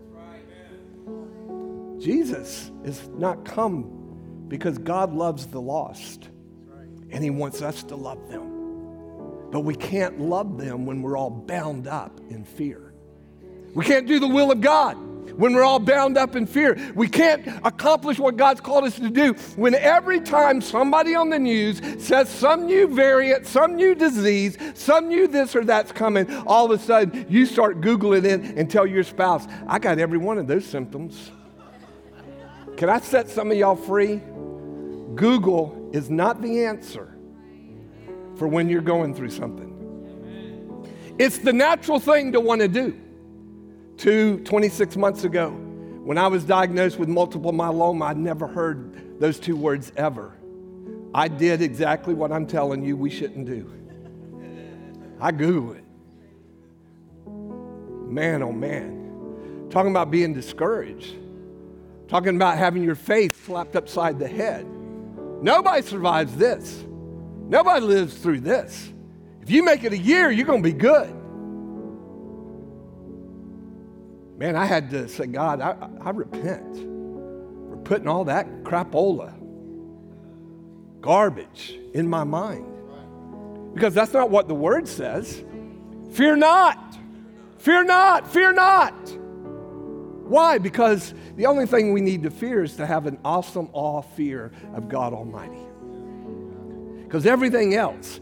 Jesus 2.00 2.72
is 2.84 3.08
not 3.10 3.46
come 3.46 4.46
because 4.48 4.78
God 4.78 5.14
loves 5.14 5.48
the 5.48 5.62
lost 5.62 6.30
and 7.12 7.24
He 7.24 7.30
wants 7.30 7.62
us 7.62 7.84
to 7.84 7.96
love 7.96 8.30
them. 8.30 8.50
But 9.52 9.62
we 9.62 9.76
can't 9.76 10.20
love 10.20 10.58
them 10.58 10.86
when 10.86 11.02
we're 11.02 11.18
all 11.18 11.30
bound 11.30 11.88
up 11.88 12.20
in 12.30 12.44
fear. 12.44 12.94
We 13.74 13.86
can't 13.86 14.08
do 14.08 14.20
the 14.20 14.28
will 14.28 14.52
of 14.52 14.62
God 14.62 14.98
when 15.36 15.54
we're 15.54 15.64
all 15.64 15.80
bound 15.80 16.18
up 16.18 16.36
in 16.36 16.46
fear. 16.46 16.78
We 16.96 17.08
can't 17.08 17.48
accomplish 17.64 18.20
what 18.20 18.38
God's 18.38 18.62
called 18.62 18.84
us 18.84 18.96
to 18.96 19.10
do 19.10 19.34
when 19.56 19.76
every 19.76 20.20
time 20.20 20.62
somebody 20.62 21.16
on 21.16 21.30
the 21.30 21.40
news 21.40 21.82
says 22.04 22.30
some 22.30 22.66
new 22.66 22.88
variant, 22.88 23.46
some 23.46 23.76
new 23.76 23.96
disease, 23.96 24.58
some 24.74 25.08
new 25.08 25.28
this 25.28 25.56
or 25.56 25.64
that's 25.64 25.92
coming, 25.92 26.32
all 26.46 26.66
of 26.66 26.72
a 26.72 26.84
sudden 26.84 27.26
you 27.30 27.46
start 27.46 27.82
Googling 27.82 28.26
it 28.26 28.42
and 28.58 28.70
tell 28.70 28.86
your 28.86 29.04
spouse, 29.04 29.48
I 29.68 29.80
got 29.80 30.00
every 30.00 30.18
one 30.18 30.38
of 30.38 30.48
those 30.48 30.66
symptoms. 30.66 31.32
Can 32.78 32.90
I 32.90 33.00
set 33.00 33.30
some 33.30 33.52
of 33.52 33.58
y'all 33.58 33.76
free? 33.76 34.22
Google 35.16 35.90
is 35.94 36.10
not 36.10 36.42
the 36.42 36.66
answer 36.66 37.16
for 38.36 38.48
when 38.48 38.68
you're 38.68 38.82
going 38.82 39.14
through 39.14 39.30
something. 39.30 39.70
It's 41.20 41.38
the 41.38 41.54
natural 41.54 42.00
thing 42.00 42.32
to 42.32 42.40
want 42.40 42.62
to 42.62 42.68
do. 42.68 43.00
Two, 43.98 44.40
26 44.40 44.98
months 44.98 45.24
ago, 45.24 45.52
when 45.52 46.18
I 46.18 46.28
was 46.28 46.44
diagnosed 46.44 47.00
with 47.00 47.08
multiple 47.08 47.54
myeloma, 47.54 48.08
I'd 48.08 48.18
never 48.18 48.48
heard 48.48 49.20
those 49.20 49.40
two 49.40 49.56
words 49.56 49.92
ever. 49.96 50.34
I 51.14 51.28
did 51.28 51.62
exactly 51.62 52.14
what 52.14 52.32
I'm 52.32 52.48
telling 52.48 52.84
you 52.84 52.98
we 52.98 53.10
shouldn't 53.10 53.46
do. 53.46 53.72
I 55.22 55.32
Google 55.32 55.74
it. 55.74 55.86
Man, 58.12 58.44
oh 58.44 58.52
man. 58.52 59.68
Talking 59.70 59.92
about 59.92 60.12
being 60.12 60.34
discouraged. 60.34 61.16
Talking 62.08 62.36
about 62.36 62.58
having 62.58 62.84
your 62.84 62.96
faith 62.96 63.46
slapped 63.46 63.76
upside 63.76 64.20
the 64.20 64.28
head. 64.28 64.68
Nobody 65.42 65.82
survives 65.82 66.36
this. 66.36 66.84
Nobody 67.48 67.86
lives 67.86 68.18
through 68.18 68.42
this. 68.42 68.92
If 69.42 69.50
you 69.50 69.64
make 69.64 69.84
it 69.84 69.94
a 69.94 69.98
year, 69.98 70.32
you're 70.32 70.46
going 70.46 70.64
to 70.64 70.70
be 70.70 70.78
good. 70.78 71.14
Man, 74.38 74.56
I 74.56 74.66
had 74.66 74.90
to 74.92 75.08
say, 75.08 75.28
God, 75.28 75.62
I, 75.62 75.90
I 76.02 76.10
repent 76.10 76.76
for 77.70 77.78
putting 77.84 78.08
all 78.08 78.26
that 78.26 78.64
crapola, 78.64 79.34
garbage 81.02 81.78
in 81.94 82.08
my 82.08 82.24
mind. 82.24 82.66
Because 83.74 83.94
that's 83.94 84.14
not 84.14 84.30
what 84.30 84.48
the 84.48 84.56
word 84.56 84.88
says. 84.88 85.44
Fear 86.12 86.38
not. 86.38 86.98
Fear 87.58 87.86
not. 87.86 88.32
Fear 88.32 88.54
not. 88.54 88.94
Why? 90.26 90.58
Because 90.58 91.14
the 91.36 91.46
only 91.46 91.66
thing 91.66 91.92
we 91.92 92.02
need 92.02 92.24
to 92.24 92.32
fear 92.32 92.64
is 92.64 92.76
to 92.78 92.86
have 92.86 93.06
an 93.06 93.20
awesome 93.26 93.70
awe 93.74 94.02
fear 94.02 94.52
of 94.74 94.90
God 94.90 95.14
Almighty. 95.14 95.62
Because 97.04 97.26
everything 97.26 97.76
else, 97.76 98.20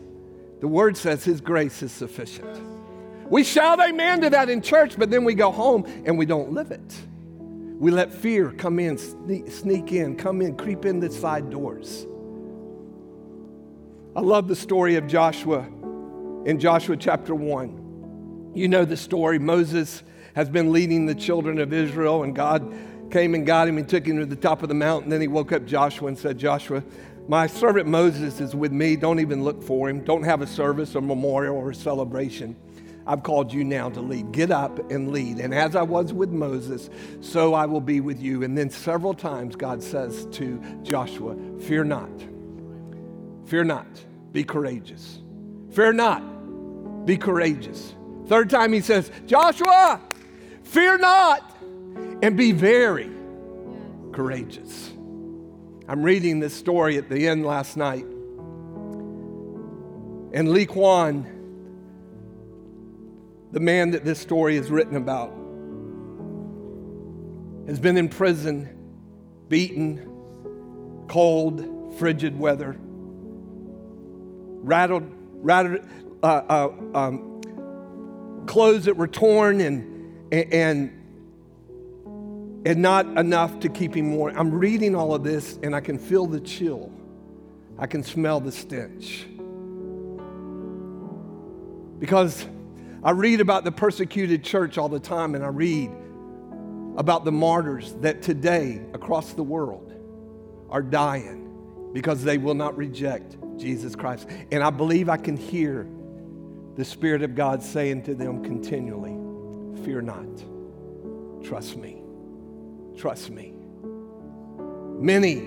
the 0.59 0.67
word 0.67 0.97
says 0.97 1.23
His 1.23 1.41
grace 1.41 1.81
is 1.81 1.91
sufficient. 1.91 2.59
We 3.31 3.45
shout 3.45 3.79
amen 3.79 4.19
to 4.21 4.29
that 4.31 4.49
in 4.49 4.61
church, 4.61 4.99
but 4.99 5.09
then 5.09 5.23
we 5.23 5.35
go 5.35 5.53
home 5.53 5.85
and 6.05 6.17
we 6.17 6.25
don't 6.25 6.51
live 6.51 6.71
it. 6.71 7.01
We 7.79 7.89
let 7.89 8.11
fear 8.11 8.51
come 8.51 8.77
in, 8.77 8.97
sneak 8.97 9.93
in, 9.93 10.17
come 10.17 10.41
in, 10.41 10.57
creep 10.57 10.83
in 10.83 10.99
the 10.99 11.09
side 11.09 11.49
doors. 11.49 12.05
I 14.17 14.19
love 14.19 14.49
the 14.49 14.55
story 14.55 14.97
of 14.97 15.07
Joshua 15.07 15.61
in 16.45 16.59
Joshua 16.59 16.97
chapter 16.97 17.33
1. 17.33 18.51
You 18.53 18.67
know 18.67 18.83
the 18.83 18.97
story. 18.97 19.39
Moses 19.39 20.03
has 20.35 20.49
been 20.49 20.73
leading 20.73 21.05
the 21.05 21.15
children 21.15 21.57
of 21.59 21.71
Israel, 21.71 22.23
and 22.23 22.35
God 22.35 22.75
came 23.11 23.33
and 23.33 23.45
got 23.45 23.65
him 23.65 23.77
and 23.77 23.87
took 23.87 24.05
him 24.05 24.17
to 24.19 24.25
the 24.25 24.35
top 24.35 24.61
of 24.61 24.67
the 24.67 24.75
mountain. 24.75 25.09
Then 25.09 25.21
he 25.21 25.29
woke 25.29 25.53
up 25.53 25.65
Joshua 25.65 26.09
and 26.09 26.19
said, 26.19 26.37
Joshua, 26.37 26.83
my 27.29 27.47
servant 27.47 27.87
Moses 27.87 28.41
is 28.41 28.53
with 28.53 28.73
me. 28.73 28.97
Don't 28.97 29.21
even 29.21 29.45
look 29.45 29.63
for 29.63 29.89
him. 29.89 30.03
Don't 30.03 30.23
have 30.23 30.41
a 30.41 30.47
service 30.47 30.97
or 30.97 31.01
memorial 31.01 31.55
or 31.55 31.71
celebration. 31.71 32.57
I've 33.07 33.23
called 33.23 33.51
you 33.51 33.63
now 33.63 33.89
to 33.89 34.01
lead. 34.01 34.31
Get 34.31 34.51
up 34.51 34.91
and 34.91 35.11
lead. 35.11 35.39
And 35.39 35.53
as 35.53 35.75
I 35.75 35.81
was 35.81 36.13
with 36.13 36.29
Moses, 36.29 36.89
so 37.19 37.53
I 37.53 37.65
will 37.65 37.81
be 37.81 37.99
with 37.99 38.21
you. 38.21 38.43
And 38.43 38.57
then 38.57 38.69
several 38.69 39.13
times 39.13 39.55
God 39.55 39.81
says 39.81 40.25
to 40.33 40.61
Joshua, 40.83 41.35
Fear 41.61 41.85
not. 41.85 42.11
Fear 43.45 43.65
not. 43.65 43.87
Be 44.31 44.43
courageous. 44.43 45.19
Fear 45.71 45.93
not. 45.93 47.05
Be 47.05 47.17
courageous. 47.17 47.95
Third 48.27 48.49
time 48.49 48.71
he 48.71 48.81
says, 48.81 49.11
Joshua, 49.25 49.99
fear 50.63 50.97
not 50.97 51.51
and 52.21 52.37
be 52.37 52.51
very 52.51 53.09
courageous. 54.11 54.91
I'm 55.87 56.03
reading 56.03 56.39
this 56.39 56.53
story 56.53 56.97
at 56.97 57.09
the 57.09 57.27
end 57.27 57.45
last 57.45 57.75
night. 57.75 58.05
And 60.33 60.51
Lee 60.51 60.65
Kwan, 60.65 61.25
the 63.51 63.59
man 63.59 63.91
that 63.91 64.05
this 64.05 64.19
story 64.19 64.55
is 64.55 64.69
written 64.69 64.95
about, 64.95 65.29
has 67.67 67.79
been 67.79 67.97
in 67.97 68.09
prison, 68.09 68.77
beaten, 69.47 71.05
cold, 71.07 71.95
frigid 71.97 72.37
weather, 72.37 72.77
rattled, 74.63 75.09
rattled 75.35 75.81
uh, 76.23 76.25
uh, 76.25 76.69
um, 76.95 77.41
clothes 78.47 78.85
that 78.85 78.95
were 78.95 79.07
torn 79.07 79.61
and, 79.61 80.33
and 80.33 80.97
and 82.63 82.79
not 82.79 83.05
enough 83.17 83.59
to 83.61 83.69
keep 83.69 83.95
him 83.95 84.13
warm. 84.15 84.37
I'm 84.37 84.51
reading 84.51 84.95
all 84.95 85.15
of 85.15 85.23
this 85.23 85.57
and 85.63 85.75
I 85.75 85.81
can 85.81 85.97
feel 85.97 86.27
the 86.27 86.39
chill. 86.39 86.91
I 87.79 87.87
can 87.87 88.03
smell 88.03 88.39
the 88.39 88.51
stench. 88.51 89.25
Because 91.97 92.45
I 93.03 93.11
read 93.11 93.41
about 93.41 93.63
the 93.63 93.71
persecuted 93.71 94.43
church 94.43 94.77
all 94.77 94.89
the 94.89 94.99
time, 94.99 95.33
and 95.33 95.43
I 95.43 95.47
read 95.47 95.91
about 96.97 97.25
the 97.25 97.31
martyrs 97.31 97.93
that 98.01 98.21
today 98.21 98.81
across 98.93 99.33
the 99.33 99.43
world 99.43 99.91
are 100.69 100.83
dying 100.83 101.89
because 101.93 102.23
they 102.23 102.37
will 102.37 102.53
not 102.53 102.77
reject 102.77 103.37
Jesus 103.57 103.95
Christ. 103.95 104.29
And 104.51 104.63
I 104.63 104.69
believe 104.69 105.09
I 105.09 105.17
can 105.17 105.35
hear 105.35 105.87
the 106.75 106.85
Spirit 106.85 107.23
of 107.23 107.33
God 107.33 107.63
saying 107.63 108.03
to 108.03 108.15
them 108.15 108.43
continually, 108.43 109.17
Fear 109.83 110.01
not, 110.01 111.43
trust 111.43 111.77
me, 111.77 112.01
trust 112.97 113.31
me. 113.31 113.53
Many, 114.99 115.41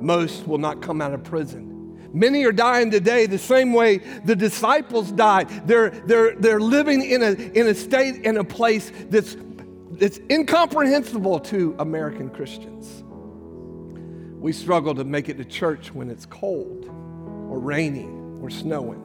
most 0.00 0.46
will 0.46 0.58
not 0.58 0.80
come 0.80 1.02
out 1.02 1.12
of 1.12 1.24
prison. 1.24 1.69
Many 2.12 2.44
are 2.44 2.52
dying 2.52 2.90
today 2.90 3.26
the 3.26 3.38
same 3.38 3.72
way 3.72 3.98
the 3.98 4.34
disciples 4.34 5.12
died. 5.12 5.48
They're, 5.66 5.90
they're, 5.90 6.34
they're 6.34 6.60
living 6.60 7.02
in 7.02 7.22
a, 7.22 7.32
in 7.32 7.68
a 7.68 7.74
state, 7.74 8.24
in 8.24 8.36
a 8.36 8.44
place 8.44 8.90
that's, 9.08 9.36
that's 9.92 10.18
incomprehensible 10.28 11.40
to 11.40 11.76
American 11.78 12.30
Christians. 12.30 13.04
We 14.40 14.52
struggle 14.52 14.94
to 14.94 15.04
make 15.04 15.28
it 15.28 15.36
to 15.38 15.44
church 15.44 15.94
when 15.94 16.10
it's 16.10 16.26
cold 16.26 16.86
or 17.48 17.60
raining 17.60 18.40
or 18.42 18.50
snowing. 18.50 19.04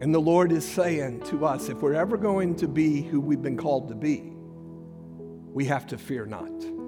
And 0.00 0.14
the 0.14 0.20
Lord 0.20 0.52
is 0.52 0.66
saying 0.66 1.22
to 1.24 1.44
us 1.44 1.68
if 1.68 1.82
we're 1.82 1.94
ever 1.94 2.16
going 2.16 2.56
to 2.56 2.68
be 2.68 3.02
who 3.02 3.20
we've 3.20 3.42
been 3.42 3.56
called 3.56 3.88
to 3.88 3.94
be, 3.94 4.32
we 5.52 5.64
have 5.64 5.86
to 5.88 5.98
fear 5.98 6.26
not. 6.26 6.79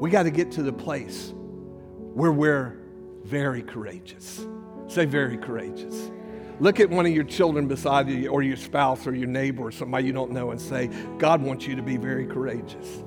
We 0.00 0.10
got 0.10 0.24
to 0.24 0.30
get 0.30 0.52
to 0.52 0.62
the 0.62 0.72
place 0.72 1.32
where 2.14 2.32
we're 2.32 2.78
very 3.24 3.62
courageous. 3.62 4.46
Say, 4.88 5.04
very 5.04 5.36
courageous. 5.36 6.10
Look 6.60 6.80
at 6.80 6.88
one 6.88 7.04
of 7.04 7.12
your 7.12 7.24
children 7.24 7.66
beside 7.68 8.08
you, 8.08 8.28
or 8.28 8.42
your 8.42 8.56
spouse, 8.56 9.06
or 9.06 9.14
your 9.14 9.28
neighbor, 9.28 9.64
or 9.64 9.72
somebody 9.72 10.06
you 10.06 10.12
don't 10.12 10.30
know, 10.30 10.52
and 10.52 10.60
say, 10.60 10.88
God 11.18 11.42
wants 11.42 11.66
you 11.66 11.76
to 11.76 11.82
be 11.82 11.96
very 11.96 12.26
courageous. 12.26 13.02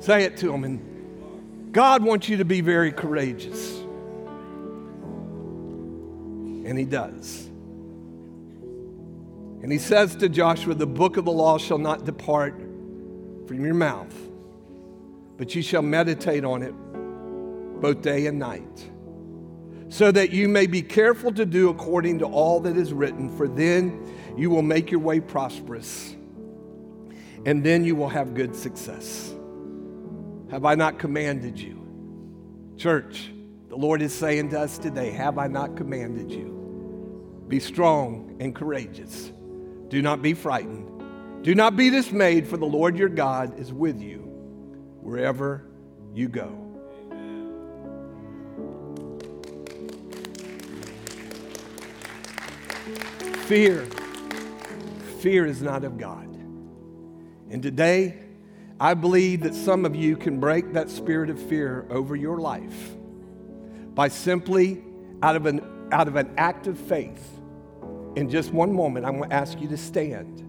Say 0.00 0.24
it 0.24 0.36
to 0.38 0.50
them, 0.50 0.64
and 0.64 1.72
God 1.72 2.02
wants 2.02 2.28
you 2.28 2.38
to 2.38 2.44
be 2.44 2.60
very 2.60 2.90
courageous. 2.90 3.78
And 6.66 6.76
He 6.76 6.84
does. 6.84 7.46
And 9.62 9.70
He 9.70 9.78
says 9.78 10.16
to 10.16 10.28
Joshua, 10.28 10.74
The 10.74 10.86
book 10.86 11.16
of 11.16 11.26
the 11.26 11.32
law 11.32 11.58
shall 11.58 11.78
not 11.78 12.04
depart 12.04 12.54
from 13.46 13.64
your 13.64 13.74
mouth, 13.74 14.14
but 15.40 15.54
you 15.54 15.62
shall 15.62 15.80
meditate 15.80 16.44
on 16.44 16.62
it 16.62 16.74
both 17.80 18.02
day 18.02 18.26
and 18.26 18.38
night, 18.38 18.90
so 19.88 20.12
that 20.12 20.32
you 20.32 20.50
may 20.50 20.66
be 20.66 20.82
careful 20.82 21.32
to 21.32 21.46
do 21.46 21.70
according 21.70 22.18
to 22.18 22.26
all 22.26 22.60
that 22.60 22.76
is 22.76 22.92
written, 22.92 23.34
for 23.38 23.48
then 23.48 24.06
you 24.36 24.50
will 24.50 24.60
make 24.60 24.90
your 24.90 25.00
way 25.00 25.18
prosperous, 25.18 26.14
and 27.46 27.64
then 27.64 27.86
you 27.86 27.96
will 27.96 28.10
have 28.10 28.34
good 28.34 28.54
success. 28.54 29.32
Have 30.50 30.66
I 30.66 30.74
not 30.74 30.98
commanded 30.98 31.58
you? 31.58 32.74
Church, 32.76 33.30
the 33.70 33.76
Lord 33.76 34.02
is 34.02 34.12
saying 34.12 34.50
to 34.50 34.60
us 34.60 34.76
today, 34.76 35.10
Have 35.10 35.38
I 35.38 35.46
not 35.46 35.74
commanded 35.74 36.30
you? 36.30 37.46
Be 37.48 37.60
strong 37.60 38.36
and 38.40 38.54
courageous. 38.54 39.32
Do 39.88 40.02
not 40.02 40.20
be 40.20 40.34
frightened. 40.34 41.42
Do 41.42 41.54
not 41.54 41.76
be 41.76 41.88
dismayed, 41.88 42.46
for 42.46 42.58
the 42.58 42.66
Lord 42.66 42.98
your 42.98 43.08
God 43.08 43.58
is 43.58 43.72
with 43.72 44.02
you 44.02 44.29
wherever 45.10 45.64
you 46.14 46.28
go. 46.28 46.56
Fear. 53.46 53.86
Fear 55.18 55.46
is 55.46 55.62
not 55.62 55.82
of 55.82 55.98
God. 55.98 56.28
And 57.50 57.60
today, 57.60 58.22
I 58.78 58.94
believe 58.94 59.42
that 59.42 59.56
some 59.56 59.84
of 59.84 59.96
you 59.96 60.16
can 60.16 60.38
break 60.38 60.74
that 60.74 60.88
spirit 60.88 61.28
of 61.28 61.42
fear 61.42 61.88
over 61.90 62.14
your 62.14 62.38
life 62.38 62.94
by 63.94 64.06
simply, 64.06 64.84
out 65.24 65.34
of 65.34 65.46
an, 65.46 65.60
out 65.90 66.06
of 66.06 66.14
an 66.14 66.32
act 66.38 66.68
of 66.68 66.78
faith, 66.78 67.40
in 68.14 68.30
just 68.30 68.52
one 68.52 68.72
moment, 68.72 69.04
I'm 69.04 69.18
going 69.18 69.28
to 69.28 69.34
ask 69.34 69.60
you 69.60 69.66
to 69.70 69.76
stand. 69.76 70.46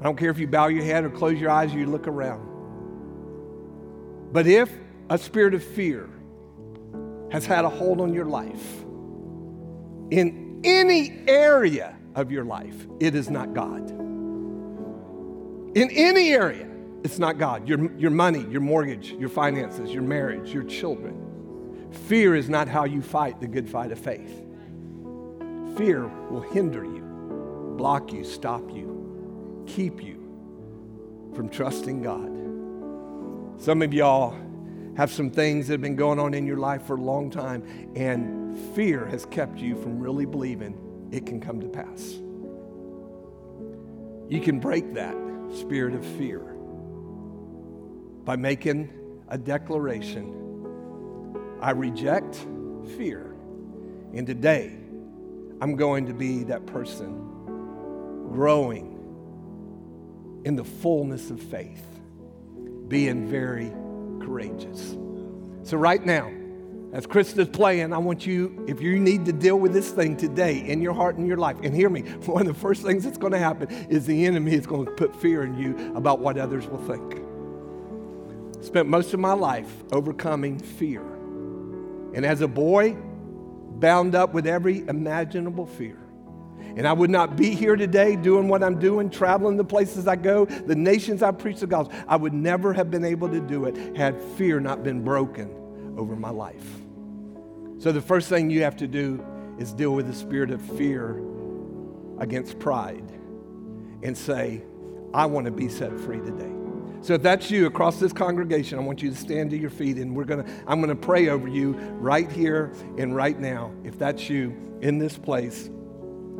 I 0.00 0.04
don't 0.04 0.16
care 0.16 0.30
if 0.30 0.38
you 0.38 0.46
bow 0.46 0.68
your 0.68 0.84
head 0.84 1.02
or 1.02 1.10
close 1.10 1.40
your 1.40 1.50
eyes 1.50 1.74
or 1.74 1.78
you 1.80 1.86
look 1.86 2.06
around. 2.06 2.47
But 4.32 4.46
if 4.46 4.70
a 5.10 5.18
spirit 5.18 5.54
of 5.54 5.62
fear 5.62 6.08
has 7.30 7.46
had 7.46 7.64
a 7.64 7.68
hold 7.68 8.00
on 8.00 8.12
your 8.12 8.26
life 8.26 8.82
in 10.10 10.60
any 10.64 11.22
area 11.26 11.96
of 12.14 12.30
your 12.30 12.44
life, 12.44 12.86
it 13.00 13.14
is 13.14 13.30
not 13.30 13.54
God. 13.54 13.90
In 15.76 15.90
any 15.90 16.30
area, 16.30 16.68
it's 17.04 17.18
not 17.18 17.38
God. 17.38 17.68
Your, 17.68 17.92
your 17.96 18.10
money, 18.10 18.44
your 18.50 18.60
mortgage, 18.60 19.12
your 19.12 19.28
finances, 19.28 19.90
your 19.90 20.02
marriage, 20.02 20.52
your 20.52 20.64
children. 20.64 21.88
Fear 22.08 22.34
is 22.34 22.48
not 22.48 22.68
how 22.68 22.84
you 22.84 23.00
fight 23.02 23.40
the 23.40 23.46
good 23.46 23.68
fight 23.68 23.92
of 23.92 23.98
faith. 23.98 24.42
Fear 25.76 26.08
will 26.30 26.40
hinder 26.40 26.84
you, 26.84 27.74
block 27.76 28.12
you, 28.12 28.24
stop 28.24 28.68
you, 28.70 29.64
keep 29.66 30.02
you 30.02 30.16
from 31.34 31.48
trusting 31.48 32.02
God. 32.02 32.47
Some 33.58 33.82
of 33.82 33.92
y'all 33.92 34.36
have 34.96 35.10
some 35.10 35.30
things 35.30 35.66
that 35.66 35.74
have 35.74 35.80
been 35.80 35.96
going 35.96 36.20
on 36.20 36.32
in 36.32 36.46
your 36.46 36.58
life 36.58 36.86
for 36.86 36.96
a 36.96 37.00
long 37.00 37.28
time, 37.28 37.92
and 37.96 38.56
fear 38.74 39.04
has 39.06 39.26
kept 39.26 39.58
you 39.58 39.74
from 39.74 39.98
really 39.98 40.26
believing 40.26 41.08
it 41.10 41.26
can 41.26 41.40
come 41.40 41.60
to 41.60 41.68
pass. 41.68 42.18
You 44.28 44.40
can 44.40 44.60
break 44.60 44.94
that 44.94 45.16
spirit 45.58 45.94
of 45.94 46.04
fear 46.04 46.40
by 48.24 48.36
making 48.36 48.92
a 49.28 49.38
declaration 49.38 50.34
I 51.60 51.72
reject 51.72 52.36
fear. 52.96 53.34
And 54.14 54.24
today, 54.26 54.76
I'm 55.60 55.74
going 55.74 56.06
to 56.06 56.14
be 56.14 56.44
that 56.44 56.64
person 56.66 57.16
growing 58.30 58.94
in 60.44 60.54
the 60.54 60.64
fullness 60.64 61.30
of 61.30 61.42
faith, 61.42 61.84
being 62.88 63.28
very 63.28 63.70
courageous. 64.20 64.96
So, 65.62 65.76
right 65.76 66.04
now, 66.04 66.30
as 66.92 67.06
Krista's 67.06 67.48
playing, 67.48 67.92
I 67.92 67.98
want 67.98 68.26
you, 68.26 68.64
if 68.66 68.80
you 68.80 68.98
need 68.98 69.26
to 69.26 69.32
deal 69.32 69.58
with 69.58 69.74
this 69.74 69.90
thing 69.90 70.16
today 70.16 70.58
in 70.66 70.80
your 70.80 70.94
heart 70.94 71.16
and 71.16 71.26
your 71.26 71.36
life, 71.36 71.58
and 71.62 71.74
hear 71.74 71.90
me, 71.90 72.00
one 72.26 72.46
of 72.46 72.54
the 72.54 72.60
first 72.60 72.82
things 72.82 73.04
that's 73.04 73.18
going 73.18 73.32
to 73.32 73.38
happen 73.38 73.68
is 73.90 74.06
the 74.06 74.24
enemy 74.24 74.54
is 74.54 74.66
going 74.66 74.86
to 74.86 74.92
put 74.92 75.14
fear 75.14 75.42
in 75.42 75.58
you 75.58 75.94
about 75.94 76.20
what 76.20 76.38
others 76.38 76.66
will 76.66 76.78
think. 76.78 77.22
Spent 78.64 78.88
most 78.88 79.12
of 79.12 79.20
my 79.20 79.34
life 79.34 79.70
overcoming 79.92 80.58
fear. 80.58 81.02
And 82.14 82.24
as 82.24 82.40
a 82.40 82.48
boy, 82.48 82.94
bound 82.94 84.14
up 84.14 84.32
with 84.32 84.46
every 84.46 84.78
imaginable 84.88 85.66
fear. 85.66 85.98
And 86.76 86.86
I 86.86 86.92
would 86.92 87.10
not 87.10 87.36
be 87.36 87.54
here 87.54 87.76
today 87.76 88.16
doing 88.16 88.48
what 88.48 88.62
I'm 88.62 88.78
doing, 88.78 89.10
traveling 89.10 89.56
the 89.56 89.64
places 89.64 90.06
I 90.06 90.16
go, 90.16 90.44
the 90.44 90.76
nations 90.76 91.22
I 91.22 91.30
preach 91.30 91.60
the 91.60 91.66
gospel. 91.66 91.96
I 92.06 92.16
would 92.16 92.32
never 92.32 92.72
have 92.72 92.90
been 92.90 93.04
able 93.04 93.28
to 93.28 93.40
do 93.40 93.64
it 93.64 93.96
had 93.96 94.20
fear 94.36 94.60
not 94.60 94.82
been 94.82 95.02
broken 95.02 95.54
over 95.96 96.14
my 96.14 96.30
life. 96.30 96.66
So 97.78 97.92
the 97.92 98.00
first 98.00 98.28
thing 98.28 98.50
you 98.50 98.62
have 98.62 98.76
to 98.76 98.86
do 98.86 99.24
is 99.58 99.72
deal 99.72 99.94
with 99.94 100.06
the 100.06 100.14
spirit 100.14 100.50
of 100.50 100.60
fear 100.60 101.22
against 102.18 102.58
pride 102.58 103.04
and 104.02 104.16
say, 104.16 104.62
I 105.14 105.26
want 105.26 105.46
to 105.46 105.52
be 105.52 105.68
set 105.68 105.98
free 106.00 106.18
today. 106.18 106.52
So 107.00 107.14
if 107.14 107.22
that's 107.22 107.50
you 107.50 107.66
across 107.66 108.00
this 108.00 108.12
congregation, 108.12 108.78
I 108.78 108.82
want 108.82 109.02
you 109.02 109.10
to 109.10 109.16
stand 109.16 109.50
to 109.50 109.56
your 109.56 109.70
feet 109.70 109.96
and 109.98 110.16
we're 110.16 110.24
going 110.24 110.44
to 110.44 110.50
I'm 110.66 110.80
going 110.80 110.94
to 110.94 110.96
pray 110.96 111.28
over 111.28 111.46
you 111.46 111.72
right 112.00 112.30
here 112.30 112.72
and 112.98 113.14
right 113.14 113.38
now. 113.38 113.72
If 113.84 113.98
that's 113.98 114.28
you 114.28 114.78
in 114.80 114.98
this 114.98 115.16
place, 115.16 115.70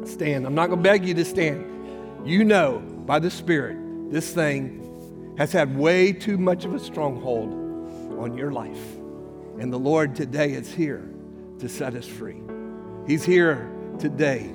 stand. 0.05 0.47
I'm 0.47 0.55
not 0.55 0.69
going 0.69 0.83
to 0.83 0.83
beg 0.83 1.07
you 1.07 1.15
to 1.15 1.25
stand. 1.25 2.27
You 2.27 2.45
know 2.45 2.79
by 3.07 3.19
the 3.19 3.31
Spirit 3.31 3.77
this 4.11 4.33
thing 4.33 5.35
has 5.39 5.53
had 5.53 5.77
way 5.77 6.13
too 6.13 6.39
much 6.39 6.65
of 6.65 6.75
a 6.75 6.81
stronghold 6.81 7.53
on 8.19 8.37
your 8.37 8.51
life. 8.51 8.97
And 9.59 9.73
the 9.73 9.79
Lord 9.79 10.15
today 10.15 10.53
is 10.53 10.73
here 10.73 11.09
to 11.59 11.69
set 11.69 11.95
us 11.95 12.07
free. 12.07 12.41
He's 13.07 13.25
here 13.25 13.71
today 13.99 14.51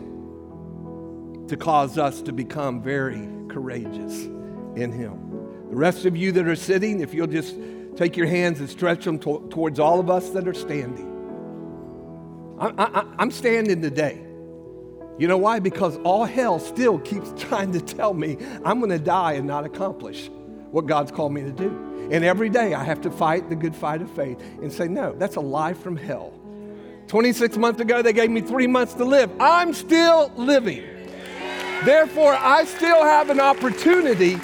to 1.48 1.58
cause 1.58 1.98
us 1.98 2.22
to 2.22 2.32
become 2.32 2.82
very 2.82 3.28
courageous 3.48 4.26
in 4.76 4.92
Him. 4.92 5.68
The 5.70 5.76
rest 5.76 6.06
of 6.06 6.16
you 6.16 6.32
that 6.34 6.48
are 6.48 6.56
sitting, 6.56 7.00
if 7.00 7.14
you'll 7.14 7.28
just 7.28 7.56
take 7.96 8.18
your 8.18 8.28
hands 8.28 8.60
and 8.60 8.70
stretch 8.70 9.06
them 9.06 9.20
to- 9.20 9.48
towards 9.50 9.80
all 9.80 10.00
of 10.00 10.10
us 10.10 10.30
that 10.30 10.48
are 10.48 10.54
standing. 10.54 11.10
I, 12.60 13.06
am 13.20 13.32
standing 13.32 13.82
today. 13.82 14.22
You 15.18 15.28
know 15.28 15.38
why? 15.38 15.60
Because 15.60 15.98
all 16.04 16.26
hell 16.26 16.60
still 16.60 17.00
keeps 17.00 17.32
trying 17.38 17.72
to 17.74 17.82
tell 17.82 18.14
me 18.14 18.38
I'm 18.66 18.80
going 18.80 18.92
to 18.92 19.00
die 19.00 19.34
and 19.34 19.48
not 19.48 19.66
accomplish 19.66 20.30
what 20.72 20.88
God's 20.88 21.12
called 21.12 21.34
me 21.34 21.42
to 21.42 21.52
do. 21.52 22.10
And 22.12 22.24
every 22.24 22.50
day 22.50 22.74
I 22.74 22.84
have 22.84 23.02
to 23.02 23.12
fight 23.12 23.50
the 23.50 23.56
good 23.56 23.76
fight 23.76 24.02
of 24.02 24.12
faith 24.12 24.40
and 24.62 24.72
say, 24.72 24.88
no, 24.88 25.14
that's 25.14 25.36
a 25.36 25.42
lie 25.42 25.74
from 25.74 25.96
hell. 25.96 26.34
26 27.08 27.58
months 27.58 27.80
ago, 27.80 28.02
they 28.02 28.14
gave 28.14 28.30
me 28.30 28.42
three 28.42 28.68
months 28.68 28.94
to 28.96 29.06
live. 29.06 29.30
I'm 29.40 29.74
still 29.74 30.32
living. 30.36 30.84
Therefore, 31.86 32.34
I 32.34 32.64
still 32.66 33.04
have 33.04 33.30
an 33.30 33.40
opportunity 33.40 34.38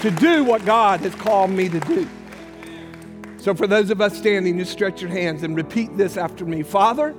to 0.00 0.10
do 0.10 0.44
what 0.44 0.64
God 0.64 1.00
has 1.00 1.14
called 1.16 1.50
me 1.50 1.68
to 1.68 1.80
do. 1.80 2.08
So, 3.38 3.54
for 3.54 3.66
those 3.66 3.90
of 3.90 4.00
us 4.00 4.16
standing, 4.16 4.58
just 4.58 4.72
stretch 4.72 5.02
your 5.02 5.10
hands 5.10 5.42
and 5.42 5.56
repeat 5.56 5.96
this 5.96 6.16
after 6.16 6.46
me 6.46 6.62
Father, 6.62 7.14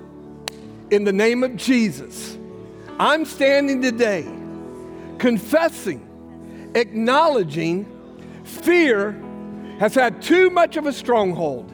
in 0.92 1.04
the 1.04 1.14
name 1.14 1.44
of 1.44 1.56
Jesus, 1.56 2.38
I'm 3.00 3.26
standing 3.26 3.82
today 3.82 4.26
confessing, 5.18 6.72
acknowledging 6.76 7.86
fear 8.44 9.12
has 9.80 9.96
had 9.96 10.22
too 10.22 10.50
much 10.50 10.78
of 10.78 10.86
a 10.86 10.94
stronghold 10.94 11.72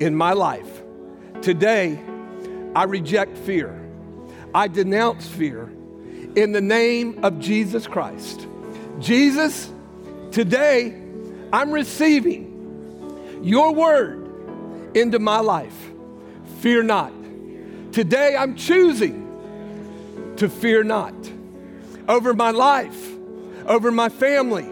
in 0.00 0.14
my 0.14 0.32
life. 0.32 0.82
Today, 1.40 2.00
I 2.74 2.84
reject 2.84 3.36
fear. 3.38 3.88
I 4.54 4.66
denounce 4.66 5.28
fear 5.28 5.70
in 6.34 6.52
the 6.52 6.60
name 6.60 7.24
of 7.24 7.38
Jesus 7.38 7.86
Christ. 7.86 8.46
Jesus, 8.98 9.70
today 10.32 11.00
I'm 11.52 11.70
receiving 11.70 13.40
your 13.42 13.72
word 13.72 14.96
into 14.96 15.18
my 15.20 15.38
life. 15.38 15.90
Fear 16.60 16.84
not. 16.84 17.12
Today 17.92 18.36
I'm 18.36 18.56
choosing 18.56 19.27
to 20.38 20.48
fear 20.48 20.82
not 20.82 21.14
over 22.08 22.32
my 22.32 22.50
life, 22.50 23.14
over 23.66 23.92
my 23.92 24.08
family, 24.08 24.66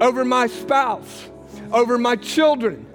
over 0.00 0.24
my 0.24 0.46
spouse, 0.46 1.28
over 1.70 1.96
my 1.96 2.16
children, 2.16 2.86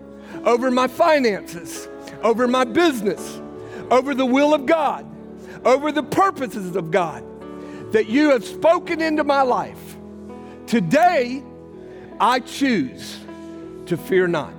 over 0.44 0.70
my 0.70 0.88
finances, 0.88 1.88
over 2.22 2.48
my 2.48 2.64
business, 2.66 3.42
over 3.90 4.14
the 4.14 4.26
will 4.26 4.54
of 4.54 4.66
God, 4.66 5.06
over 5.66 5.92
the 5.92 6.04
purposes 6.04 6.76
of 6.76 6.92
God 6.92 7.24
that 7.94 8.08
you 8.08 8.32
have 8.32 8.44
spoken 8.44 9.02
into 9.02 9.24
my 9.24 9.44
life. 9.44 9.96
Today, 10.66 11.44
I 12.20 12.40
choose 12.42 13.20
to 13.86 13.96
fear 13.96 14.28
not. 14.28 14.54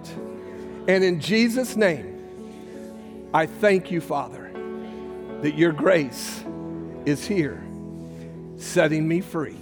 And 0.86 1.04
in 1.04 1.20
Jesus' 1.20 1.76
name, 1.76 2.14
I 3.34 3.44
thank 3.44 3.90
you, 3.90 4.00
Father, 4.00 4.50
that 5.42 5.54
your 5.54 5.72
grace 5.72 6.42
is 7.08 7.26
here, 7.26 7.60
setting 8.56 9.08
me 9.08 9.20
free. 9.20 9.56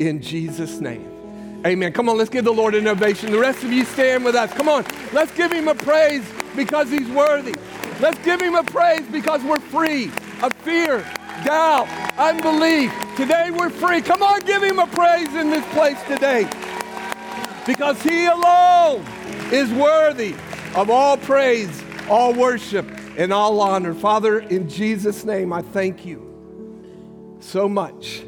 In 0.00 0.20
Jesus' 0.20 0.80
name. 0.80 1.62
Amen. 1.64 1.92
Come 1.92 2.08
on, 2.08 2.18
let's 2.18 2.30
give 2.30 2.44
the 2.44 2.52
Lord 2.52 2.74
an 2.74 2.86
ovation. 2.86 3.32
The 3.32 3.38
rest 3.38 3.64
of 3.64 3.72
you 3.72 3.84
stand 3.84 4.24
with 4.24 4.34
us. 4.34 4.52
Come 4.52 4.68
on, 4.68 4.84
let's 5.12 5.32
give 5.32 5.52
him 5.52 5.68
a 5.68 5.74
praise 5.74 6.24
because 6.54 6.90
he's 6.90 7.08
worthy. 7.08 7.54
Let's 8.00 8.18
give 8.24 8.40
him 8.40 8.54
a 8.54 8.62
praise 8.62 9.02
because 9.10 9.42
we're 9.42 9.58
free 9.58 10.10
of 10.42 10.52
fear, 10.62 10.98
doubt, 11.44 11.88
unbelief. 12.16 12.92
Today 13.16 13.50
we're 13.50 13.70
free. 13.70 14.00
Come 14.00 14.22
on, 14.22 14.40
give 14.40 14.62
him 14.62 14.78
a 14.78 14.86
praise 14.88 15.32
in 15.34 15.50
this 15.50 15.66
place 15.72 16.00
today 16.06 16.48
because 17.66 18.00
he 18.02 18.26
alone 18.26 19.04
is 19.52 19.72
worthy 19.72 20.34
of 20.74 20.90
all 20.90 21.16
praise, 21.16 21.82
all 22.08 22.32
worship, 22.32 22.86
and 23.16 23.32
all 23.32 23.60
honor. 23.60 23.94
Father, 23.94 24.40
in 24.40 24.68
Jesus' 24.68 25.24
name, 25.24 25.52
I 25.52 25.62
thank 25.62 26.06
you 26.06 26.27
so 27.40 27.68
much. 27.68 28.22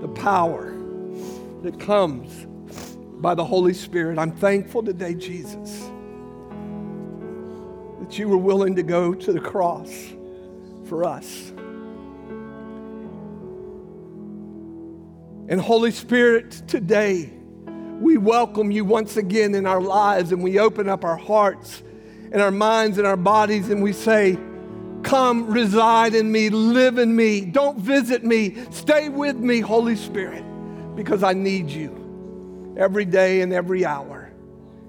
The 0.00 0.08
power 0.08 0.72
that 1.62 1.78
comes 1.78 2.46
by 3.20 3.34
the 3.34 3.44
Holy 3.44 3.72
Spirit. 3.72 4.18
I'm 4.18 4.32
thankful 4.32 4.82
today, 4.82 5.14
Jesus, 5.14 5.88
that 8.00 8.18
you 8.18 8.28
were 8.28 8.36
willing 8.36 8.74
to 8.76 8.82
go 8.82 9.14
to 9.14 9.32
the 9.32 9.40
cross 9.40 9.92
for 10.86 11.04
us. 11.04 11.52
And 15.48 15.60
Holy 15.60 15.92
Spirit, 15.92 16.50
today 16.66 17.32
we 18.00 18.16
welcome 18.16 18.72
you 18.72 18.84
once 18.84 19.16
again 19.16 19.54
in 19.54 19.66
our 19.66 19.80
lives 19.80 20.32
and 20.32 20.42
we 20.42 20.58
open 20.58 20.88
up 20.88 21.04
our 21.04 21.16
hearts 21.16 21.84
and 22.32 22.42
our 22.42 22.50
minds 22.50 22.98
and 22.98 23.06
our 23.06 23.16
bodies 23.16 23.68
and 23.68 23.82
we 23.82 23.92
say, 23.92 24.36
Come, 25.12 25.52
reside 25.52 26.14
in 26.14 26.32
me, 26.32 26.48
live 26.48 26.96
in 26.96 27.14
me, 27.14 27.42
don't 27.42 27.78
visit 27.78 28.24
me, 28.24 28.56
stay 28.70 29.10
with 29.10 29.36
me, 29.36 29.60
Holy 29.60 29.94
Spirit, 29.94 30.42
because 30.96 31.22
I 31.22 31.34
need 31.34 31.68
you 31.68 32.74
every 32.78 33.04
day 33.04 33.42
and 33.42 33.52
every 33.52 33.84
hour 33.84 34.32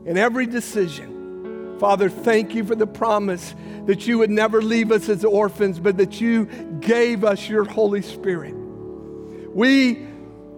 in 0.05 0.17
every 0.17 0.45
decision. 0.45 1.75
Father, 1.77 2.07
thank 2.07 2.55
you 2.55 2.63
for 2.63 2.73
the 2.73 2.87
promise 2.87 3.53
that 3.85 4.07
you 4.07 4.17
would 4.19 4.29
never 4.29 4.61
leave 4.61 4.93
us 4.93 5.09
as 5.09 5.25
orphans, 5.25 5.77
but 5.77 5.97
that 5.97 6.21
you 6.21 6.45
gave 6.79 7.25
us 7.25 7.49
your 7.49 7.65
Holy 7.65 8.01
Spirit. 8.01 8.55
We 8.55 10.07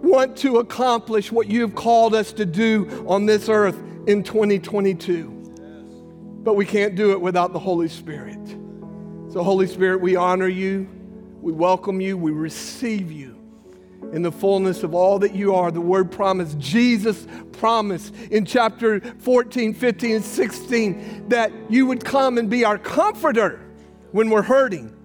want 0.00 0.36
to 0.36 0.58
accomplish 0.58 1.32
what 1.32 1.48
you've 1.48 1.74
called 1.74 2.14
us 2.14 2.32
to 2.34 2.46
do 2.46 3.04
on 3.08 3.26
this 3.26 3.48
earth 3.48 3.82
in 4.06 4.22
2022. 4.22 5.28
But 6.44 6.54
we 6.54 6.64
can't 6.64 6.94
do 6.94 7.10
it 7.10 7.20
without 7.20 7.52
the 7.52 7.58
Holy 7.58 7.88
Spirit. 7.88 8.38
So, 9.36 9.42
Holy 9.42 9.66
Spirit, 9.66 10.00
we 10.00 10.16
honor 10.16 10.48
you, 10.48 10.88
we 11.42 11.52
welcome 11.52 12.00
you, 12.00 12.16
we 12.16 12.30
receive 12.30 13.12
you 13.12 13.38
in 14.10 14.22
the 14.22 14.32
fullness 14.32 14.82
of 14.82 14.94
all 14.94 15.18
that 15.18 15.34
you 15.34 15.54
are. 15.54 15.70
The 15.70 15.78
word 15.78 16.10
promise, 16.10 16.54
Jesus 16.54 17.26
promised 17.52 18.14
in 18.30 18.46
chapter 18.46 18.98
14, 18.98 19.74
15, 19.74 20.14
and 20.14 20.24
16 20.24 21.28
that 21.28 21.52
you 21.68 21.84
would 21.84 22.02
come 22.02 22.38
and 22.38 22.48
be 22.48 22.64
our 22.64 22.78
comforter 22.78 23.60
when 24.10 24.30
we're 24.30 24.40
hurting. 24.40 24.96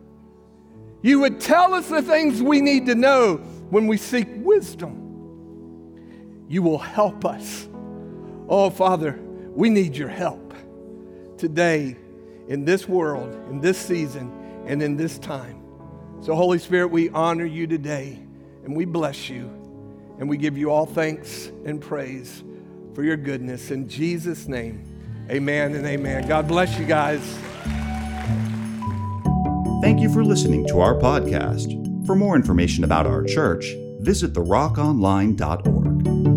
You 1.01 1.19
would 1.19 1.41
tell 1.41 1.73
us 1.73 1.89
the 1.89 2.01
things 2.01 2.41
we 2.41 2.61
need 2.61 2.85
to 2.85 2.95
know 2.95 3.35
when 3.69 3.85
we 3.85 3.97
seek 3.97 4.29
wisdom. 4.37 6.45
You 6.47 6.63
will 6.63 6.79
help 6.79 7.25
us. 7.25 7.67
Oh, 8.47 8.69
Father, 8.69 9.19
we 9.49 9.69
need 9.69 9.97
your 9.97 10.07
help 10.07 10.53
today 11.37 11.97
in 12.51 12.65
this 12.65 12.85
world, 12.85 13.33
in 13.49 13.61
this 13.61 13.77
season, 13.77 14.29
and 14.67 14.83
in 14.83 14.97
this 14.97 15.17
time. 15.17 15.63
So, 16.21 16.35
Holy 16.35 16.59
Spirit, 16.59 16.87
we 16.87 17.09
honor 17.11 17.45
you 17.45 17.65
today 17.65 18.19
and 18.65 18.75
we 18.75 18.83
bless 18.83 19.29
you 19.29 19.45
and 20.19 20.27
we 20.29 20.35
give 20.35 20.57
you 20.57 20.69
all 20.69 20.85
thanks 20.85 21.49
and 21.65 21.81
praise 21.81 22.43
for 22.93 23.03
your 23.03 23.15
goodness. 23.15 23.71
In 23.71 23.87
Jesus' 23.87 24.49
name, 24.49 24.83
amen 25.29 25.75
and 25.75 25.85
amen. 25.85 26.27
God 26.27 26.49
bless 26.49 26.77
you 26.77 26.85
guys. 26.85 27.21
Thank 29.81 30.01
you 30.01 30.13
for 30.13 30.25
listening 30.25 30.67
to 30.67 30.81
our 30.81 30.95
podcast. 30.95 32.05
For 32.05 32.15
more 32.15 32.35
information 32.35 32.83
about 32.83 33.07
our 33.07 33.23
church, 33.23 33.65
visit 34.01 34.33
therockonline.org. 34.33 36.30